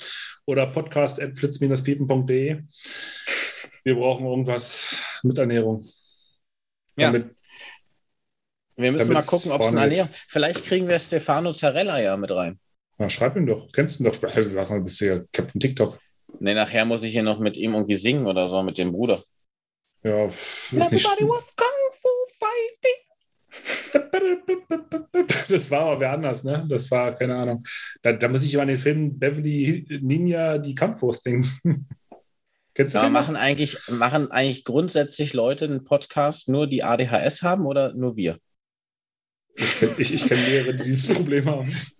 [0.45, 2.61] oder podcast.flitz-piepen.de.
[3.83, 5.83] Wir brauchen irgendwas mit Ernährung.
[6.97, 7.11] Ja.
[7.11, 7.35] Damit,
[8.75, 9.81] Wir müssen mal gucken, ob es eine.
[9.81, 10.09] Ernährung.
[10.27, 12.59] Vielleicht kriegen wir Stefano Zarella ja mit rein.
[12.99, 13.71] na, schreib ihm doch.
[13.71, 14.23] Kennst du ihn doch?
[14.23, 15.99] Also, sag mal, bist du ja Captain TikTok.
[16.39, 19.23] Ne, nachher muss ich hier noch mit ihm irgendwie singen oder so, mit dem Bruder.
[20.05, 21.05] Ja, ist nicht.
[21.05, 23.01] was Kung Fu fighting.
[25.49, 26.65] Das war aber wer anders, ne?
[26.69, 27.63] Das war, keine Ahnung.
[28.01, 31.87] Da, da muss ich immer an den Film Beverly Ninja die Kampfwurst denken.
[32.73, 37.65] Kennst du Ja, machen eigentlich, machen eigentlich grundsätzlich Leute einen Podcast nur die ADHS haben
[37.65, 38.37] oder nur wir?
[39.55, 41.65] Ich, kenn- ich, ich kenne mehrere, die dieses Problem haben.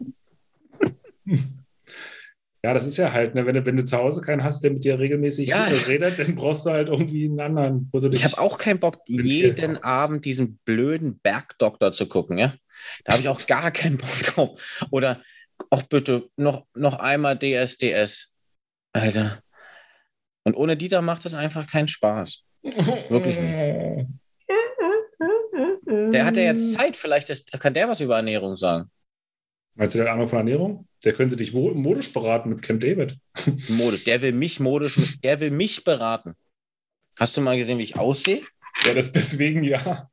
[2.66, 4.72] Ja, das ist ja halt, ne, wenn, du, wenn du zu Hause keinen hast, der
[4.72, 5.66] mit dir regelmäßig Ja.
[5.66, 7.92] redet, dann brauchst du halt irgendwie einen anderen.
[8.12, 12.56] Ich habe auch keinen Bock, jeden Abend diesen blöden Bergdoktor zu gucken, ja.
[13.04, 14.88] Da habe ich auch gar keinen Bock drauf.
[14.90, 15.22] Oder
[15.70, 18.36] auch bitte noch, noch einmal DSDS.
[18.94, 19.44] Alter.
[20.44, 22.46] Und ohne Dieter macht es einfach keinen Spaß.
[22.64, 24.08] Wirklich nicht.
[26.14, 28.90] Der hat ja jetzt Zeit, vielleicht ist, kann der was über Ernährung sagen.
[29.76, 30.88] Meinst du, der hat Ahnung von Ernährung?
[31.04, 33.18] Der könnte dich mo- modisch beraten mit Camp David.
[33.70, 33.98] Mode.
[34.00, 36.34] Der will mich modisch, der will mich beraten.
[37.20, 38.42] Hast du mal gesehen, wie ich aussehe?
[38.86, 40.10] Ja, das, deswegen ja.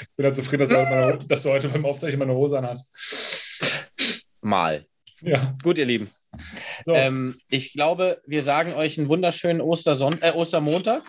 [0.00, 2.58] Ich bin halt zufrieden, dass du, heute meine, dass du heute beim Aufzeichnen meine Hose
[2.58, 2.92] an hast.
[4.40, 4.86] Mal.
[5.22, 6.10] Ja, Gut, ihr Lieben.
[6.84, 6.92] so.
[6.94, 11.02] Ähm, ich glaube, wir sagen euch einen wunderschönen Osterson äh, Ostermontag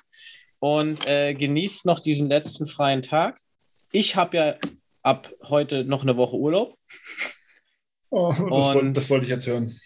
[0.60, 3.40] und äh, genießt noch diesen letzten freien Tag.
[3.92, 4.56] Ich habe ja
[5.04, 6.77] ab heute noch eine Woche Urlaub.
[8.10, 9.78] oh, das, und- wollte, das wollte ich jetzt hören.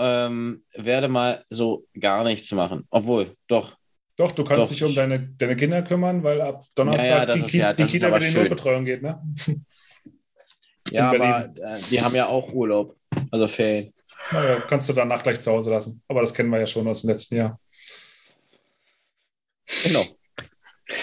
[0.00, 2.86] Ähm, werde mal so gar nichts machen.
[2.90, 3.76] Obwohl, doch.
[4.16, 4.68] Doch, du kannst Doch.
[4.68, 7.72] dich um deine, deine Kinder kümmern, weil ab Donnerstag Ja, ja, das die, ist ja-
[7.72, 8.38] die Kita wieder in die.
[8.38, 9.20] Notbetreuung geht, ne?
[10.90, 12.96] Ja, aber äh, die haben ja auch Urlaub.
[13.30, 13.92] Also Ferien.
[14.30, 16.02] Naja, kannst du danach gleich zu Hause lassen.
[16.08, 17.60] Aber das kennen wir ja schon aus dem letzten Jahr.
[19.84, 20.04] Genau.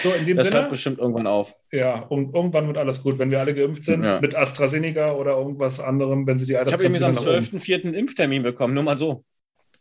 [0.02, 1.56] So, in dem Das hört Sinne, bestimmt irgendwann auf.
[1.72, 4.20] ja, und irgendwann wird alles gut, wenn wir alle geimpft sind, Ja.
[4.20, 7.38] mit AstraZeneca oder irgendwas anderem, wenn sie die Ich habe Altersgrenze so am wieder nach
[7.38, 7.84] oben- 12.04.
[7.86, 8.74] einen Impftermin bekommen.
[8.74, 9.24] Nur mal so.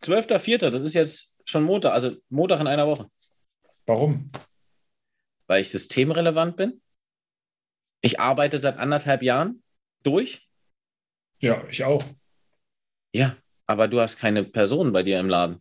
[0.03, 0.71] 12.04.
[0.71, 1.93] Das ist jetzt schon Montag.
[1.95, 3.09] Also Montag in einer Woche.
[3.87, 4.31] Warum?
[5.47, 6.81] weil ich systemrelevant bin.
[8.01, 9.63] Ich arbeite seit anderthalb Jahren
[10.03, 10.49] durch.
[11.39, 12.03] Ja, ich auch.
[13.15, 15.61] Ja, aber du hast keine Personen bei dir im Laden.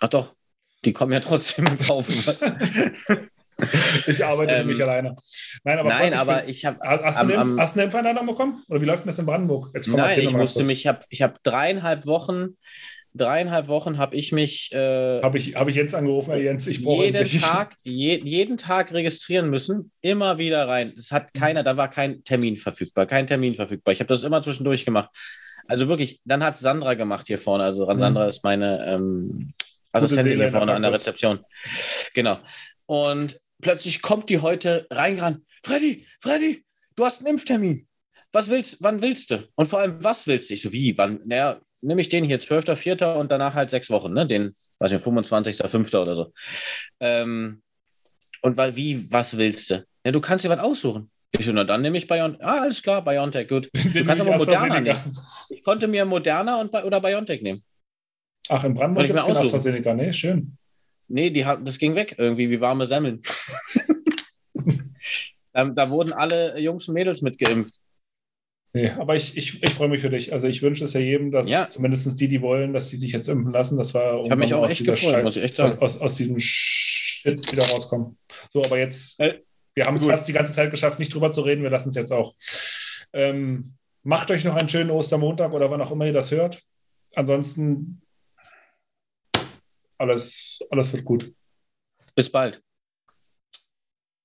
[0.00, 0.34] Ach doch,
[0.84, 2.40] die kommen ja trotzdem und kaufen was.
[4.06, 5.16] Ich arbeite für Ähm, mich alleine.
[5.64, 8.26] Nein, aber, Nein, aber find- ich habe Hast, am- du am- hast du eine Impfeinladung
[8.26, 8.62] bekommen?
[8.68, 9.70] Oder wie läuft denn das in Brandenburg?
[9.74, 10.68] Jetzt komm, Nein, ich musste kurz.
[10.68, 12.56] mich, ich habe ich hab dreieinhalb Wochen,
[13.14, 16.84] dreieinhalb Wochen habe ich mich äh, Habe ich, hab ich Jens angerufen, Herr Jens, ich
[16.84, 20.92] brauche jeden endlich- Tag, je, jeden Tag registrieren müssen, immer wieder rein.
[20.96, 23.92] Es hat keiner, da war kein Termin verfügbar, kein Termin verfügbar.
[23.94, 25.08] Ich habe das immer zwischendurch gemacht.
[25.66, 27.64] Also wirklich, dann hat Sandra gemacht hier vorne.
[27.64, 27.98] Also Mhm.
[27.98, 29.54] Sandra ist meine ähm,
[29.92, 31.40] Assistentin hier vorne an der Rezeption.
[32.14, 32.38] Genau.
[32.84, 35.44] Und plötzlich kommt die heute reingerannt.
[35.62, 36.64] Freddy, Freddy,
[36.94, 37.86] du hast einen Impftermin.
[38.32, 39.48] Was willst, wann willst du?
[39.54, 40.54] Und vor allem, was willst du?
[40.54, 41.20] Ich so, wie, wann?
[41.24, 43.14] Naja, nehme ich den hier, 12.04.
[43.14, 44.26] und danach halt sechs Wochen, ne?
[44.26, 45.96] Den, weiß ich, 25.05.
[46.00, 46.32] oder so.
[47.00, 47.62] Ähm,
[48.42, 49.84] und weil, wie, was willst du?
[50.04, 51.10] Ja, du kannst dir was aussuchen.
[51.32, 52.44] Ich so, na dann nehme ich BioNTech.
[52.44, 53.70] Ah, alles klar, BioNTech, gut.
[53.92, 55.18] Du kannst aber Moderna nehmen.
[55.48, 57.62] Ich konnte mir Moderna und, oder BioNTech nehmen.
[58.48, 60.56] Ach, in Brandenburg gibt es AstraZeneca, nee, schön.
[61.08, 63.20] Nee, die, das ging weg irgendwie wie warme Semmeln.
[65.52, 67.74] da, da, wurden alle Jungs und Mädels mitgeimpft.
[68.72, 70.32] Nee, aber ich, ich, ich freue mich für dich.
[70.32, 71.66] Also ich wünsche es ja jedem, dass ja.
[71.68, 73.78] zumindest die, die wollen, dass die sich jetzt impfen lassen.
[73.78, 75.78] Das war ich habe mich auch echt gefreut, Scheiß, muss ich echt sagen.
[75.78, 78.18] Aus, aus diesem Shit wieder rauskommen.
[78.50, 79.40] So, aber jetzt, äh,
[79.74, 81.62] wir haben es fast die ganze Zeit geschafft, nicht drüber zu reden.
[81.62, 82.34] Wir lassen es jetzt auch.
[83.14, 86.60] Ähm, macht euch noch einen schönen Ostermontag oder wann auch immer ihr das hört.
[87.14, 88.02] Ansonsten
[89.98, 91.32] alles, alles wird gut.
[92.14, 92.62] Bis bald.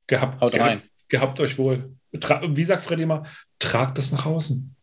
[0.07, 0.81] Gehabt, Haut rein.
[1.07, 1.95] Gehabt euch wohl.
[2.19, 3.25] Tra Wie sagt Freddy immer,
[3.59, 4.75] tragt das nach außen.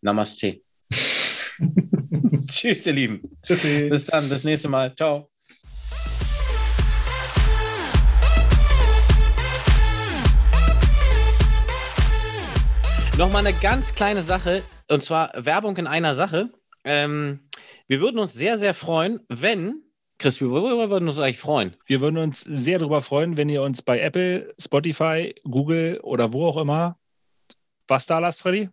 [0.00, 0.60] Namaste.
[2.46, 3.22] Tschüss, ihr Lieben.
[3.42, 3.88] Tschüssi.
[3.88, 4.94] Bis dann, bis nächste Mal.
[4.96, 5.30] Ciao.
[13.18, 16.50] Nochmal eine ganz kleine Sache, und zwar Werbung in einer Sache.
[16.82, 17.48] Ähm,
[17.86, 19.82] wir würden uns sehr, sehr freuen, wenn
[20.22, 21.76] Chris, worüber würden wir uns eigentlich freuen?
[21.84, 26.46] Wir würden uns sehr darüber freuen, wenn ihr uns bei Apple, Spotify, Google oder wo
[26.46, 26.96] auch immer
[27.88, 28.70] was da lasst, Freddy?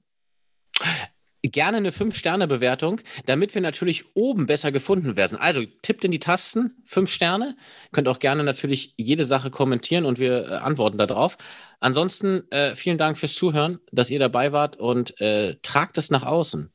[1.42, 5.38] Gerne eine 5-Sterne-Bewertung, damit wir natürlich oben besser gefunden werden.
[5.38, 7.58] Also tippt in die Tasten, 5 Sterne.
[7.92, 11.38] Könnt auch gerne natürlich jede Sache kommentieren und wir äh, antworten darauf.
[11.80, 16.24] Ansonsten äh, vielen Dank fürs Zuhören, dass ihr dabei wart und äh, tragt es nach
[16.24, 16.72] außen.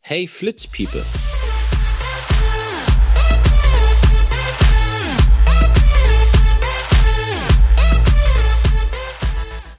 [0.00, 1.04] Hey Flitz People.